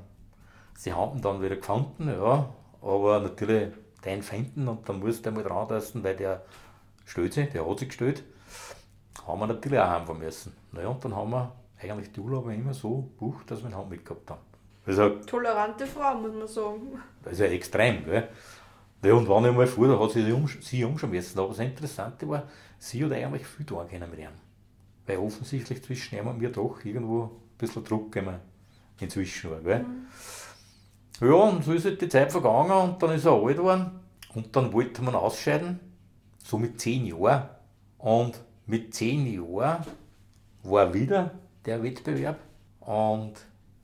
sie 0.77 0.93
haben 0.93 1.17
ihn 1.17 1.21
dann 1.21 1.41
wieder 1.41 1.55
gefunden, 1.55 2.09
ja. 2.09 2.49
Aber 2.81 3.19
natürlich 3.19 3.73
den 4.05 4.21
finden 4.21 4.67
und 4.67 4.87
dann 4.87 4.99
muss 4.99 5.21
der 5.21 5.31
mal 5.31 5.43
dran 5.43 5.67
lassen, 5.69 6.03
weil 6.03 6.15
der 6.15 6.43
stellt 7.05 7.33
sich, 7.33 7.49
der 7.49 7.67
hat 7.67 7.79
sich 7.79 7.89
gestellt. 7.89 8.23
Haben 9.25 9.39
wir 9.39 9.47
natürlich 9.47 9.79
auch 9.79 9.89
heimfahren 9.89 10.19
müssen. 10.19 10.55
Naja, 10.71 10.89
und 10.89 11.03
dann 11.03 11.15
haben 11.15 11.31
wir 11.31 11.51
eigentlich 11.81 12.11
die 12.11 12.19
Urlaube 12.19 12.53
immer 12.53 12.73
so 12.73 13.01
gebucht, 13.01 13.49
dass 13.51 13.59
wir 13.59 13.67
einen 13.67 13.77
Hund 13.77 13.89
mitgehabt 13.89 14.29
haben. 14.29 14.41
Also, 14.85 15.09
Tolerante 15.25 15.85
Frau, 15.85 16.15
muss 16.15 16.33
man 16.33 16.47
sagen. 16.47 17.01
Das 17.23 17.33
ist 17.33 17.39
ja 17.39 17.47
extrem, 17.47 18.05
gell? 18.05 18.29
Ja, 19.03 19.13
und 19.13 19.29
wenn 19.29 19.51
ich 19.51 19.55
mal 19.55 19.67
fuhr, 19.67 19.87
da 19.87 19.99
hat 19.99 20.11
sie 20.11 20.31
um, 20.31 20.47
sie 20.47 20.83
umgeschmissen. 20.83 21.39
Aber 21.39 21.49
das 21.49 21.59
Interessante 21.59 22.27
war, 22.27 22.43
sie 22.79 23.03
hat 23.05 23.11
eigentlich 23.11 23.45
viel 23.45 23.65
tun 23.65 23.87
können 23.87 24.09
mit 24.09 24.19
ihm. 24.19 24.29
Weil 25.05 25.17
offensichtlich 25.17 25.83
zwischen 25.83 26.17
ihm 26.17 26.27
und 26.27 26.39
mir 26.39 26.49
doch 26.49 26.83
irgendwo 26.83 27.23
ein 27.23 27.57
bisschen 27.57 27.83
Druck 27.83 28.15
inzwischen 28.99 29.51
war. 29.51 29.59
Gell? 29.59 29.83
Mhm. 29.83 30.07
Ja, 31.19 31.33
und 31.33 31.63
so 31.63 31.73
ist 31.73 31.85
halt 31.85 32.01
die 32.01 32.09
Zeit 32.09 32.31
vergangen 32.31 32.71
und 32.71 33.01
dann 33.01 33.11
ist 33.11 33.25
er 33.25 33.33
alt 33.33 33.57
geworden 33.57 33.99
und 34.33 34.55
dann 34.55 34.71
wollte 34.71 35.01
man 35.01 35.15
ausscheiden, 35.15 35.79
so 36.43 36.57
mit 36.57 36.79
zehn 36.79 37.05
Jahren. 37.05 37.49
Und 37.97 38.39
mit 38.67 38.93
zehn 38.93 39.25
Jahren 39.25 39.85
war 40.63 40.93
wieder 40.93 41.31
der 41.67 41.83
Wettbewerb 41.83 42.39
und 42.79 43.33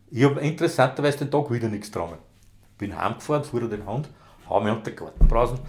ich 0.10 0.24
habe 0.24 0.40
interessanterweise 0.40 1.20
den 1.20 1.32
Tag 1.32 1.52
wieder 1.52 1.68
nichts 1.68 1.92
getragen. 1.92 2.18
Bin 2.78 2.98
heimgefahren, 2.98 3.44
fuhr 3.44 3.68
den 3.68 3.86
Hund, 3.86 4.10
hau 4.50 4.62
mir 4.62 4.72
unter 4.72 4.90
den 4.90 4.96
Gartenbrausen, 4.96 5.60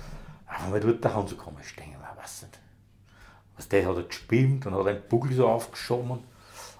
aber 0.46 0.80
dort 0.80 1.02
der 1.02 1.14
Hund 1.14 1.28
so 1.28 1.36
komisch 1.36 1.68
stehen, 1.68 1.90
ich 1.90 2.22
weiß 2.22 2.42
nicht. 2.42 2.58
Was 3.56 3.68
der 3.68 3.86
hat 3.86 3.96
er 3.96 4.04
gespimmt 4.04 4.64
und 4.66 4.74
hat 4.74 4.86
einen 4.86 5.02
Buckel 5.08 5.32
so 5.32 5.48
aufgeschoben. 5.48 6.20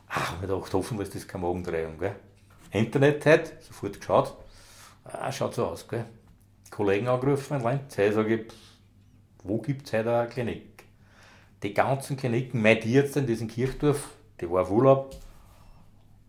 Ach, 0.08 0.40
mir 0.40 0.46
gedacht, 0.46 0.72
hoffentlich 0.72 1.08
ist 1.08 1.14
das 1.16 1.28
keine 1.28 1.44
Magendrehung. 1.44 1.98
Internet 2.70 3.26
hat, 3.26 3.62
sofort 3.62 3.98
geschaut, 3.98 4.36
ah, 5.04 5.30
schaut 5.32 5.54
so 5.54 5.66
aus. 5.66 5.86
Gell? 5.88 6.04
Kollegen 6.70 7.08
angerufen 7.08 7.56
in 7.56 7.62
Lenz, 7.62 7.96
hey, 7.96 8.12
sage 8.12 8.46
wo 9.42 9.58
gibt 9.58 9.86
es 9.86 9.92
heute 9.92 10.16
eine 10.16 10.28
Klinik? 10.28 10.84
Die 11.62 11.74
ganzen 11.74 12.16
Kliniken, 12.16 12.62
mein 12.62 12.80
Tierarzt 12.80 13.16
in 13.16 13.26
diesem 13.26 13.48
Kirchdorf, 13.48 14.08
die 14.40 14.50
war 14.50 14.62
auf 14.62 14.70
Urlaub, 14.70 15.14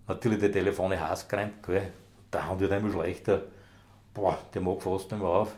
natürlich 0.07 0.39
die 0.39 0.51
Telefone 0.51 0.99
heiß 0.99 1.27
gerannt, 1.27 1.63
gell? 1.63 1.91
da 2.35 2.45
haben 2.45 2.59
die 2.59 2.67
dann 2.67 2.79
immer 2.79 2.91
schlechter. 2.91 3.43
Boah, 4.13 4.37
der 4.53 4.61
mag 4.61 4.81
fast 4.81 5.11
nicht 5.11 5.21
mehr 5.21 5.29
auf. 5.29 5.55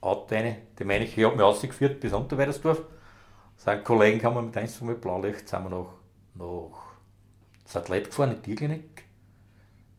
Auto 0.00 0.34
rein. 0.34 0.56
Die 0.78 0.84
meine 0.84 1.04
ich, 1.04 1.16
ich 1.16 1.24
habe 1.24 1.36
mich 1.36 1.44
ausgeführt 1.44 2.00
bis 2.00 2.12
Unterweidersdorf. 2.12 2.82
Sagen 3.56 3.84
Kollegen, 3.84 4.18
kann 4.18 4.34
man 4.34 4.46
mit 4.46 4.56
eins 4.56 4.80
mit 4.80 5.00
Blaulicht, 5.00 5.48
sind 5.48 5.64
wir 5.64 5.70
nach, 5.70 5.92
nach 6.34 6.78
Satellit 7.66 8.06
gefahren, 8.06 8.30
in 8.30 8.36
die 8.36 8.42
Tierklinik. 8.42 9.04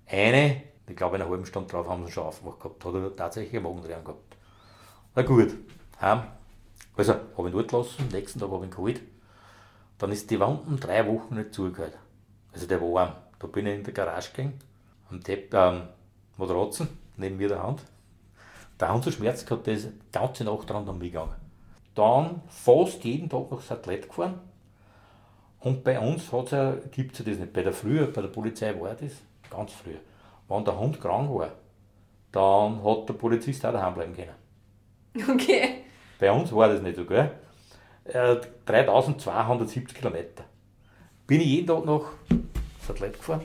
Eine, 0.08 0.64
ich 0.88 0.96
glaube, 0.96 1.18
in 1.18 1.22
einer 1.22 1.32
halben 1.32 1.46
Stunde 1.46 1.70
drauf 1.70 1.88
haben 1.88 2.06
sie 2.06 2.12
schon 2.12 2.26
aufgemacht 2.26 2.60
gehabt, 2.60 2.84
hat 2.84 2.94
er 2.96 3.16
tatsächlich 3.16 3.56
einen 3.56 3.64
Magendrehen 3.64 4.04
gehabt. 4.04 4.36
Na 5.16 5.22
gut, 5.22 5.54
heim. 6.02 6.24
Also, 6.98 7.14
habe 7.38 7.50
ich 7.50 7.54
dort 7.54 7.70
gelassen, 7.70 8.08
nächsten 8.12 8.40
Tag 8.40 8.50
habe 8.50 8.66
ich 8.66 8.72
ihn 8.72 8.76
geholt. 8.76 9.02
Dann 10.02 10.12
ist 10.12 10.32
die 10.32 10.40
Wand 10.40 10.66
um 10.66 10.80
drei 10.80 11.06
Wochen 11.06 11.36
nicht 11.36 11.54
zugehört. 11.54 11.96
Also 12.52 12.66
der 12.66 12.82
war 12.82 12.92
warm. 12.92 13.12
Da 13.38 13.46
bin 13.46 13.68
ich 13.68 13.76
in 13.76 13.84
der 13.84 13.94
Garage 13.94 14.32
gegangen, 14.32 14.58
am 15.12 15.22
Tepp, 15.24 15.54
ähm, 15.54 15.84
Matratzen, 16.38 16.88
neben 17.18 17.38
mir 17.38 17.50
der 17.50 17.62
Hand. 17.62 17.84
Der 18.80 18.90
Hand 18.90 19.04
so 19.04 19.12
Schmerz 19.12 19.46
gehabt, 19.46 19.68
der 19.68 19.76
ist 19.76 19.90
die 19.90 20.12
ganze 20.12 20.44
Nacht 20.44 20.68
dran 20.68 20.90
an 20.90 20.98
mich 20.98 21.12
gegangen. 21.12 21.36
Dann 21.94 22.42
fast 22.48 23.04
jeden 23.04 23.30
Tag 23.30 23.52
nach 23.52 23.62
Satellit 23.62 24.08
gefahren. 24.08 24.40
Und 25.60 25.84
bei 25.84 26.00
uns 26.00 26.32
ja, 26.32 26.78
gibt 26.90 27.14
es 27.14 27.20
ja 27.20 27.32
das 27.32 27.40
nicht. 27.40 27.54
Bei 27.54 27.62
der 27.62 27.74
Früher, 27.74 28.08
bei 28.08 28.22
der 28.22 28.30
Polizei 28.30 28.74
war 28.82 28.96
das, 28.96 29.14
ganz 29.52 29.72
früher. 29.72 30.00
Wenn 30.48 30.66
der 30.66 30.80
Hund 30.80 31.00
krank 31.00 31.30
war, 31.30 31.52
dann 32.32 32.84
hat 32.84 33.08
der 33.08 33.14
Polizist 33.14 33.64
auch 33.68 33.72
daheim 33.72 33.94
bleiben 33.94 34.16
können. 34.16 35.30
Okay. 35.30 35.84
Bei 36.20 36.32
uns 36.32 36.52
war 36.52 36.70
das 36.70 36.82
nicht 36.82 36.96
so, 36.96 37.06
gell? 37.06 37.30
3270 38.06 39.96
Kilometer. 39.96 40.44
Bin 41.28 41.42
ich 41.42 41.48
jeden 41.48 41.68
Tag 41.68 41.86
nach 41.86 42.12
Satellit 42.86 43.14
gefahren, 43.14 43.42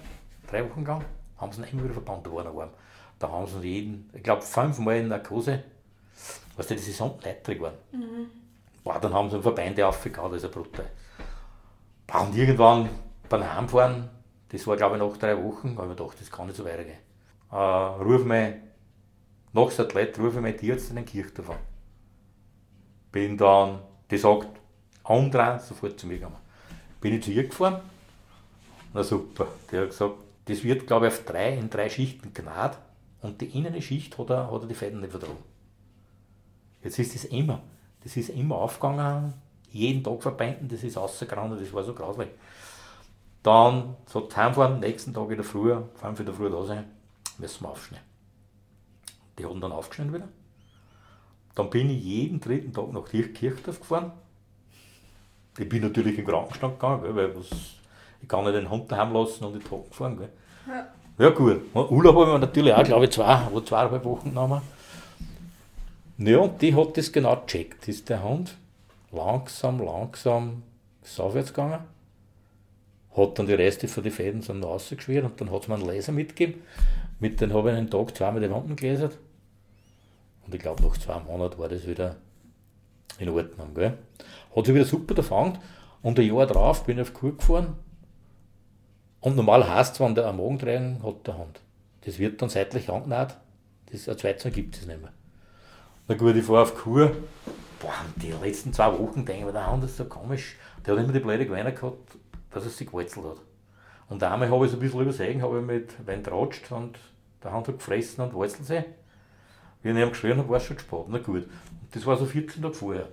drei 0.50 0.68
Wochen 0.68 0.84
lang, 0.84 1.04
haben 1.38 1.52
sie 1.52 1.62
ihn 1.62 1.68
immer 1.72 1.84
wieder 1.84 1.94
verbannt, 1.94 2.26
er 2.26 2.32
warm. 2.32 2.70
Da 3.18 3.30
haben 3.30 3.46
sie 3.46 3.60
jeden, 3.66 4.10
ich 4.12 4.22
glaube 4.22 4.42
fünfmal 4.42 4.96
in 4.96 5.08
Narkose, 5.08 5.62
weißt 6.56 6.70
du, 6.70 6.74
das 6.74 6.88
ist 6.88 6.96
so 6.96 7.18
leitrig 7.22 7.58
geworden. 7.58 7.76
Mhm. 7.92 8.30
Boah, 8.82 8.98
dann 8.98 9.12
haben 9.12 9.28
sie 9.28 9.36
einen 9.36 9.42
Verbände 9.42 9.86
aufgehauen, 9.86 10.32
das 10.32 10.42
ist 10.42 10.54
ja 10.54 10.60
brutal. 10.60 10.86
Und 12.12 12.36
irgendwann 12.36 12.88
beim 13.28 13.54
Heimfahren, 13.54 14.08
das 14.48 14.66
war 14.66 14.76
glaube 14.76 14.96
ich 14.96 15.02
nach 15.02 15.16
drei 15.16 15.36
Wochen, 15.42 15.76
habe 15.76 15.82
ich 15.82 15.88
mir 15.88 15.96
gedacht, 15.96 16.20
das 16.20 16.30
kann 16.30 16.46
nicht 16.46 16.56
so 16.56 16.64
weitergehen. 16.64 16.98
Äh, 17.50 17.56
ruf 17.56 18.24
mich, 18.24 18.54
nach 19.52 19.70
Satellit, 19.70 20.18
rufe 20.18 20.36
ich 20.36 20.42
meinen 20.42 20.56
Tierarzt 20.56 20.90
in 20.90 20.96
den 20.96 21.04
Kirchdorf 21.04 21.50
an. 21.50 21.56
Bin 23.10 23.36
dann, 23.36 23.80
die 24.10 24.18
sagt, 24.18 24.48
andrehen, 25.04 25.60
sofort 25.60 25.98
zu 25.98 26.06
mir 26.06 26.18
gekommen. 26.18 26.36
Bin 27.00 27.14
ich 27.14 27.24
zu 27.24 27.30
ihr 27.30 27.46
gefahren, 27.46 27.80
na 28.92 29.02
super. 29.02 29.48
Der 29.70 29.82
hat 29.82 29.90
gesagt, 29.90 30.14
das 30.46 30.62
wird, 30.64 30.86
glaube 30.86 31.06
ich, 31.06 31.12
auf 31.12 31.24
drei, 31.24 31.54
in 31.54 31.68
drei 31.68 31.88
Schichten 31.88 32.32
gnad 32.32 32.78
und 33.20 33.40
die 33.40 33.46
innere 33.46 33.82
Schicht 33.82 34.16
hat 34.18 34.30
er, 34.30 34.50
hat 34.50 34.62
er 34.62 34.68
die 34.68 34.74
Fäden 34.74 35.00
nicht 35.00 35.10
vertragen. 35.10 35.36
Jetzt 36.82 36.98
ist 36.98 37.14
das 37.14 37.24
immer, 37.24 37.62
das 38.02 38.16
ist 38.16 38.30
immer 38.30 38.56
aufgegangen, 38.56 39.34
jeden 39.70 40.02
Tag 40.04 40.22
verbinden, 40.22 40.68
das 40.68 40.82
ist 40.82 40.96
rausgerannt, 40.96 41.60
das 41.60 41.72
war 41.72 41.82
so 41.82 41.94
grauslich. 41.94 42.28
Dann 43.42 43.96
sagt 44.06 44.36
heimfahren, 44.36 44.80
nächsten 44.80 45.12
Tag 45.12 45.30
in 45.30 45.36
der 45.36 45.44
Früh, 45.44 45.76
fünf 45.94 46.20
in 46.20 46.26
der 46.26 46.34
Früh 46.34 46.50
da 46.50 46.64
sein, 46.64 46.84
müssen 47.38 47.64
wir 47.64 47.70
aufschneiden. 47.70 48.06
Die 49.38 49.44
haben 49.44 49.60
dann 49.60 49.72
aufgeschnitten 49.72 50.14
wieder. 50.14 50.28
Dann 51.56 51.70
bin 51.70 51.90
ich 51.90 52.04
jeden 52.04 52.38
dritten 52.38 52.72
Tag 52.72 52.92
nach 52.92 53.04
Kirchdorf 53.06 53.80
gefahren. 53.80 54.12
Ich 55.58 55.68
bin 55.68 55.82
natürlich 55.82 56.18
in 56.18 56.24
den 56.24 56.26
Krankenstand 56.26 56.78
gegangen, 56.78 57.16
weil 57.16 57.34
was 57.34 57.48
ich 58.22 58.28
kann 58.28 58.44
nicht 58.44 58.54
den 58.54 58.70
Hund 58.70 58.90
daheim 58.92 59.12
lassen 59.12 59.44
und 59.44 59.54
in 59.54 59.60
den 59.60 59.68
Trocken 59.68 59.92
fahren. 59.92 60.18
Gell? 60.18 60.28
Ja. 60.68 60.86
ja 61.18 61.30
gut, 61.30 61.62
Urlaub 61.74 62.16
haben 62.16 62.32
wir 62.32 62.38
natürlich 62.38 62.74
auch, 62.74 62.84
glaube 62.84 63.06
ich, 63.06 63.10
zwei, 63.10 63.48
wo 63.50 63.60
zweieinhalb 63.60 64.04
Wochen 64.04 64.28
genommen. 64.28 64.60
Ja, 66.18 66.38
und 66.38 66.60
die 66.60 66.74
hat 66.74 66.96
das 66.96 67.10
genau 67.10 67.36
gecheckt. 67.36 67.88
Ist 67.88 68.08
der 68.08 68.22
Hund 68.22 68.56
langsam, 69.12 69.82
langsam 69.82 70.62
ist 71.02 71.20
aufwärts 71.20 71.54
gegangen, 71.54 71.80
hat 73.16 73.38
dann 73.38 73.46
die 73.46 73.54
Reste 73.54 73.88
von 73.88 74.02
den 74.02 74.12
Fäden 74.12 74.42
so 74.42 74.52
rausgeschwirrt 74.52 75.24
und 75.24 75.40
dann 75.40 75.50
hat 75.50 75.62
es 75.62 75.68
mir 75.68 75.74
einen 75.74 75.86
Laser 75.86 76.12
mitgegeben. 76.12 76.62
Mit 77.18 77.40
dem 77.40 77.54
habe 77.54 77.70
ich 77.70 77.76
einen 77.76 77.90
Tag 77.90 78.14
zweimal 78.14 78.42
die 78.42 78.50
Wanden 78.50 78.76
gelasert. 78.76 79.18
Und 80.46 80.54
ich 80.54 80.60
glaube, 80.60 80.82
nach 80.82 80.96
zwei 80.96 81.18
Monaten 81.20 81.58
war 81.58 81.68
das 81.68 81.86
wieder 81.86 82.16
in 83.18 83.28
Ordnung. 83.28 83.74
Gell? 83.74 83.98
Hat 84.54 84.66
sich 84.66 84.74
wieder 84.74 84.84
super 84.84 85.16
erfangen. 85.16 85.58
Und 86.02 86.18
ein 86.18 86.26
Jahr 86.26 86.46
drauf 86.46 86.84
bin 86.84 86.98
ich 86.98 87.02
auf 87.02 87.14
Kur 87.14 87.36
gefahren 87.36 87.76
und 89.26 89.34
normal 89.34 89.68
heißt 89.68 89.94
es, 89.94 90.00
wenn 90.00 90.14
der 90.14 90.28
eine 90.28 90.36
Magendrehung 90.36 91.02
hat, 91.02 91.26
der 91.26 91.36
Hund. 91.36 91.60
Das 92.04 92.20
wird 92.20 92.40
dann 92.40 92.48
seitlich 92.48 92.88
angenäht. 92.88 93.36
Das, 93.90 94.08
ein 94.08 94.52
gibt 94.52 94.76
es 94.76 94.86
nicht 94.86 95.00
mehr. 95.00 95.12
Na 96.06 96.14
gut, 96.14 96.36
ich 96.36 96.44
fahre 96.44 96.62
auf 96.62 96.76
Kur. 96.76 97.10
Boah, 97.80 97.92
die 98.22 98.30
letzten 98.30 98.72
zwei 98.72 98.92
Wochen 98.92 99.24
denke 99.24 99.40
ich 99.40 99.44
mir, 99.46 99.52
der 99.52 99.68
Hund 99.68 99.82
ist 99.82 99.96
so 99.96 100.04
komisch. 100.04 100.54
Der 100.84 100.94
hat 100.94 101.02
immer 101.02 101.12
die 101.12 101.18
blöde 101.18 101.44
Gewinner 101.44 101.72
gehabt, 101.72 102.16
dass 102.52 102.62
er 102.62 102.70
sich 102.70 102.86
gewalzelt 102.86 103.26
hat. 103.26 103.38
Und 104.08 104.22
einmal 104.22 104.48
habe 104.48 104.64
ich 104.64 104.70
es 104.70 104.78
ein 104.78 104.80
bisschen 104.80 105.00
übersehen, 105.00 105.42
habe 105.42 105.58
ich 105.58 105.64
mit 105.64 106.06
Wein 106.06 106.22
tratscht 106.22 106.70
und 106.70 106.96
der 107.42 107.52
Hund 107.52 107.66
hat 107.66 107.78
gefressen 107.78 108.22
und 108.22 108.32
walzelt 108.32 108.66
sich. 108.66 108.84
Ich 109.86 109.94
ihm 109.94 110.08
geschrien 110.08 110.38
habe, 110.38 110.48
war 110.48 110.56
es 110.56 110.64
schon 110.64 110.76
gespart. 110.76 111.06
Na 111.08 111.18
gut. 111.18 111.44
Und 111.44 111.94
das 111.94 112.04
war 112.04 112.16
so 112.16 112.26
14 112.26 112.60
Tage 112.60 112.74
vorher. 112.74 113.08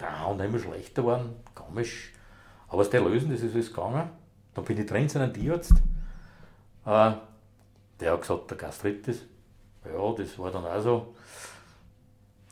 Der 0.00 0.26
Hund 0.26 0.40
ist 0.40 0.46
immer 0.46 0.58
schlechter 0.58 1.02
geworden, 1.02 1.36
komisch. 1.54 2.12
Aber 2.68 2.82
das 2.82 2.92
Lösen, 2.92 3.30
das 3.30 3.40
ist 3.40 3.54
alles 3.54 3.68
gegangen. 3.72 4.10
Dann 4.54 4.64
bin 4.64 4.78
ich 4.78 4.86
drin 4.86 5.08
zu 5.08 5.20
einem 5.20 5.32
Tierarzt. 5.32 5.74
Äh, 6.84 7.12
der 8.00 8.12
hat 8.12 8.20
gesagt, 8.20 8.50
der 8.50 8.56
Gastritis. 8.56 9.22
Ja, 9.84 10.12
das 10.12 10.38
war 10.38 10.50
dann 10.50 10.66
auch 10.66 10.82
so. 10.82 11.14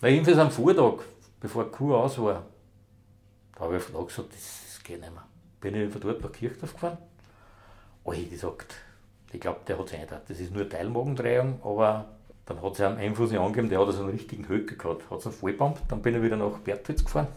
Na, 0.01 0.09
jedenfalls 0.09 0.39
am 0.39 0.51
Vortag, 0.51 1.05
bevor 1.41 1.65
die 1.65 1.71
Kuh 1.71 1.95
aus 1.95 2.19
war, 2.21 2.45
da 3.57 3.65
habe 3.65 3.79
ich 3.79 3.95
auch 3.95 4.07
gesagt, 4.07 4.33
das, 4.33 4.61
das 4.65 4.85
geht 4.85 5.01
nicht 5.01 5.13
mehr. 5.13 5.27
bin 5.61 5.75
ich 5.75 5.91
von 5.91 6.01
dort 6.01 6.23
nach 6.23 6.31
Kirchdorf 6.31 6.73
gefahren. 6.73 6.99
Oh, 8.05 8.13
ich 8.13 8.31
gesagt, 8.31 8.77
ich 9.33 9.41
glaube, 9.41 9.61
der 9.67 9.77
hat 9.77 9.87
es 9.87 9.93
nicht. 9.93 10.13
Das 10.29 10.41
ist 10.41 10.53
nur 10.53 10.69
Teilmagendrehung, 10.69 11.61
aber 11.65 12.18
dann 12.49 12.63
hat 12.63 12.77
sie 12.77 12.87
einem 12.87 12.99
Einfluss 12.99 13.35
angegeben, 13.35 13.69
der 13.69 13.79
hat 13.79 13.93
so 13.93 14.01
einen 14.01 14.11
richtigen 14.11 14.49
Höcke 14.49 14.77
gehabt, 14.77 15.11
hat 15.11 15.19
es 15.19 15.27
einen 15.27 15.35
Vollpump. 15.35 15.87
Dann 15.89 16.01
bin 16.01 16.15
ich 16.15 16.23
wieder 16.23 16.37
nach 16.37 16.59
Bertwitz 16.59 17.05
gefahren. 17.05 17.29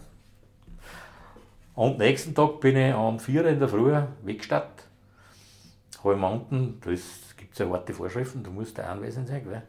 Und 1.74 1.98
nächsten 1.98 2.34
Tag 2.34 2.60
bin 2.60 2.76
ich 2.76 2.94
um 2.94 3.18
4 3.18 3.42
Uhr 3.42 3.48
in 3.48 3.58
der 3.58 3.68
Früh 3.68 3.92
weggestartet. 4.22 4.86
Habe 6.02 6.14
ich 6.14 6.22
unten, 6.22 6.80
da 6.80 6.90
gibt 7.36 7.52
es 7.52 7.58
ja 7.58 7.68
harte 7.68 7.92
Vorschriften, 7.92 8.42
du 8.42 8.50
musst 8.50 8.78
da 8.78 8.84
anwesend 8.84 9.28
sein. 9.28 9.44
Gell? 9.44 9.62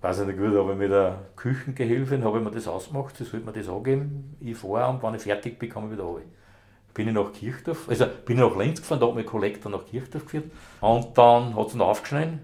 Weiß 0.00 0.20
ich 0.20 0.26
nicht 0.26 0.38
gut, 0.38 0.56
aber 0.56 0.74
mit 0.74 0.90
der 0.90 1.18
Küchengehilfin 1.36 2.24
habe 2.24 2.38
ich 2.38 2.44
mir 2.44 2.50
das 2.50 2.66
ausgemacht, 2.66 3.16
sie 3.18 3.24
sollte 3.24 3.44
mir 3.44 3.52
das 3.52 3.68
angeben. 3.68 4.36
Ich 4.40 4.56
fahre 4.56 4.90
und 4.90 5.02
wenn 5.02 5.14
ich 5.14 5.22
fertig 5.22 5.58
bin, 5.58 5.68
komme 5.68 5.88
ich 5.88 5.92
wieder 5.92 6.04
runter 6.04 6.24
bin 6.94 7.08
ich 7.08 7.14
nach 7.14 7.32
Kirchdorf, 7.32 7.88
also 7.88 8.06
bin 8.24 8.38
ich 8.38 8.44
nach 8.44 8.56
Linz 8.56 8.80
gefahren, 8.80 9.00
da 9.00 9.08
hat 9.08 9.16
mein 9.16 9.26
Kollektor 9.26 9.70
nach 9.70 9.84
Kirchdorf 9.84 10.24
geführt. 10.26 10.44
Und 10.80 11.18
dann 11.18 11.56
hat 11.56 11.66
es 11.66 11.74
noch 11.74 11.88
aufgeschnitten, 11.88 12.38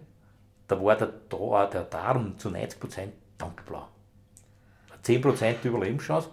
da 0.70 0.80
war 0.80 0.96
der, 0.96 1.12
da, 1.28 1.66
der 1.66 1.82
Darm 1.82 2.38
zu 2.38 2.48
90% 2.48 3.08
dunkelblau. 3.38 3.88
10% 5.04 5.64
Überlebenschance. 5.64 6.28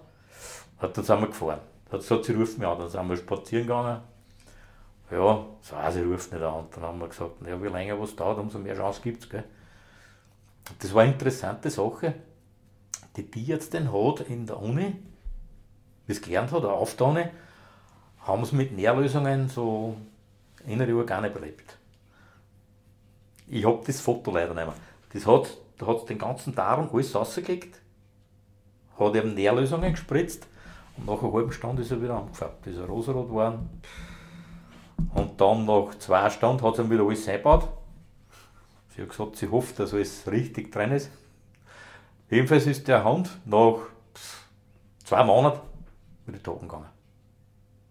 Und 0.80 0.96
dann 0.96 1.04
sind 1.04 1.22
wir 1.22 1.28
gefahren. 1.28 1.60
Dann 1.90 2.02
hat 2.02 2.24
sie 2.24 2.34
rufen 2.34 2.60
mich 2.60 2.68
an, 2.68 2.78
dann 2.78 2.90
sind 2.90 3.10
wir 3.10 3.18
spazieren 3.18 3.66
gegangen. 3.66 4.02
Ja, 5.10 5.46
so, 5.62 5.76
sie 5.92 6.02
ruft 6.02 6.32
nicht 6.32 6.44
an. 6.44 6.54
Und 6.54 6.76
dann 6.76 6.84
haben 6.84 7.00
wir 7.00 7.08
gesagt, 7.08 7.32
ja, 7.48 7.62
wie 7.64 7.68
länger 7.68 8.00
was 8.00 8.16
dauert, 8.16 8.38
umso 8.38 8.60
mehr 8.60 8.76
Chance 8.76 9.02
gibt 9.02 9.24
es. 9.24 9.44
Das 10.80 10.94
war 10.94 11.02
eine 11.02 11.14
interessante 11.14 11.72
Sache, 11.72 12.14
die 13.16 13.32
die 13.32 13.46
jetzt 13.46 13.74
denn 13.74 13.92
hat 13.92 14.20
in 14.30 14.46
der 14.46 14.62
Uni, 14.62 14.98
wie 16.06 16.12
es 16.12 16.22
gelernt 16.22 16.52
hat, 16.52 16.64
auf 16.64 16.96
der 16.96 17.08
Uni, 17.08 17.26
haben 18.20 18.46
sie 18.46 18.56
mit 18.56 18.72
Nährlösungen 18.74 19.50
so 19.50 19.96
innere 20.68 20.96
Organe 20.96 21.32
belebt. 21.32 21.77
Ich 23.48 23.66
habe 23.66 23.82
das 23.86 24.02
Foto 24.02 24.32
leider 24.32 24.54
nicht 24.54 24.66
mehr. 24.66 24.76
Das 25.14 25.26
hat, 25.26 25.58
da 25.78 25.88
hat 25.88 26.10
den 26.10 26.18
ganzen 26.18 26.54
Darm 26.54 26.90
alles 26.92 27.16
rausgelegt, 27.16 27.80
hat 29.00 29.16
eben 29.16 29.34
Nährlösungen 29.34 29.92
gespritzt 29.92 30.48
und 30.98 31.06
nach 31.06 31.22
einer 31.22 31.34
halben 31.34 31.52
Stunde 31.52 31.82
ist 31.82 31.92
er 31.92 32.02
wieder 32.02 32.18
angefärbt. 32.18 32.66
Da 32.66 32.72
ist 32.72 32.78
er 32.78 32.86
rosarot 32.86 33.28
geworden. 33.28 33.82
Und 35.14 35.40
dann 35.40 35.66
nach 35.66 35.96
zwei 36.00 36.30
Stunden 36.30 36.64
hat 36.64 36.76
sie 36.76 36.90
wieder 36.90 37.04
alles 37.04 37.28
eingebaut. 37.28 37.70
Sie 38.90 39.02
hat 39.02 39.10
gesagt, 39.10 39.36
sie 39.36 39.48
hofft, 39.48 39.80
dass 39.80 39.94
alles 39.94 40.30
richtig 40.30 40.72
drin 40.72 40.92
ist. 40.92 41.12
Jedenfalls 42.30 42.66
ist 42.66 42.88
der 42.88 43.04
Hund 43.04 43.30
nach 43.46 43.78
zwei 45.04 45.24
Monaten 45.24 45.62
wieder 46.26 46.44
toten 46.44 46.68
gegangen. 46.68 46.90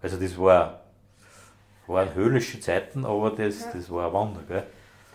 Also 0.03 0.19
das 0.19 0.37
war, 0.37 0.81
waren 1.87 2.15
höhlische 2.15 2.61
Zeiten, 2.61 3.07
aber 3.07 3.31
das, 3.31 3.71
das 3.73 3.91
war 3.91 4.09
ein 4.09 4.13
Wunder. 4.13 4.43
Gell? 4.47 4.67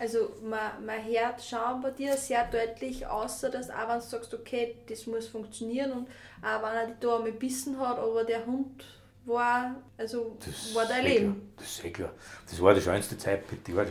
Also 0.01 0.31
man, 0.41 0.83
man 0.83 0.95
hört 1.05 1.43
schon 1.43 1.79
bei 1.79 1.91
dir 1.91 2.17
sehr 2.17 2.43
deutlich, 2.47 3.05
außer 3.05 3.51
dass 3.51 3.69
auch 3.69 3.87
wenn 3.87 3.99
du 3.99 4.01
sagst, 4.01 4.33
okay, 4.33 4.77
das 4.89 5.05
muss 5.05 5.27
funktionieren 5.27 5.91
und 5.91 6.07
auch 6.41 6.63
wenn 6.63 6.75
er 6.75 6.87
die 6.87 6.99
da 6.99 7.17
einmal 7.17 7.33
bissen 7.33 7.79
hat, 7.79 7.99
aber 7.99 8.23
der 8.23 8.43
Hund 8.43 8.83
war, 9.25 9.75
also 9.99 10.37
das 10.43 10.73
war 10.73 10.87
dein 10.87 11.03
Leben. 11.03 11.33
Klar. 11.33 11.45
Das 11.57 11.67
ist 11.67 11.85
eh 11.85 11.91
klar. 11.91 12.09
Das 12.49 12.59
war 12.59 12.73
die 12.73 12.81
schönste 12.81 13.15
Zeit 13.15 13.47
bitte. 13.47 13.73
Ja. 13.73 13.83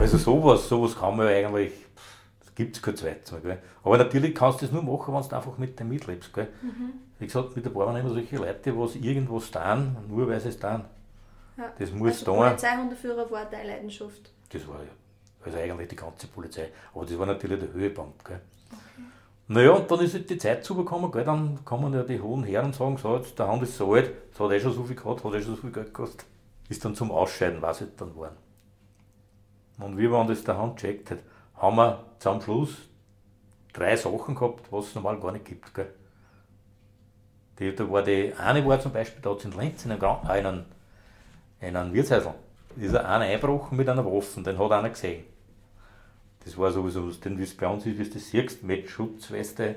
Also 0.00 0.18
sowas, 0.18 0.68
sowas 0.68 0.98
kann 0.98 1.16
man 1.16 1.28
eigentlich, 1.28 1.72
das 2.40 2.52
gibt 2.56 2.74
es 2.74 2.82
kein 2.82 2.96
zweites 2.96 3.30
Mal. 3.30 3.40
Gell? 3.40 3.58
Aber 3.84 3.96
natürlich 3.96 4.34
kannst 4.34 4.60
du 4.60 4.66
das 4.66 4.72
nur 4.72 4.82
machen, 4.82 5.14
wenn 5.14 5.22
du 5.22 5.36
einfach 5.36 5.56
mit 5.56 5.78
dem 5.78 5.88
mitlebst. 5.88 6.34
Gell? 6.34 6.48
Mhm. 6.62 6.94
Wie 7.20 7.26
gesagt, 7.26 7.54
mit 7.54 7.64
der 7.64 7.72
waren 7.76 7.96
immer 7.96 8.10
solche 8.10 8.38
Leute, 8.38 8.72
die 8.72 9.08
irgendwas 9.08 9.52
tun, 9.52 9.96
nur 10.08 10.26
weil 10.26 10.40
sie 10.40 10.48
es 10.48 10.58
tun. 10.58 10.84
Ja. 11.56 11.72
Das 11.78 11.92
muss 11.92 12.18
also 12.18 12.24
da. 12.24 12.48
Polizeihundeführer 12.48 13.30
war 13.30 13.44
deine 13.44 13.68
Leidenschaft. 13.68 14.32
Das 14.50 14.66
war 14.66 14.80
ja. 14.80 14.90
Also 15.48 15.58
eigentlich 15.58 15.88
die 15.88 15.96
ganze 15.96 16.26
Polizei. 16.26 16.68
Aber 16.94 17.06
das 17.06 17.18
war 17.18 17.26
natürlich 17.26 17.58
der 17.58 17.72
Höhepunkt. 17.72 18.22
Gell? 18.24 18.40
Okay. 18.70 19.02
Naja, 19.48 19.70
und 19.70 19.90
dann 19.90 20.00
ist 20.00 20.12
halt 20.12 20.28
die 20.28 20.36
Zeit 20.36 20.62
zugekommen, 20.62 21.10
gell? 21.10 21.24
dann 21.24 21.64
kommen 21.64 21.94
ja 21.94 22.02
die 22.02 22.20
hohen 22.20 22.44
Herren 22.44 22.66
und 22.66 22.74
sagen, 22.74 22.98
so, 22.98 23.16
jetzt, 23.16 23.38
der 23.38 23.48
Hand 23.48 23.62
ist 23.62 23.78
so 23.78 23.94
alt, 23.94 24.12
das 24.30 24.40
hat 24.40 24.52
eh 24.52 24.60
schon 24.60 24.74
so 24.74 24.84
viel 24.84 24.94
gehabt, 24.94 25.24
hat 25.24 25.32
eh 25.32 25.40
schon 25.40 25.56
so 25.56 25.60
viel 25.62 25.72
Geld 25.72 25.86
gekostet. 25.86 26.26
Ist 26.68 26.84
dann 26.84 26.94
zum 26.94 27.10
Ausscheiden, 27.10 27.62
was 27.62 27.80
es 27.80 27.96
dann 27.96 28.14
waren. 28.14 28.36
Und 29.78 29.96
wie 29.96 30.06
man 30.06 30.26
das 30.26 30.44
der 30.44 30.58
Hand 30.58 30.78
checkt 30.78 31.10
hat, 31.10 31.20
haben 31.54 31.76
wir 31.76 32.04
zum 32.18 32.42
Schluss 32.42 32.76
drei 33.72 33.96
Sachen 33.96 34.34
gehabt, 34.34 34.70
was 34.70 34.88
es 34.88 34.94
normal 34.94 35.18
gar 35.18 35.32
nicht 35.32 35.46
gibt. 35.46 35.72
Gell? 35.74 35.94
Die, 37.58 37.74
da 37.74 37.90
war 37.90 38.02
die 38.02 38.34
eine 38.34 38.66
war 38.66 38.78
zum 38.80 38.92
Beispiel, 38.92 39.22
da 39.22 39.34
in 39.42 39.52
Lenz 39.52 39.84
in 39.86 39.92
einem, 39.92 40.02
äh, 40.02 40.38
in 40.40 40.46
einem, 40.46 40.64
in 41.60 41.76
einem 41.76 41.94
Wirtshäusl, 41.94 42.34
ist 42.76 42.94
einer 42.94 43.24
eingebrochen 43.24 43.76
mit 43.76 43.88
einer 43.88 44.04
Waffe, 44.04 44.42
den 44.42 44.58
hat 44.58 44.72
einer 44.72 44.90
gesehen. 44.90 45.24
Das 46.48 46.56
war 46.56 46.72
sowieso, 46.72 47.10
denn 47.10 47.38
wie 47.38 47.42
es 47.42 47.54
bei 47.54 47.66
uns 47.66 47.84
ist, 47.84 47.98
wie 47.98 48.04
du 48.04 48.08
das 48.08 48.30
siehst, 48.30 48.62
mit 48.62 48.88
Schutzweste, 48.88 49.74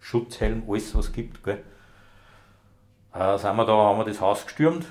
Schutzhelm, 0.00 0.62
alles 0.66 0.94
was 0.94 1.08
es 1.08 1.12
gibt. 1.12 1.44
Gell. 1.44 1.62
Äh, 3.12 3.36
sind 3.36 3.54
wir 3.54 3.66
da, 3.66 3.72
haben 3.72 3.98
wir 3.98 4.06
das 4.06 4.22
Haus 4.22 4.46
gestürmt 4.46 4.86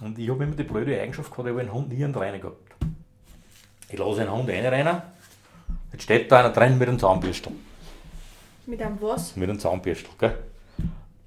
und 0.00 0.18
ich 0.18 0.28
habe 0.28 0.42
immer 0.42 0.56
die 0.56 0.64
blöde 0.64 1.00
Eigenschaft 1.00 1.30
gehabt, 1.30 1.46
ich 1.46 1.52
habe 1.52 1.60
einen 1.60 1.72
Hund 1.72 1.90
nie 1.90 2.02
rein 2.02 2.40
gehabt. 2.40 2.56
Ich 3.88 3.96
lasse 3.96 4.22
einen 4.22 4.32
Hund 4.32 4.48
rein, 4.50 5.02
jetzt 5.92 6.02
steht 6.02 6.32
da 6.32 6.40
einer 6.40 6.50
drin 6.50 6.76
mit 6.76 6.88
einem 6.88 6.98
Zahnbürstel. 6.98 7.52
Mit 8.66 8.82
einem 8.82 9.00
was? 9.00 9.36
Mit 9.36 9.48
einem 9.48 9.60
Zahnbürstel, 9.60 10.10
gell. 10.18 10.38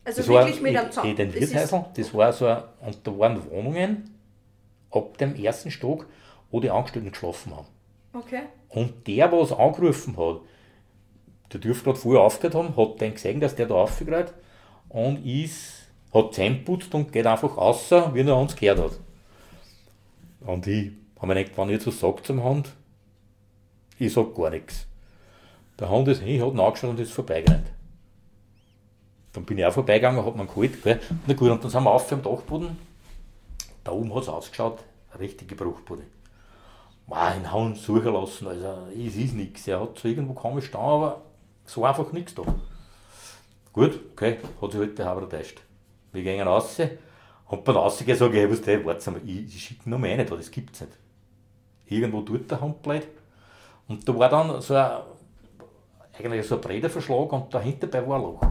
Also 0.04 0.18
das 0.18 0.28
wirklich 0.28 0.58
war, 0.58 0.64
mit 0.64 0.78
einem 0.78 0.92
Zaun. 0.92 1.16
Den 1.16 1.34
Wirtshäusl, 1.34 1.86
das 1.96 2.14
war 2.14 2.34
so, 2.34 2.48
ein, 2.48 2.64
und 2.82 3.08
da 3.08 3.18
waren 3.18 3.50
Wohnungen 3.50 4.14
ab 4.92 5.18
dem 5.20 5.36
ersten 5.36 5.72
Stock, 5.72 6.06
wo 6.52 6.60
die 6.60 6.70
Angestellten 6.70 7.12
geschlafen 7.12 7.56
haben. 7.56 7.68
Okay. 8.14 8.44
Und 8.70 9.08
der, 9.08 9.32
was 9.32 9.52
angerufen 9.52 10.18
hat, 10.18 10.42
der 11.52 11.60
dürfte 11.60 11.86
gerade 11.86 12.00
vorher 12.00 12.22
aufgehört 12.22 12.56
haben, 12.56 12.76
hat 12.76 13.02
dann 13.02 13.14
gesehen, 13.14 13.40
dass 13.40 13.56
der 13.56 13.68
da 13.68 13.76
aufgehört 13.76 14.34
und 14.90 15.26
ist, 15.26 15.88
hat 16.14 16.34
Zähne 16.34 16.58
putzt 16.58 16.94
und 16.94 17.12
geht 17.12 17.26
einfach 17.26 17.58
raus, 17.58 17.92
wie 18.14 18.22
er 18.22 18.38
uns 18.38 18.56
gehört 18.56 18.80
hat. 18.80 19.00
Und 20.42 20.68
ich 20.68 20.92
habe 21.18 21.28
mir 21.28 21.36
gedacht, 21.36 21.58
wenn 21.58 21.70
ich 21.70 21.74
jetzt 21.74 21.88
was 21.88 22.00
sage 22.00 22.24
zum 22.24 22.44
Hund, 22.44 22.72
ich 24.00 24.14
sage 24.14 24.34
gar 24.34 24.50
nichts. 24.50 24.88
Der 25.80 25.90
Hund 25.90 26.08
ist 26.08 26.22
hin, 26.22 26.42
hat 26.42 26.54
ihn 26.54 26.60
angeschaut 26.60 26.90
und 26.92 27.00
ist 27.00 27.12
vorbeigerannt. 27.12 27.68
Dann 29.34 29.46
bin 29.46 29.58
ich 29.58 29.66
auch 29.66 29.74
vorbeigegangen, 29.74 30.26
hat 30.26 30.36
man 30.36 30.48
geholt. 30.48 30.84
Gell. 30.84 31.00
Na 31.26 31.34
gut, 31.34 31.50
und 31.50 31.64
dann 31.64 31.72
sind 31.72 31.84
wir 31.84 31.92
auf 31.92 32.12
am 32.12 32.22
Dachboden. 32.22 32.78
Da 33.84 33.92
oben 33.92 34.14
hat 34.14 34.24
es 34.24 34.30
ausgeschaut, 34.30 34.80
eine 35.12 35.22
richtige 35.22 35.56
Bruchbude. 35.56 36.04
Den 37.12 37.52
Hund 37.52 37.78
suchen 37.78 38.14
lassen, 38.14 38.48
also 38.48 38.88
es 38.96 39.16
ist 39.16 39.36
nichts. 39.36 39.68
Er 39.68 39.82
hat 39.82 40.00
so 40.00 40.08
irgendwo 40.08 40.34
komisch 40.34 40.66
stehen, 40.66 40.80
aber 40.80 41.22
so 41.66 41.86
einfach 41.86 42.12
nichts 42.12 42.34
da. 42.34 42.44
Gut, 43.74 44.00
okay, 44.12 44.38
hat 44.62 44.72
sich 44.72 44.80
halt 44.80 44.98
der 44.98 45.06
Haber 45.06 45.22
getäuscht. 45.22 45.62
Wir 46.12 46.24
gehen 46.24 46.48
raus 46.48 46.78
und 47.48 47.64
beim 47.64 47.76
Rausgehen 47.76 48.18
sage 48.18 48.44
ich, 48.44 48.66
hey, 48.66 48.86
warte 48.86 49.12
mal, 49.12 49.22
ich, 49.26 49.56
ich 49.56 49.64
schicke 49.64 49.90
noch 49.90 50.00
mehr 50.00 50.24
da, 50.24 50.36
das 50.36 50.52
gibt's 50.52 50.82
nicht. 50.82 50.94
Irgendwo 51.88 52.22
tut 52.22 52.50
der 52.50 52.62
Hund 52.62 52.82
blöd. 52.82 53.08
Und 53.88 54.08
da 54.08 54.18
war 54.18 54.30
dann 54.30 54.62
so 54.62 54.76
ein, 54.76 55.02
eigentlich 56.18 56.48
so 56.48 56.56
ein 56.56 56.62
Brederverschlag 56.62 57.32
und 57.34 57.54
dahinter 57.54 57.88
bei 57.88 58.08
war 58.08 58.18
ein 58.18 58.24
Loch 58.24 58.42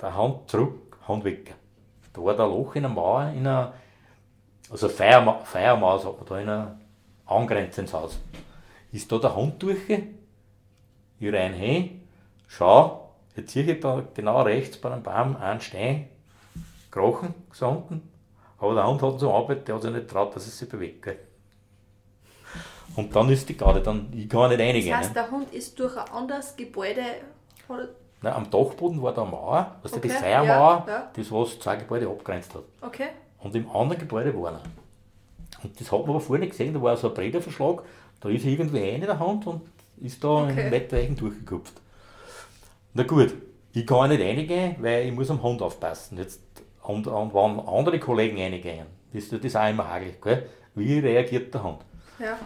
der 0.00 0.16
Hand 0.16 0.50
zurück, 0.50 0.98
Hand 1.06 1.24
weg. 1.24 1.54
Da 2.12 2.22
war 2.22 2.34
da 2.34 2.44
ein 2.44 2.50
Loch 2.50 2.74
in 2.74 2.82
der 2.82 2.90
Mauer, 2.90 3.30
in 3.30 3.46
einer, 3.46 3.74
also 4.70 4.88
Feierma 4.88 5.40
Feiermauer, 5.44 5.98
sagt 5.98 6.18
man 6.18 6.26
da, 6.26 6.40
in 6.40 6.48
einer 6.48 6.78
angrenzenden 7.26 7.92
Haus. 7.92 8.18
Ist 8.92 9.10
da 9.10 9.18
der 9.18 9.34
Hund 9.34 9.62
durch, 9.62 9.88
ich 9.88 11.32
rein 11.32 11.54
hin, 11.54 12.02
schau, 12.48 13.10
jetzt 13.34 13.52
sehe 13.52 13.64
ich 13.64 13.80
da 13.80 14.02
genau 14.14 14.42
rechts 14.42 14.78
bei 14.78 14.90
einem 14.90 15.02
Baum 15.02 15.36
einen 15.36 15.60
Stein, 15.60 16.08
krochen, 16.90 17.34
gesunken, 17.50 18.08
aber 18.58 18.74
der 18.74 18.86
Hund 18.86 19.02
hat 19.02 19.20
so 19.20 19.32
Arbeit, 19.32 19.68
der 19.68 19.74
hat 19.74 19.82
sich 19.82 19.92
nicht 19.92 20.08
traut, 20.08 20.34
dass 20.34 20.46
es 20.46 20.58
sich 20.58 20.68
bewegt. 20.68 21.06
Und 22.94 23.14
dann 23.14 23.28
ist 23.28 23.48
die 23.48 23.56
Garde, 23.56 23.82
dann, 23.82 24.10
ich 24.14 24.28
kann 24.28 24.48
nicht 24.48 24.60
reingehen. 24.60 24.90
Das 24.90 25.06
heißt, 25.06 25.16
der 25.16 25.30
Hund 25.30 25.52
ist 25.52 25.78
durch 25.78 25.96
ein 25.96 26.08
anderes 26.10 26.56
Gebäude 26.56 27.02
Nein, 28.22 28.32
am 28.32 28.50
Dachboden 28.50 29.02
war 29.02 29.12
da 29.12 29.22
eine 29.22 29.30
Mauer, 29.30 29.76
also 29.82 29.96
okay. 29.96 30.08
die 30.08 30.14
Feiermauer, 30.14 30.84
ja, 30.86 30.92
ja. 30.92 31.10
das 31.14 31.30
was 31.30 31.58
zwei 31.58 31.76
Gebäude 31.76 32.08
abgrenzt 32.08 32.54
hat. 32.54 32.62
Okay. 32.80 33.08
Und 33.38 33.54
im 33.54 33.70
anderen 33.70 34.00
Gebäude 34.00 34.34
war 34.34 34.50
einer. 34.50 34.62
Und 35.62 35.80
das 35.80 35.90
hat 35.90 36.00
man 36.00 36.10
aber 36.10 36.20
vorher 36.20 36.40
nicht 36.40 36.50
gesehen, 36.50 36.74
da 36.74 36.82
war 36.82 36.96
so 36.96 37.08
ein 37.08 37.14
Brederverschlag, 37.14 37.82
da 38.20 38.28
ist 38.28 38.44
irgendwie 38.44 38.78
eine 38.78 38.90
in 38.90 39.00
der 39.02 39.18
Hand 39.18 39.46
und 39.46 39.62
ist 39.98 40.22
da 40.22 40.44
okay. 40.44 40.66
in 40.66 40.70
Wettweichen 40.70 41.16
durchgekupft. 41.16 41.74
Na 42.94 43.02
gut, 43.02 43.34
ich 43.72 43.86
kann 43.86 44.10
nicht 44.10 44.22
reingehen, 44.22 44.76
weil 44.80 45.06
ich 45.06 45.12
muss 45.12 45.30
am 45.30 45.42
Hund 45.42 45.62
aufpassen. 45.62 46.18
Jetzt, 46.18 46.42
und, 46.82 47.06
und 47.06 47.34
wenn 47.34 47.60
andere 47.60 47.98
Kollegen 47.98 48.38
reingehen, 48.38 48.86
ist 49.12 49.32
das 49.32 49.56
auch 49.56 49.68
immer 49.68 49.88
hagelig, 49.88 50.20
gell? 50.20 50.46
Wie 50.74 50.98
reagiert 50.98 51.52
der 51.54 51.62
Hund? 51.62 51.78
Ja. 52.18 52.38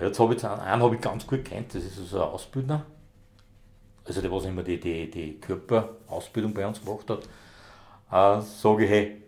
Jetzt 0.00 0.18
habe 0.18 0.34
ich 0.34 0.44
einen, 0.44 0.60
einen 0.60 0.82
habe 0.82 0.94
ich 0.94 1.00
ganz 1.00 1.26
gut 1.26 1.44
kennt, 1.44 1.74
das 1.74 1.84
ist 1.84 1.96
so 1.96 2.16
ein 2.16 2.28
Ausbildner 2.28 2.86
also 4.08 4.22
der, 4.22 4.32
was 4.32 4.44
immer 4.46 4.62
die, 4.62 4.80
die, 4.80 5.10
die 5.10 5.40
Körperausbildung 5.40 6.54
bei 6.54 6.66
uns 6.66 6.82
gemacht 6.82 7.08
hat, 7.10 7.24
äh, 8.10 8.42
sage 8.42 8.84
ich, 8.84 8.90
hey, 8.90 9.22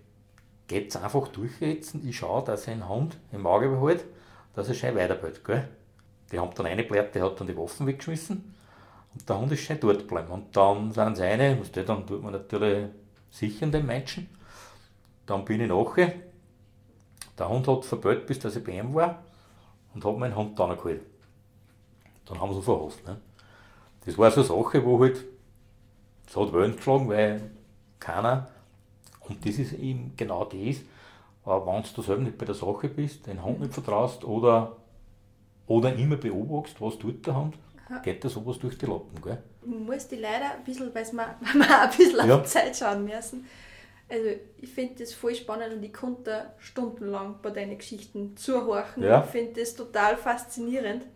geht 0.71 0.95
es 0.95 1.03
einfach 1.03 1.27
durchsetzen. 1.29 2.07
Ich 2.09 2.19
schaue, 2.19 2.45
dass 2.45 2.69
ein 2.69 2.89
Hund 2.89 3.17
im 3.33 3.45
Auge 3.45 3.69
behält, 3.69 4.05
dass 4.55 4.69
er 4.69 4.75
schön 4.75 4.95
weiterbleibt. 4.95 5.45
Gell? 5.45 5.69
Die 6.31 6.39
haben 6.39 6.55
dann 6.55 6.67
eine 6.67 6.85
Blätter, 6.85 7.11
der 7.11 7.25
hat 7.25 7.41
dann 7.41 7.49
die 7.49 7.57
Waffen 7.57 7.89
weggeschmissen 7.89 8.55
und 9.13 9.29
der 9.29 9.41
Hund 9.41 9.51
ist 9.51 9.63
schön 9.63 9.81
dort 9.81 9.99
geblieben. 9.99 10.29
Und 10.31 10.57
dann 10.57 10.93
sind 10.93 11.17
sie 11.17 11.25
eine, 11.25 11.57
dann 11.57 12.07
tut 12.07 12.23
man 12.23 12.33
natürlich 12.33 12.89
sichern 13.31 13.73
den 13.73 13.85
Menschen. 13.85 14.29
Dann 15.27 15.45
bin 15.45 15.61
ich 15.61 15.69
nachher. 15.69 16.13
Der 17.37 17.49
Hund 17.49 17.67
hat 17.67 17.85
verbellt, 17.85 18.27
bis 18.27 18.39
dass 18.39 18.55
ich 18.55 18.63
bei 18.63 18.79
ihm 18.79 18.95
war 18.95 19.25
und 19.93 20.05
hat 20.05 20.19
meinen 20.19 20.37
Hund 20.37 20.57
dann 20.57 20.77
geholt. 20.77 21.03
Dann 22.27 22.41
haben 22.41 22.55
sie 22.55 22.71
ihn. 22.71 22.91
Ne? 23.07 23.21
Das 24.07 24.17
war 24.17 24.31
so 24.31 24.41
eine 24.41 24.65
Sache, 24.65 24.85
wo 24.85 25.01
halt, 25.01 25.25
es 26.29 26.37
hat 26.37 26.53
Wellen 26.53 26.77
geschlagen, 26.77 27.09
weil 27.09 27.51
keiner, 27.99 28.49
und 29.31 29.47
das 29.47 29.59
ist 29.59 29.73
eben 29.73 30.13
genau 30.17 30.45
das, 30.45 30.57
äh, 30.57 30.81
wenn 31.47 31.83
du 31.95 32.03
selber 32.03 32.23
nicht 32.23 32.37
bei 32.37 32.47
der 32.47 32.55
Sache 32.55 32.89
bist, 32.89 33.27
den 33.27 33.43
Hund 33.43 33.61
nicht 33.61 33.73
vertraust 33.73 34.25
oder, 34.25 34.77
oder 35.67 35.95
immer 35.95 36.17
beobachtest, 36.17 36.81
was 36.81 36.99
tut 36.99 37.27
der 37.27 37.37
Hund, 37.37 37.55
geht 38.03 38.25
da 38.25 38.29
sowas 38.29 38.59
durch 38.59 38.77
die 38.77 38.87
Lappen. 38.87 39.21
Gell? 39.23 39.39
Die 39.63 40.17
leider 40.17 40.55
ein 40.57 40.65
bisschen, 40.65 40.95
weil 40.95 41.05
wir, 41.13 41.37
wir 41.55 41.81
ein 41.81 41.97
bisschen 41.97 42.29
ja. 42.29 42.37
auf 42.37 42.43
die 42.43 42.49
Zeit 42.49 42.77
schauen 42.77 43.05
müssen. 43.05 43.47
Also 44.09 44.29
ich 44.59 44.69
finde 44.69 44.97
das 44.99 45.15
voll 45.15 45.35
spannend 45.37 45.73
und 45.73 45.83
ich 45.85 45.93
konnte 45.93 46.23
da 46.25 46.55
stundenlang 46.59 47.37
bei 47.43 47.51
deinen 47.51 47.79
Geschichten 47.79 48.37
zuhorchen. 48.37 49.05
Ja. 49.05 49.23
Ich 49.23 49.31
finde 49.31 49.61
das 49.61 49.77
total 49.77 50.17
faszinierend. 50.17 51.07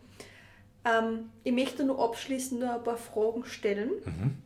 Ähm, 0.84 1.30
ich 1.42 1.52
möchte 1.52 1.84
nur 1.84 1.98
abschließend 1.98 2.60
nur 2.60 2.72
ein 2.72 2.84
paar 2.84 2.96
Fragen 2.96 3.44
stellen. 3.46 3.90
Mhm. 4.04 4.36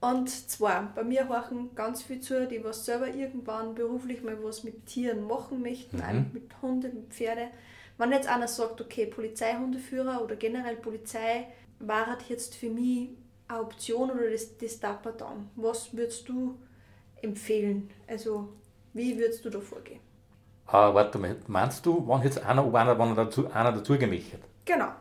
Und 0.00 0.30
zwar, 0.30 0.92
bei 0.94 1.04
mir 1.04 1.28
horchen 1.28 1.74
ganz 1.74 2.02
viel 2.02 2.20
zu, 2.20 2.46
die 2.46 2.64
was 2.64 2.86
selber 2.86 3.08
irgendwann 3.08 3.74
beruflich 3.74 4.22
mal 4.22 4.42
was 4.42 4.64
mit 4.64 4.86
Tieren 4.86 5.26
machen 5.26 5.60
möchten, 5.60 5.98
mhm. 5.98 6.30
mit 6.32 6.50
Hunden, 6.62 6.94
mit 6.94 7.12
Pferde. 7.12 7.48
Wenn 7.98 8.12
jetzt 8.12 8.28
einer 8.28 8.48
sagt, 8.48 8.80
okay, 8.80 9.04
Polizeihundeführer 9.04 10.22
oder 10.22 10.36
generell 10.36 10.76
Polizei 10.76 11.48
war 11.80 12.06
halt 12.06 12.22
jetzt 12.28 12.54
für 12.54 12.70
mich 12.70 13.10
eine 13.46 13.60
Option 13.60 14.10
oder 14.10 14.30
das, 14.30 14.56
das 14.56 14.80
dann. 14.80 15.50
Was 15.56 15.94
würdest 15.94 16.26
du 16.28 16.58
empfehlen? 17.20 17.90
Also, 18.06 18.48
wie 18.94 19.18
würdest 19.18 19.44
du 19.44 19.50
da 19.50 19.60
vorgehen? 19.60 20.00
Uh, 20.68 20.94
warte 20.94 21.18
mal, 21.18 21.36
meinst 21.46 21.84
du, 21.84 22.06
wenn 22.08 22.22
jetzt 22.22 22.42
einer, 22.42 22.66
ob 22.66 22.74
einer, 22.74 22.98
wenn 22.98 23.08
er 23.08 23.24
dazu, 23.24 23.50
einer 23.52 23.72
dazu 23.72 23.98
gemischt 23.98 24.32
hat? 24.32 24.40
Genau. 24.64 24.92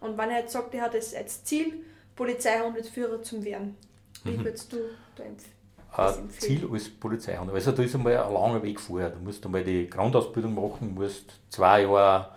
Und 0.00 0.16
wenn 0.18 0.30
er 0.30 0.40
jetzt 0.40 0.52
sagt, 0.52 0.74
er 0.74 0.82
hat 0.82 0.94
es 0.94 1.14
als 1.14 1.44
Ziel, 1.44 1.84
Polizeihundeführer 2.16 3.22
zu 3.22 3.44
werden, 3.44 3.76
wie 4.24 4.32
mhm. 4.32 4.44
würdest 4.44 4.72
du 4.72 4.76
da 5.16 5.24
empfehlen? 5.24 6.30
Ziel 6.30 6.68
als 6.70 6.88
Polizeihund. 6.90 7.50
Also 7.50 7.72
da 7.72 7.82
ist 7.82 7.94
einmal 7.94 8.16
ein 8.16 8.32
langer 8.32 8.62
Weg 8.62 8.78
vorher. 8.78 9.10
Du 9.10 9.20
musst 9.20 9.44
einmal 9.44 9.64
die 9.64 9.88
Grundausbildung 9.88 10.54
machen, 10.54 10.94
musst 10.94 11.40
zwei 11.48 11.82
Jahre 11.82 12.28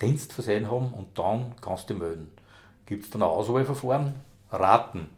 Dienst 0.00 0.32
versehen 0.32 0.70
haben 0.70 0.92
und 0.92 1.16
dann 1.16 1.54
kannst 1.60 1.88
du 1.88 1.94
melden. 1.94 2.32
Gibt 2.86 3.04
es 3.04 3.10
dann 3.10 3.22
ein 3.22 3.28
Auswahlverfahren? 3.28 4.14
Raten. 4.50 5.08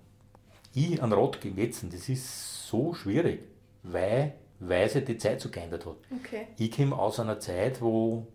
Ich 0.74 1.03
an 1.03 1.12
Rat 1.12 1.40
gegen 1.40 1.57
jetzt, 1.57 1.84
das 1.92 2.09
ist 2.09 2.68
so 2.68 2.95
schwierig, 2.95 3.40
weil, 3.82 4.34
weil 4.61 4.88
sich 4.88 5.05
die 5.05 5.16
Zeit 5.16 5.40
so 5.40 5.49
geändert 5.49 5.86
hat. 5.86 5.97
Okay. 6.20 6.49
Ich 6.59 6.76
komme 6.76 6.97
aus 6.97 7.18
einer 7.18 7.40
Zeit, 7.40 7.80
wo, 7.80 8.26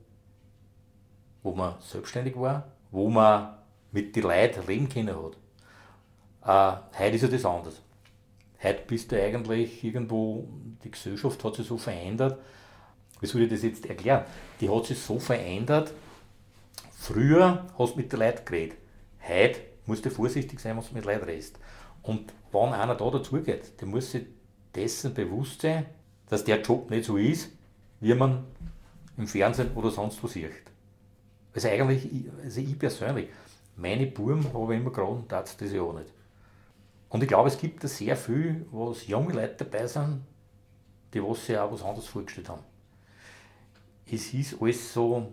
wo 1.43 1.53
man 1.53 1.75
selbstständig 1.81 2.35
war, 2.37 2.71
wo 2.91 3.09
man 3.09 3.55
mit 3.91 4.15
den 4.15 4.23
Leuten 4.23 4.65
leben 4.67 4.89
können 4.89 5.15
hat. 5.15 5.37
Äh, 6.43 6.73
heute 6.97 7.15
ist 7.15 7.21
ja 7.21 7.27
das 7.27 7.45
anders. 7.45 7.81
Heute 8.61 8.81
bist 8.87 9.11
du 9.11 9.21
eigentlich 9.21 9.83
irgendwo, 9.83 10.47
die 10.83 10.91
Gesellschaft 10.91 11.43
hat 11.43 11.55
sich 11.55 11.67
so 11.67 11.77
verändert. 11.77 12.39
Wie 13.21 13.27
soll 13.27 13.43
ich 13.43 13.49
das 13.49 13.63
jetzt 13.63 13.85
erklären? 13.85 14.25
Die 14.59 14.69
hat 14.69 14.85
sich 14.85 14.99
so 14.99 15.19
verändert. 15.19 15.93
Früher 16.97 17.65
hast 17.77 17.93
du 17.93 17.97
mit 17.97 18.11
den 18.11 18.19
Leuten 18.19 18.45
geredet. 18.45 18.77
Heute 19.27 19.59
musst 19.85 20.05
du 20.05 20.09
vorsichtig 20.09 20.59
sein, 20.59 20.77
was 20.77 20.89
du 20.89 20.95
mit 20.95 21.05
Leuten 21.05 21.25
redest. 21.25 21.57
Und 22.01 22.33
wenn 22.51 22.73
einer 22.73 22.95
da 22.95 23.09
dazugeht, 23.09 23.79
der 23.79 23.87
muss 23.87 24.11
sich 24.11 24.25
dessen 24.75 25.13
bewusst 25.13 25.61
sein, 25.61 25.85
dass 26.27 26.43
der 26.43 26.61
Job 26.61 26.89
nicht 26.89 27.05
so 27.05 27.17
ist, 27.17 27.49
wie 27.99 28.13
man 28.13 28.45
im 29.17 29.27
Fernsehen 29.27 29.71
oder 29.75 29.89
sonst 29.89 30.21
wo 30.23 30.27
sieht. 30.27 30.51
Also 31.53 31.67
eigentlich, 31.67 32.07
also 32.43 32.61
ich 32.61 32.77
persönlich, 32.77 33.29
meine 33.75 34.07
Buben 34.07 34.45
habe 34.53 34.75
ich 34.75 34.81
immer 34.81 34.91
geraten, 34.91 35.25
das 35.27 35.57
das 35.57 35.71
ja 35.71 35.81
auch 35.81 35.93
nicht. 35.93 36.11
Und 37.09 37.23
ich 37.23 37.27
glaube, 37.27 37.49
es 37.49 37.57
gibt 37.57 37.83
da 37.83 37.87
sehr 37.87 38.15
viel, 38.15 38.65
was 38.71 39.07
junge 39.07 39.33
Leute 39.33 39.65
dabei 39.65 39.87
sind, 39.87 40.21
die 41.13 41.23
was 41.23 41.45
sich 41.45 41.57
auch 41.57 41.71
was 41.71 41.83
anderes 41.83 42.07
vorgestellt 42.07 42.49
haben. 42.49 42.63
Es 44.11 44.33
ist 44.33 44.61
alles 44.61 44.93
so 44.93 45.31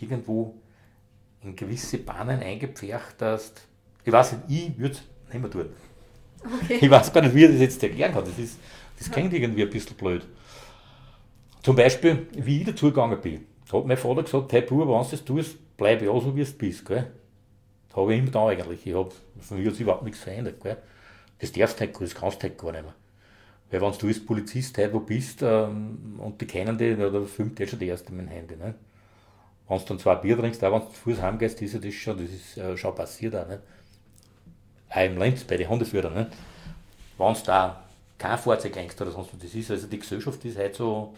irgendwo 0.00 0.54
in 1.42 1.54
gewisse 1.54 1.98
Bahnen 1.98 2.40
eingepfercht, 2.40 3.14
dass, 3.18 3.52
ich 4.04 4.12
weiß 4.12 4.32
nicht, 4.32 4.44
ich 4.48 4.78
würde 4.78 4.94
es 4.94 5.02
nicht 5.32 5.40
mehr 5.40 5.50
tun. 5.50 5.68
Okay. 6.44 6.78
Ich 6.80 6.90
weiß 6.90 7.12
gar 7.12 7.22
nicht, 7.22 7.34
wie 7.34 7.44
er 7.44 7.50
das 7.50 7.60
jetzt 7.60 7.82
erklären 7.82 8.12
kann. 8.12 8.24
Das, 8.24 8.38
ist, 8.38 8.58
das 8.98 9.10
klingt 9.10 9.32
irgendwie 9.32 9.62
ein 9.62 9.70
bisschen 9.70 9.96
blöd. 9.96 10.26
Zum 11.62 11.74
Beispiel, 11.74 12.28
wie 12.32 12.60
ich 12.60 12.66
dazugegangen 12.66 13.20
bin 13.20 13.46
hat 13.72 13.86
mein 13.86 13.96
Vater 13.96 14.22
gesagt, 14.22 14.52
hey 14.52 14.62
Bub, 14.62 14.80
wenn 14.80 14.86
du 14.86 15.10
das 15.10 15.24
tust, 15.24 15.76
bleib 15.76 16.02
ja 16.02 16.12
so, 16.20 16.34
wie 16.36 16.44
du 16.44 16.52
bist. 16.52 16.86
Gell? 16.86 17.10
Habe 17.96 18.14
ich 18.14 18.20
immer 18.20 18.30
da 18.30 18.48
eigentlich. 18.48 18.86
Ich 18.86 18.94
habe 18.94 19.10
von 19.40 19.62
mir 19.62 19.70
sich 19.70 19.80
überhaupt 19.80 20.02
nichts 20.02 20.20
verändert. 20.20 20.60
Gell? 20.62 20.76
Das 21.38 21.52
darfst 21.52 21.80
du 21.80 21.86
halt, 21.86 22.00
das 22.00 22.14
kannst 22.14 22.42
du 22.42 22.48
halt 22.48 22.58
gar 22.58 22.72
nicht 22.72 22.84
mehr. 22.84 22.94
Weil 23.70 23.80
wenn 23.80 23.98
du 23.98 24.06
als 24.06 24.24
Polizist 24.24 24.78
heute 24.78 24.92
wo 24.92 25.00
bist 25.00 25.42
ähm, 25.42 26.18
und 26.18 26.40
die 26.40 26.46
kennen 26.46 26.76
dich, 26.78 26.96
dann 26.96 27.26
filmt 27.26 27.58
der 27.58 27.66
schon 27.66 27.78
der 27.78 27.88
erste 27.88 28.12
dem 28.12 28.26
Handy. 28.28 28.56
Ne? 28.56 28.74
Wenn 29.68 29.78
du 29.78 29.84
dann 29.84 29.98
zwei 29.98 30.14
Bier 30.16 30.36
trinkst, 30.36 30.62
auch 30.62 30.72
wenn 30.72 30.80
du 30.80 30.92
zu 30.92 31.00
Fuß 31.00 31.20
heimgehst, 31.20 31.60
ist 31.62 31.74
ja 31.74 31.80
das 31.80 31.94
schon, 31.94 32.18
das 32.18 32.30
ist 32.30 32.56
äh, 32.56 32.76
schon 32.76 32.94
passiert 32.94 33.34
auch. 33.34 33.48
Nicht? 33.48 33.60
Auch 34.90 35.04
im 35.04 35.18
Lenz 35.18 35.44
bei 35.44 35.56
den 35.56 35.68
Hundeführern. 35.68 36.14
Nicht? 36.14 36.30
Wenn 37.18 37.34
du 37.34 37.40
da 37.46 37.84
kein 38.18 38.38
Fahrzeug 38.38 38.76
hängst 38.76 39.00
oder 39.00 39.10
sonst 39.10 39.32
was, 39.32 39.40
das 39.40 39.54
ist, 39.54 39.70
also 39.70 39.86
die 39.86 39.98
Gesellschaft 39.98 40.44
ist 40.44 40.58
halt 40.58 40.74
so, 40.74 41.14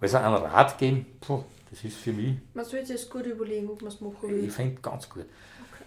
also 0.00 0.16
einen 0.16 0.34
Rat 0.34 0.76
geben, 0.78 1.06
puh, 1.20 1.44
das 1.72 1.84
ist 1.84 1.96
für 1.96 2.12
mich. 2.12 2.36
Man 2.52 2.66
sollte 2.66 2.98
sich 2.98 3.08
gut 3.08 3.24
überlegen, 3.24 3.66
ob 3.70 3.80
man 3.80 3.90
es 3.90 3.98
machen 3.98 4.16
will. 4.28 4.44
Ich 4.44 4.52
finde 4.52 4.78
ganz 4.82 5.08
gut. 5.08 5.22
Okay. 5.22 5.84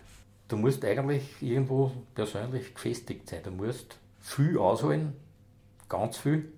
Du 0.48 0.58
musst 0.58 0.84
eigentlich 0.84 1.24
irgendwo 1.42 1.92
persönlich 2.16 2.74
gefestigt 2.74 3.30
sein. 3.30 3.42
Du 3.44 3.52
musst 3.52 3.96
viel 4.20 4.58
ausholen, 4.58 5.14
ganz 5.88 6.18
viel. 6.18 6.52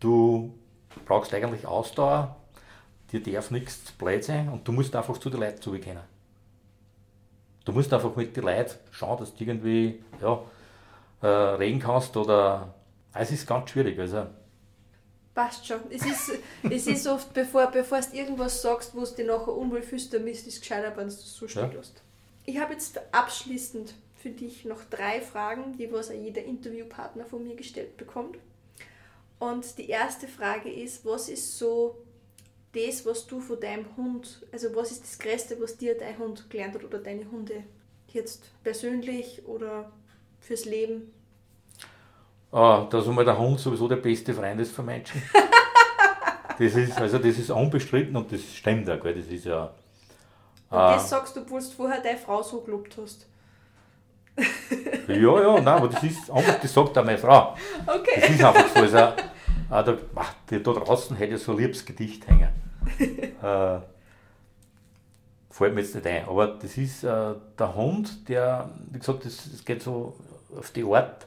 Du 0.00 0.54
brauchst 1.04 1.34
eigentlich 1.34 1.66
Ausdauer, 1.66 2.36
dir 3.12 3.22
darf 3.22 3.50
nichts 3.50 3.92
blöd 3.92 4.24
sein 4.24 4.48
und 4.48 4.66
du 4.66 4.72
musst 4.72 4.96
einfach 4.96 5.18
zu 5.18 5.28
den 5.28 5.40
Leuten 5.40 5.60
zubekennen. 5.60 6.04
Du 7.66 7.72
musst 7.72 7.92
einfach 7.92 8.16
mit 8.16 8.34
den 8.34 8.44
Leuten 8.44 8.74
schauen, 8.90 9.18
dass 9.18 9.34
du 9.34 9.44
irgendwie 9.44 10.02
ja, 10.22 10.42
äh, 11.20 11.26
reden 11.26 11.80
kannst 11.80 12.16
oder 12.16 12.72
es 13.12 13.30
ist 13.32 13.46
ganz 13.46 13.68
schwierig. 13.68 13.98
Also, 13.98 14.28
Passt 15.38 15.68
schon. 15.68 15.78
Es 15.88 16.04
ist, 16.04 16.32
es 16.68 16.88
ist 16.88 17.06
oft, 17.06 17.32
bevor, 17.32 17.68
bevor 17.68 18.00
du 18.00 18.16
irgendwas 18.16 18.60
sagst, 18.60 18.92
wo 18.96 19.04
du 19.04 19.12
dich 19.12 19.24
nachher 19.24 19.54
unwohl 19.54 19.82
fühlst, 19.82 20.12
dann 20.12 20.26
ist 20.26 20.48
es 20.48 20.58
gescheiter, 20.58 20.96
wenn 20.96 21.06
du 21.06 21.14
es 21.14 21.32
so 21.32 21.46
stehen 21.46 21.70
ja. 21.70 21.76
lässt. 21.76 22.02
Ich 22.44 22.58
habe 22.58 22.72
jetzt 22.72 23.00
abschließend 23.12 23.94
für 24.16 24.30
dich 24.30 24.64
noch 24.64 24.82
drei 24.90 25.20
Fragen, 25.20 25.76
die 25.78 25.92
was 25.92 26.08
jeder 26.08 26.42
Interviewpartner 26.42 27.24
von 27.24 27.44
mir 27.44 27.54
gestellt 27.54 27.96
bekommt. 27.96 28.36
Und 29.38 29.78
die 29.78 29.88
erste 29.88 30.26
Frage 30.26 30.72
ist, 30.72 31.04
was 31.04 31.28
ist 31.28 31.56
so 31.56 32.02
das, 32.72 33.06
was 33.06 33.28
du 33.28 33.38
von 33.38 33.60
deinem 33.60 33.96
Hund, 33.96 34.44
also 34.50 34.74
was 34.74 34.90
ist 34.90 35.04
das 35.04 35.20
Größte, 35.20 35.60
was 35.60 35.76
dir 35.76 35.96
dein 35.96 36.18
Hund 36.18 36.50
gelernt 36.50 36.74
hat 36.74 36.82
oder 36.82 36.98
deine 36.98 37.30
Hunde 37.30 37.62
jetzt 38.08 38.42
persönlich 38.64 39.46
oder 39.46 39.92
fürs 40.40 40.64
Leben? 40.64 41.12
Ah, 42.50 42.86
dass 42.88 43.06
einmal 43.06 43.24
der 43.24 43.36
Hund 43.36 43.60
sowieso 43.60 43.88
der 43.88 43.96
beste 43.96 44.32
Freund 44.32 44.60
ist 44.60 44.72
für 44.72 44.82
Menschen. 44.82 45.22
das 46.58 46.74
ist, 46.74 46.98
also 46.98 47.18
das 47.18 47.38
ist 47.38 47.50
unbestritten 47.50 48.16
und 48.16 48.32
das 48.32 48.40
stimmt 48.54 48.88
auch, 48.88 49.00
gell? 49.00 49.14
das 49.14 49.26
ist 49.26 49.44
ja... 49.44 49.70
Und 50.70 50.78
das 50.78 51.04
äh, 51.04 51.08
sagst 51.08 51.36
du, 51.36 51.40
obwohl 51.40 51.60
du 51.60 51.66
vorher 51.66 52.00
deine 52.00 52.18
Frau 52.18 52.42
so 52.42 52.60
gelobt 52.60 52.96
hast. 53.00 53.26
ja, 55.08 55.14
ja, 55.16 55.54
nein, 55.54 55.68
aber 55.68 55.88
das 55.88 56.02
ist 56.02 56.30
einfach, 56.30 56.60
das 56.60 56.72
sagt 56.72 56.96
auch 56.96 57.04
meine 57.04 57.18
Frau. 57.18 57.54
Okay. 57.86 58.20
Das 58.20 58.30
ist 58.30 58.44
einfach 58.44 58.68
so. 58.68 58.80
Also, 58.80 58.96
äh, 58.96 59.12
da, 59.68 59.98
ach, 60.14 60.34
da 60.46 60.58
draußen 60.58 61.16
hätte 61.16 61.34
ich 61.34 61.42
so 61.42 61.52
ein 61.52 61.58
liebes 61.58 61.84
Gedicht 61.84 62.26
hängen. 62.28 62.48
äh, 62.98 63.80
fällt 65.50 65.74
mir 65.74 65.80
jetzt 65.80 65.94
nicht 65.94 66.06
ein. 66.06 66.26
Aber 66.28 66.46
das 66.46 66.76
ist 66.76 67.04
äh, 67.04 67.34
der 67.58 67.74
Hund, 67.74 68.28
der, 68.28 68.70
wie 68.90 68.98
gesagt, 68.98 69.24
das, 69.24 69.50
das 69.50 69.64
geht 69.64 69.82
so 69.82 70.16
auf 70.56 70.70
die 70.70 70.84
Art, 70.84 71.26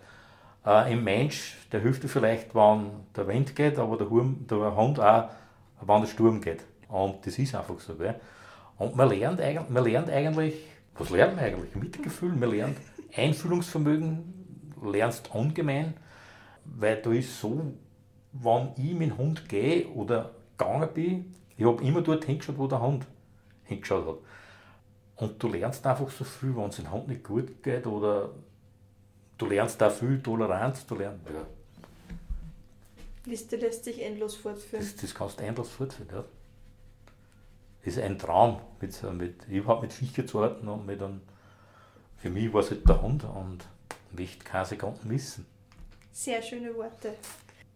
äh, 0.65 0.93
im 0.93 1.03
Mensch, 1.03 1.57
der 1.71 1.81
hilft 1.81 2.03
dir 2.03 2.07
vielleicht, 2.07 2.53
wenn 2.55 2.91
der 3.15 3.27
Wind 3.27 3.55
geht, 3.55 3.77
aber 3.77 3.97
der, 3.97 4.09
Hund, 4.09 4.49
der 4.49 4.75
Hund 4.75 4.99
auch, 4.99 5.29
wenn 5.81 6.01
der 6.01 6.07
Sturm 6.07 6.41
geht. 6.41 6.63
Und 6.87 7.25
das 7.25 7.37
ist 7.39 7.55
einfach 7.55 7.79
so. 7.79 7.95
Gell? 7.95 8.19
Und 8.77 8.95
man 8.95 9.09
lernt, 9.09 9.39
eigentlich, 9.39 9.69
man 9.69 9.83
lernt 9.83 10.09
eigentlich, 10.09 10.55
was 10.97 11.09
lernt 11.09 11.35
man 11.35 11.45
eigentlich? 11.45 11.75
Mitgefühl, 11.75 12.33
man 12.33 12.49
lernt 12.51 12.77
Einfühlungsvermögen, 13.15 14.73
lernst 14.83 15.33
ungemein, 15.33 15.93
weil 16.65 17.01
da 17.01 17.11
ist 17.11 17.39
so 17.39 17.73
wenn 18.33 18.69
ich 18.77 18.93
mit 18.93 19.11
dem 19.11 19.17
Hund 19.17 19.49
gehe 19.49 19.87
oder 19.89 20.31
gegangen 20.57 20.89
bin, 20.93 21.35
ich 21.57 21.65
habe 21.65 21.83
immer 21.83 22.01
dort 22.01 22.25
hingeschaut, 22.25 22.57
wo 22.57 22.67
der 22.67 22.81
Hund 22.81 23.05
hingeschaut 23.63 24.07
hat. 24.07 24.17
Und 25.17 25.41
du 25.41 25.47
lernst 25.49 25.85
einfach 25.85 26.09
so 26.09 26.23
viel, 26.23 26.55
wenn 26.55 26.69
es 26.69 26.77
dem 26.77 26.91
Hund 26.91 27.07
nicht 27.07 27.23
gut 27.23 27.61
geht 27.61 27.85
oder 27.85 28.29
du 29.41 29.47
lernst 29.47 29.81
da 29.81 29.89
viel 29.89 30.21
Toleranz, 30.21 30.85
du 30.85 30.95
lernst, 30.95 31.25
ja. 31.27 31.45
Liste 33.25 33.55
lässt 33.55 33.83
sich 33.83 34.01
endlos 34.01 34.35
fortführen. 34.35 34.83
Das, 34.83 34.95
das 34.95 35.13
kannst 35.13 35.39
du 35.39 35.43
endlos 35.43 35.69
fortführen, 35.69 36.09
ja. 36.11 36.23
Das 37.83 37.95
ist 37.97 38.03
ein 38.03 38.17
Traum. 38.19 38.59
Mit, 38.79 39.01
mit, 39.13 39.35
ich 39.49 39.65
habe 39.65 39.81
mit 39.81 39.93
Viecher 39.93 40.25
zu 40.25 40.39
arbeiten 40.41 40.67
und 40.67 40.85
mit 40.85 41.01
einem, 41.01 41.21
für 42.17 42.29
mich 42.29 42.51
war 42.53 42.61
es 42.61 42.69
halt 42.71 42.87
der 42.87 43.01
Hund 43.01 43.23
und 43.23 43.67
möchte 44.11 44.43
keine 44.43 44.65
Sekunden 44.65 45.07
missen. 45.07 45.45
Sehr 46.11 46.41
schöne 46.41 46.75
Worte. 46.75 47.13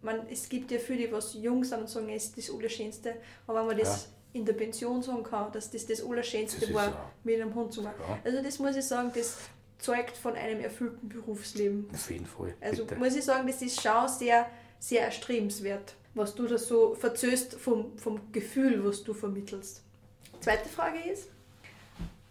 Man, 0.01 0.27
es 0.29 0.47
gibt 0.49 0.69
ja 0.71 0.77
viele, 0.77 1.07
die 1.07 1.11
was 1.11 1.33
jung 1.33 1.63
sind 1.63 1.79
und 1.81 1.89
sagen, 1.89 2.09
es 2.09 2.25
ist 2.25 2.37
das 2.37 2.51
Allerschönste. 2.51 3.15
Aber 3.47 3.61
wenn 3.61 3.67
man 3.67 3.77
das 3.77 4.09
in 4.33 4.45
der 4.45 4.53
Pension 4.53 5.01
sagen 5.01 5.23
kann, 5.23 5.51
dass 5.51 5.71
das 5.71 5.85
das 5.85 6.03
Allerschönste 6.03 6.59
Das 6.59 6.73
war, 6.73 6.85
ja- 6.87 7.11
mit 7.23 7.39
einem 7.41 7.55
Hund 7.55 7.71
zu 7.73 7.81
machen. 7.81 7.95
Ja. 8.07 8.19
Also 8.23 8.43
das 8.43 8.59
muss 8.59 8.75
ich 8.75 8.85
sagen, 8.85 9.11
das 9.15 9.37
zeugt 9.77 10.17
von 10.17 10.35
einem 10.35 10.59
erfüllten 10.59 11.09
Berufsleben. 11.09 11.87
Auf 11.93 12.09
jeden 12.09 12.25
Fall. 12.25 12.53
Also 12.61 12.85
bitte. 12.85 12.99
muss 12.99 13.15
ich 13.15 13.23
sagen, 13.23 13.47
das 13.47 13.61
ist 13.61 13.81
schon 13.81 14.07
sehr, 14.07 14.47
sehr 14.79 15.03
erstrebenswert, 15.03 15.95
was 16.13 16.35
du 16.35 16.47
da 16.47 16.57
so 16.57 16.95
verzöst 16.95 17.55
vom, 17.55 17.97
vom 17.97 18.31
Gefühl, 18.31 18.83
was 18.85 19.03
du 19.03 19.13
vermittelst. 19.13 19.81
Zweite 20.39 20.69
Frage 20.69 20.99
ist, 21.11 21.29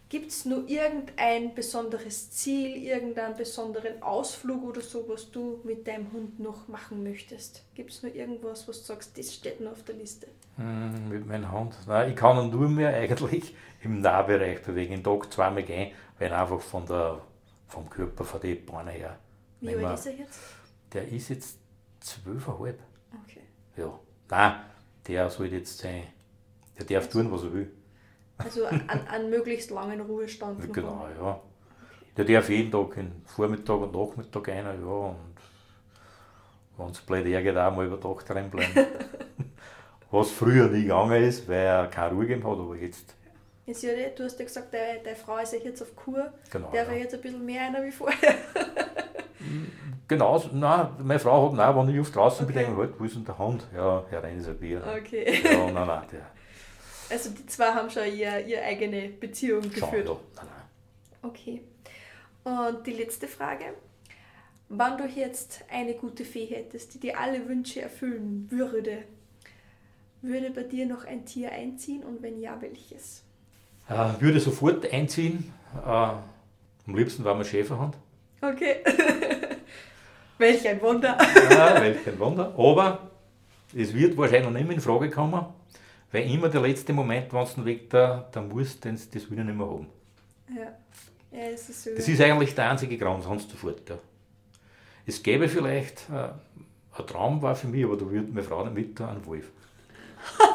gibt 0.09 0.31
es 0.31 0.45
nur 0.45 0.67
irgendein 0.69 1.53
besonderes 1.53 2.31
Ziel, 2.31 2.77
irgendeinen 2.77 3.35
besonderen 3.35 4.01
Ausflug 4.01 4.63
oder 4.63 4.81
so, 4.81 5.05
was 5.09 5.31
du 5.31 5.59
mit 5.63 5.87
deinem 5.87 6.11
Hund 6.13 6.39
noch 6.39 6.67
machen 6.67 7.03
möchtest? 7.03 7.63
Gibt 7.73 7.91
es 7.91 8.03
nur 8.03 8.13
irgendwas, 8.13 8.67
was 8.67 8.79
du 8.81 8.85
sagst, 8.85 9.17
das 9.17 9.33
steht 9.33 9.59
noch 9.61 9.71
auf 9.71 9.83
der 9.83 9.95
Liste? 9.95 10.27
Hm, 10.57 11.09
mit 11.09 11.27
meinem 11.27 11.51
Hund. 11.51 11.75
Nein, 11.87 12.11
ich 12.11 12.15
kann 12.15 12.37
ihn 12.37 12.51
nur 12.51 12.69
mehr 12.69 12.93
eigentlich 12.93 13.55
im 13.83 13.99
Nahbereich 13.99 14.61
bewegen. 14.61 14.93
Den 14.95 15.03
Tag 15.03 15.33
zweimal 15.33 15.63
gehen, 15.63 15.91
weil 16.17 16.31
er 16.31 16.41
einfach 16.41 16.61
von 16.61 16.85
der, 16.85 17.21
vom 17.67 17.89
Körper, 17.89 18.23
von 18.23 18.39
den 18.41 18.65
Beinen 18.65 18.89
her. 18.89 19.17
Wie 19.59 19.75
alt 19.75 19.99
ist 19.99 20.05
er 20.05 20.13
jetzt? 20.13 20.39
Der 20.93 21.07
ist 21.07 21.29
jetzt 21.29 21.59
zwölfeinhalb. 21.99 22.79
Okay. 23.23 23.41
Ja. 23.77 23.99
Nein, 24.29 24.61
der 25.07 25.29
soll 25.29 25.47
jetzt 25.47 25.77
sein. 25.77 26.03
Der 26.77 26.85
darf 26.85 27.09
tun, 27.09 27.31
was 27.31 27.43
er 27.43 27.53
will. 27.53 27.71
Also 28.37 28.65
an 28.65 29.29
möglichst 29.29 29.71
langen 29.71 30.01
Ruhestand. 30.01 30.73
Genau, 30.73 31.07
ja. 31.17 31.41
Der 32.17 32.25
darf 32.25 32.49
jeden 32.49 32.71
Tag, 32.71 32.97
in 32.97 33.11
Vormittag 33.25 33.77
und 33.77 33.93
Nachmittag 33.93 34.47
rein, 34.47 34.65
ja. 34.65 34.87
Und 34.87 35.35
wenn 36.77 36.89
es 36.89 37.01
blöd 37.01 37.25
hergeht, 37.25 37.57
auch 37.57 37.75
mal 37.75 37.85
über 37.85 37.99
Tag 37.99 38.25
drin 38.25 38.49
bleiben. 38.49 38.87
Was 40.11 40.31
früher 40.31 40.67
nie 40.67 40.83
gegangen 40.83 41.23
ist, 41.23 41.47
weil 41.47 41.65
er 41.65 41.87
keine 41.87 42.13
Ruhe 42.13 42.27
gegeben 42.27 42.49
hat, 42.49 42.57
aber 42.57 42.75
jetzt, 42.75 43.15
Jetzt, 43.65 43.81
Jürgen, 43.81 44.15
du 44.15 44.23
hast 44.23 44.37
ja 44.39 44.45
gesagt, 44.45 44.73
deine, 44.73 44.99
deine 45.03 45.15
Frau 45.15 45.37
ist 45.37 45.53
ja 45.53 45.59
jetzt 45.59 45.81
auf 45.81 45.95
Kur. 45.95 46.31
genau. 46.51 46.69
Der 46.71 46.83
ja. 46.83 46.93
jetzt 46.93 47.15
ein 47.15 47.21
bisschen 47.21 47.45
mehr 47.45 47.63
einer 47.63 47.83
wie 47.83 47.91
vorher. 47.91 48.35
Genau, 50.07 50.39
nein, 50.53 50.89
meine 51.03 51.19
Frau 51.19 51.47
hat, 51.49 51.53
nein, 51.57 51.75
wenn 51.87 51.95
ich 51.95 51.99
auf 51.99 52.11
draußen 52.11 52.45
bin, 52.45 52.55
Okay. 52.57 52.67
ich, 52.71 52.77
halt, 52.77 52.99
wo 52.99 53.03
ist 53.05 53.15
denn 53.15 53.25
der 53.25 53.37
Hund? 53.39 53.63
Ja, 53.75 54.05
herein 54.09 54.37
ist 54.37 54.47
ein 54.47 54.57
Bier. 54.57 54.83
Okay. 54.99 55.41
Ja, 55.43 55.71
nein, 55.71 55.87
nein, 55.87 56.03
der 56.11 56.29
Also 57.09 57.31
die 57.31 57.45
zwei 57.47 57.71
haben 57.73 57.89
schon 57.89 58.05
ihre, 58.05 58.41
ihre 58.41 58.61
eigene 58.61 59.09
Beziehung 59.09 59.63
schon, 59.63 59.71
geführt. 59.71 60.07
ja, 60.07 60.17
nein, 60.35 60.45
nein. 60.45 61.31
Okay. 61.31 61.61
Und 62.43 62.85
die 62.85 62.93
letzte 62.93 63.27
Frage. 63.27 63.65
Wenn 64.69 64.97
du 64.97 65.05
jetzt 65.05 65.63
eine 65.71 65.93
gute 65.95 66.23
Fee 66.25 66.45
hättest, 66.45 66.93
die 66.93 66.99
dir 66.99 67.19
alle 67.19 67.47
Wünsche 67.47 67.81
erfüllen 67.81 68.47
würde, 68.51 69.03
würde 70.21 70.51
bei 70.51 70.63
dir 70.63 70.85
noch 70.85 71.05
ein 71.05 71.25
Tier 71.25 71.51
einziehen 71.51 72.03
und 72.03 72.21
wenn 72.21 72.39
ja, 72.39 72.59
welches? 72.61 73.23
Äh, 73.89 74.21
würde 74.21 74.39
sofort 74.39 74.91
einziehen. 74.91 75.53
Äh, 75.85 75.89
am 75.89 76.95
liebsten 76.95 77.23
war 77.23 77.35
mein 77.35 77.45
Schäferhund. 77.45 77.95
Okay. 78.41 78.77
Welch 80.37 80.67
ein 80.67 80.81
Wunder. 80.81 81.17
Ja, 81.49 81.81
welch 81.81 82.19
Wunder. 82.19 82.53
Aber 82.57 83.09
es 83.73 83.93
wird 83.93 84.17
wahrscheinlich 84.17 84.51
nicht 84.51 84.67
mehr 84.67 84.75
in 84.75 84.81
Frage 84.81 85.09
kommen, 85.09 85.45
weil 86.11 86.29
immer 86.29 86.49
der 86.49 86.59
letzte 86.61 86.91
Moment, 86.91 87.31
wenn 87.31 87.47
du 87.55 87.65
weg 87.65 87.89
da, 87.89 88.27
da 88.31 88.41
musst, 88.41 88.83
den, 88.83 88.95
das 88.95 89.31
will 89.31 89.39
ich 89.39 89.45
nicht 89.45 89.57
mehr 89.57 89.65
haben. 89.65 89.87
Ja. 90.53 90.73
Ja, 91.31 91.47
es 91.47 91.69
ist. 91.69 91.87
Das 91.97 92.07
ist 92.07 92.21
eigentlich 92.21 92.53
der 92.55 92.69
einzige 92.69 92.97
Grund, 92.97 93.23
sonst 93.23 93.49
sofort. 93.49 93.89
Ja. 93.89 93.97
Es 95.05 95.21
gäbe 95.21 95.47
vielleicht, 95.47 96.09
äh, 96.09 96.29
ein 96.97 97.07
Traum 97.07 97.41
war 97.41 97.55
für 97.55 97.67
mich, 97.67 97.83
aber 97.83 97.97
da 97.97 98.09
würde 98.09 98.27
meine 98.31 98.43
Frau 98.43 98.63
nicht 98.65 98.75
mit, 98.75 99.01
ein 99.01 99.25
Wolf. 99.25 99.51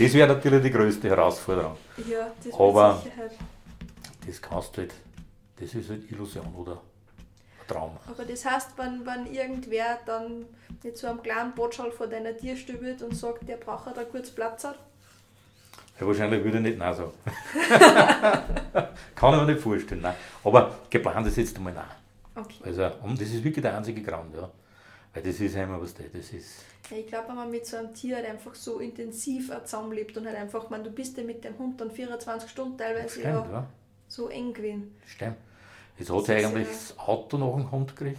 das 0.00 0.14
wäre 0.14 0.28
natürlich 0.34 0.62
die 0.62 0.70
größte 0.70 1.08
Herausforderung. 1.08 1.76
ja, 2.08 2.30
das 2.42 2.54
Aber-. 2.54 3.02
Das 4.26 4.40
kannst 4.42 4.76
du 4.76 4.82
halt, 4.82 4.94
das 5.58 5.74
ist 5.74 5.88
halt 5.90 6.10
Illusion 6.10 6.46
oder 6.54 6.72
ein 6.72 7.66
Traum. 7.66 7.96
Aber 8.06 8.24
das 8.24 8.44
heißt, 8.44 8.70
wenn, 8.76 9.04
wenn 9.06 9.26
irgendwer 9.32 9.98
dann 10.06 10.44
mit 10.82 10.96
so 10.98 11.06
einem 11.06 11.22
kleinen 11.22 11.52
Botschall 11.54 11.90
vor 11.90 12.06
deiner 12.06 12.36
Tür 12.36 12.56
stöbelt 12.56 13.02
und 13.02 13.14
sagt, 13.16 13.48
der 13.48 13.56
braucht 13.56 13.96
da 13.96 14.04
kurz 14.04 14.30
Platz 14.30 14.64
hat, 14.64 14.78
Ja, 15.98 16.06
wahrscheinlich 16.06 16.42
würde 16.44 16.58
ich 16.58 16.64
nicht 16.64 16.78
Nein 16.78 16.94
sagen. 16.94 17.12
Kann 19.14 19.34
ich 19.34 19.40
mir 19.40 19.46
nicht 19.52 19.60
vorstellen. 19.60 20.00
Nein. 20.02 20.14
Aber 20.44 20.74
geplant 20.88 21.26
ist 21.26 21.36
jetzt 21.36 21.56
einmal 21.56 21.72
Nein. 21.72 21.84
okay. 22.36 22.62
Also, 22.64 22.90
und 23.02 23.20
das 23.20 23.28
ist 23.28 23.42
wirklich 23.44 23.62
der 23.62 23.76
einzige 23.76 24.02
Grund, 24.02 24.34
ja. 24.34 24.48
Weil 25.12 25.22
das 25.24 25.40
ist 25.40 25.56
einmal 25.56 25.80
was 25.80 25.94
das, 25.94 26.06
ist. 26.32 26.64
Ich 26.90 27.06
glaube, 27.06 27.28
wenn 27.28 27.36
man 27.36 27.50
mit 27.50 27.66
so 27.66 27.76
einem 27.76 27.92
Tier 27.94 28.16
halt 28.16 28.26
einfach 28.28 28.54
so 28.54 28.78
intensiv 28.78 29.50
zusammenlebt 29.64 30.16
und 30.16 30.26
halt 30.26 30.36
einfach, 30.36 30.70
man, 30.70 30.82
du 30.84 30.90
bist 30.90 31.16
ja 31.16 31.24
mit 31.24 31.42
dem 31.44 31.58
Hund 31.58 31.80
dann 31.80 31.90
24 31.90 32.48
Stunden 32.50 32.76
teilweise 32.78 33.20
Stimmt, 33.20 33.24
ja, 33.50 33.66
so 34.08 34.28
eng 34.28 34.52
gewesen. 34.52 34.94
Stimmt. 35.06 35.36
Jetzt 35.98 36.10
hat 36.12 36.24
sie 36.24 36.32
eigentlich 36.34 36.66
ja- 36.66 36.72
das 36.72 36.98
Auto 36.98 37.38
nach 37.38 37.54
dem 37.56 37.70
Hund 37.70 37.94
gekriegt. 37.96 38.18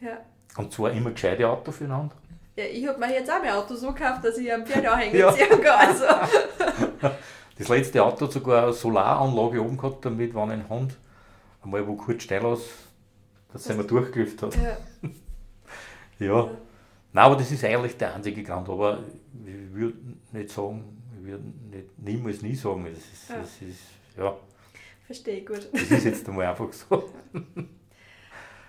Ja. 0.00 0.18
Und 0.56 0.72
zwar 0.72 0.92
immer 0.92 1.10
gescheite 1.12 1.48
Auto 1.48 1.72
für 1.72 1.84
den 1.84 1.96
Hund. 1.96 2.12
Ja, 2.56 2.64
ich 2.64 2.86
habe 2.86 2.98
mir 2.98 3.12
jetzt 3.12 3.30
auch 3.30 3.40
mein 3.42 3.52
Auto 3.52 3.74
so 3.74 3.92
gekauft, 3.92 4.24
dass 4.24 4.36
ich 4.36 4.52
am 4.52 4.66
Pferdeanhänger 4.66 5.14
Ja. 5.18 5.32
ziehen 5.32 5.60
kann. 5.62 5.88
Also. 5.88 6.04
Das 7.58 7.68
letzte 7.68 8.02
Auto 8.02 8.24
hat 8.24 8.32
sogar 8.32 8.64
eine 8.64 8.72
Solaranlage 8.72 9.62
oben 9.62 9.76
gehabt, 9.76 10.04
damit, 10.04 10.34
wenn 10.34 10.50
ein 10.50 10.68
Hund 10.68 10.96
einmal 11.62 11.86
wo 11.86 11.94
kurz 11.94 12.22
steil 12.22 12.44
ist, 12.52 12.64
dass 13.52 13.66
er 13.68 13.76
mal 13.76 13.86
durchgelüftet 13.86 14.56
hat. 14.56 14.62
Ja. 14.62 14.76
Ja. 16.22 16.50
Nein, 17.14 17.24
aber 17.24 17.36
das 17.36 17.50
ist 17.50 17.62
eigentlich 17.64 17.96
der 17.96 18.14
einzige 18.14 18.42
Grund. 18.42 18.68
Aber 18.68 19.02
ich 19.44 19.72
würde 19.74 19.98
nicht 20.32 20.50
sagen, 20.50 21.02
ich 21.18 21.26
würde 21.26 21.44
nicht, 21.70 21.98
niemals 21.98 22.42
nie 22.42 22.54
sagen. 22.54 22.84
Das 22.84 22.98
ist, 22.98 23.28
Ja. 23.28 23.36
das 23.38 23.50
ist, 23.62 23.80
ja, 24.16 24.36
Verstehe 25.06 25.38
ich 25.40 25.46
gut. 25.46 25.68
das 25.72 25.82
ist 25.90 26.04
jetzt 26.04 26.28
einmal 26.28 26.46
einfach 26.46 26.72
so. 26.72 27.10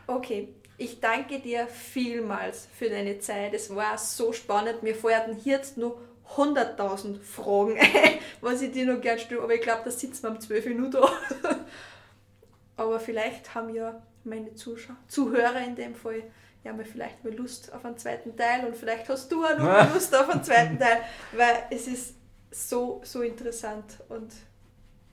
Okay, 0.05 0.49
ich 0.77 0.99
danke 0.99 1.39
dir 1.39 1.65
vielmals 1.67 2.67
für 2.77 2.89
deine 2.89 3.19
Zeit. 3.19 3.53
Es 3.53 3.73
war 3.73 3.97
so 3.97 4.33
spannend. 4.33 4.83
Mir 4.83 4.95
fallen 4.95 5.37
jetzt 5.45 5.77
nur 5.77 5.97
100.000 6.35 7.19
Fragen 7.21 7.77
was 8.41 8.61
ich 8.61 8.71
dir 8.71 8.85
noch 8.93 8.99
gerne 8.99 9.19
stelle. 9.19 9.41
Aber 9.41 9.53
ich 9.55 9.61
glaube, 9.61 9.81
da 9.85 9.91
sitzen 9.91 10.23
wir 10.23 10.31
um 10.31 10.39
12 10.41 10.65
Minuten. 10.65 10.97
Aber 12.75 12.99
vielleicht 12.99 13.55
haben 13.55 13.73
ja 13.73 14.01
meine 14.25 14.53
Zuschauer, 14.55 14.97
Zuhörer 15.07 15.63
in 15.65 15.75
dem 15.75 15.95
Fall 15.95 16.23
ja 16.63 16.71
mal 16.73 16.85
vielleicht 16.85 17.23
mal 17.23 17.33
Lust 17.33 17.73
auf 17.73 17.83
einen 17.83 17.97
zweiten 17.97 18.35
Teil 18.37 18.65
und 18.65 18.75
vielleicht 18.75 19.09
hast 19.09 19.31
du 19.31 19.43
auch 19.43 19.57
noch 19.57 19.65
mal 19.65 19.89
Lust 19.93 20.15
auf 20.15 20.29
einen 20.29 20.43
zweiten 20.43 20.79
Teil, 20.79 21.01
weil 21.33 21.65
es 21.69 21.87
ist 21.87 22.15
so, 22.51 23.01
so 23.03 23.21
interessant 23.21 23.97
und 24.09 24.31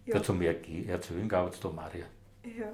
ja. 0.07 0.23
Zum 0.23 0.39
mehr 0.39 0.57
erzählen 0.89 1.29
gab 1.29 1.53
es 1.53 1.61
da 1.61 1.69
Maria. 1.69 2.07
Ja. 2.43 2.73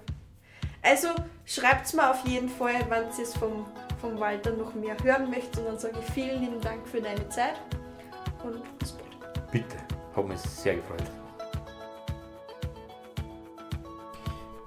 Also 0.82 1.08
schreibt 1.44 1.92
mir 1.94 2.10
auf 2.10 2.24
jeden 2.26 2.48
Fall, 2.48 2.88
wenn 2.88 3.04
ihr 3.04 3.22
es 3.22 3.34
vom, 3.34 3.66
vom 4.00 4.18
Walter 4.18 4.52
noch 4.52 4.74
mehr 4.74 4.96
hören 5.02 5.28
möchtet. 5.28 5.58
Und 5.58 5.66
dann 5.66 5.78
sage 5.78 5.96
ich 6.00 6.12
vielen 6.12 6.40
lieben 6.40 6.60
Dank 6.60 6.86
für 6.86 7.00
deine 7.00 7.28
Zeit 7.28 7.60
und 8.44 8.78
bis 8.78 8.92
bald. 8.92 9.50
Bitte, 9.50 9.76
hat 10.14 10.26
mich 10.26 10.38
sehr 10.38 10.76
gefreut. 10.76 11.02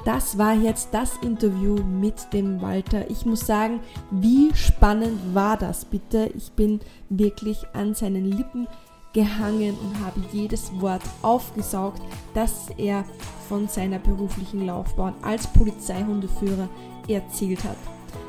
Das 0.05 0.37
war 0.37 0.53
jetzt 0.53 0.89
das 0.93 1.17
Interview 1.21 1.75
mit 1.75 2.31
dem 2.31 2.61
Walter. 2.61 3.09
Ich 3.09 3.25
muss 3.25 3.41
sagen, 3.41 3.81
wie 4.11 4.53
spannend 4.55 5.19
war 5.33 5.57
das 5.57 5.83
bitte? 5.83 6.31
Ich 6.35 6.51
bin 6.53 6.79
wirklich 7.09 7.65
an 7.73 7.93
seinen 7.93 8.25
Lippen 8.25 8.67
gehangen 9.11 9.77
und 9.77 9.99
habe 10.05 10.21
jedes 10.31 10.71
Wort 10.79 11.01
aufgesaugt, 11.21 12.01
das 12.33 12.67
er 12.77 13.03
von 13.49 13.67
seiner 13.67 13.99
beruflichen 13.99 14.65
Laufbahn 14.65 15.15
als 15.21 15.47
Polizeihundeführer 15.47 16.69
erzählt 17.07 17.63
hat. 17.63 17.77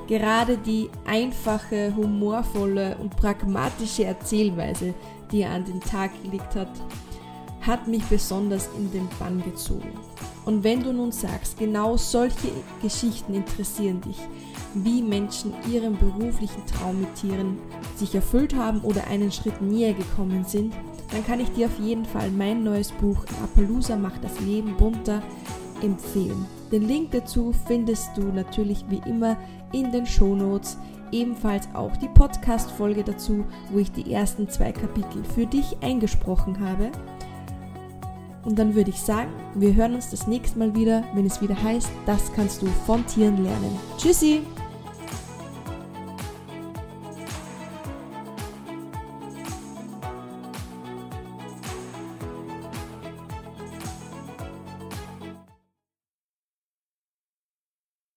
Gerade 0.08 0.56
die 0.56 0.90
einfache, 1.06 1.94
humorvolle 1.94 2.96
und 2.98 3.14
pragmatische 3.16 4.04
Erzählweise, 4.04 4.94
die 5.30 5.42
er 5.42 5.52
an 5.52 5.64
den 5.64 5.80
Tag 5.80 6.10
gelegt 6.24 6.56
hat, 6.56 6.70
hat 7.60 7.86
mich 7.86 8.02
besonders 8.04 8.68
in 8.76 8.90
den 8.90 9.08
Bann 9.20 9.40
gezogen. 9.44 9.92
Und 10.44 10.64
wenn 10.64 10.82
du 10.82 10.92
nun 10.92 11.12
sagst, 11.12 11.58
genau 11.58 11.96
solche 11.96 12.48
Geschichten 12.82 13.34
interessieren 13.34 14.00
dich, 14.00 14.18
wie 14.74 15.02
Menschen 15.02 15.52
ihren 15.70 15.98
beruflichen 15.98 16.64
Traum 16.66 17.00
mit 17.00 17.14
Tieren 17.14 17.58
sich 17.96 18.14
erfüllt 18.14 18.54
haben 18.54 18.80
oder 18.80 19.06
einen 19.08 19.32
Schritt 19.32 19.60
näher 19.60 19.92
gekommen 19.92 20.44
sind, 20.44 20.74
dann 21.10 21.26
kann 21.26 21.40
ich 21.40 21.50
dir 21.50 21.66
auf 21.66 21.78
jeden 21.80 22.04
Fall 22.04 22.30
mein 22.30 22.62
neues 22.62 22.92
Buch 22.92 23.24
Appaloosa 23.42 23.96
macht 23.96 24.22
das 24.22 24.38
Leben 24.40 24.76
bunter 24.76 25.22
empfehlen. 25.82 26.46
Den 26.70 26.86
Link 26.86 27.10
dazu 27.10 27.52
findest 27.66 28.16
du 28.16 28.22
natürlich 28.22 28.84
wie 28.88 29.02
immer 29.08 29.36
in 29.72 29.90
den 29.90 30.06
Shownotes. 30.06 30.78
Ebenfalls 31.10 31.68
auch 31.74 31.96
die 31.96 32.08
Podcast-Folge 32.08 33.02
dazu, 33.02 33.44
wo 33.72 33.80
ich 33.80 33.90
die 33.90 34.12
ersten 34.12 34.48
zwei 34.48 34.70
Kapitel 34.70 35.24
für 35.24 35.46
dich 35.46 35.76
eingesprochen 35.80 36.60
habe. 36.60 36.92
Und 38.44 38.58
dann 38.58 38.74
würde 38.74 38.90
ich 38.90 39.00
sagen, 39.00 39.30
wir 39.54 39.74
hören 39.74 39.94
uns 39.94 40.10
das 40.10 40.26
nächste 40.26 40.58
Mal 40.58 40.74
wieder, 40.74 41.04
wenn 41.14 41.26
es 41.26 41.42
wieder 41.42 41.60
heißt, 41.60 41.90
das 42.06 42.32
kannst 42.34 42.62
du 42.62 42.66
von 42.86 43.06
Tieren 43.06 43.42
lernen. 43.42 43.78
Tschüssi! 43.98 44.42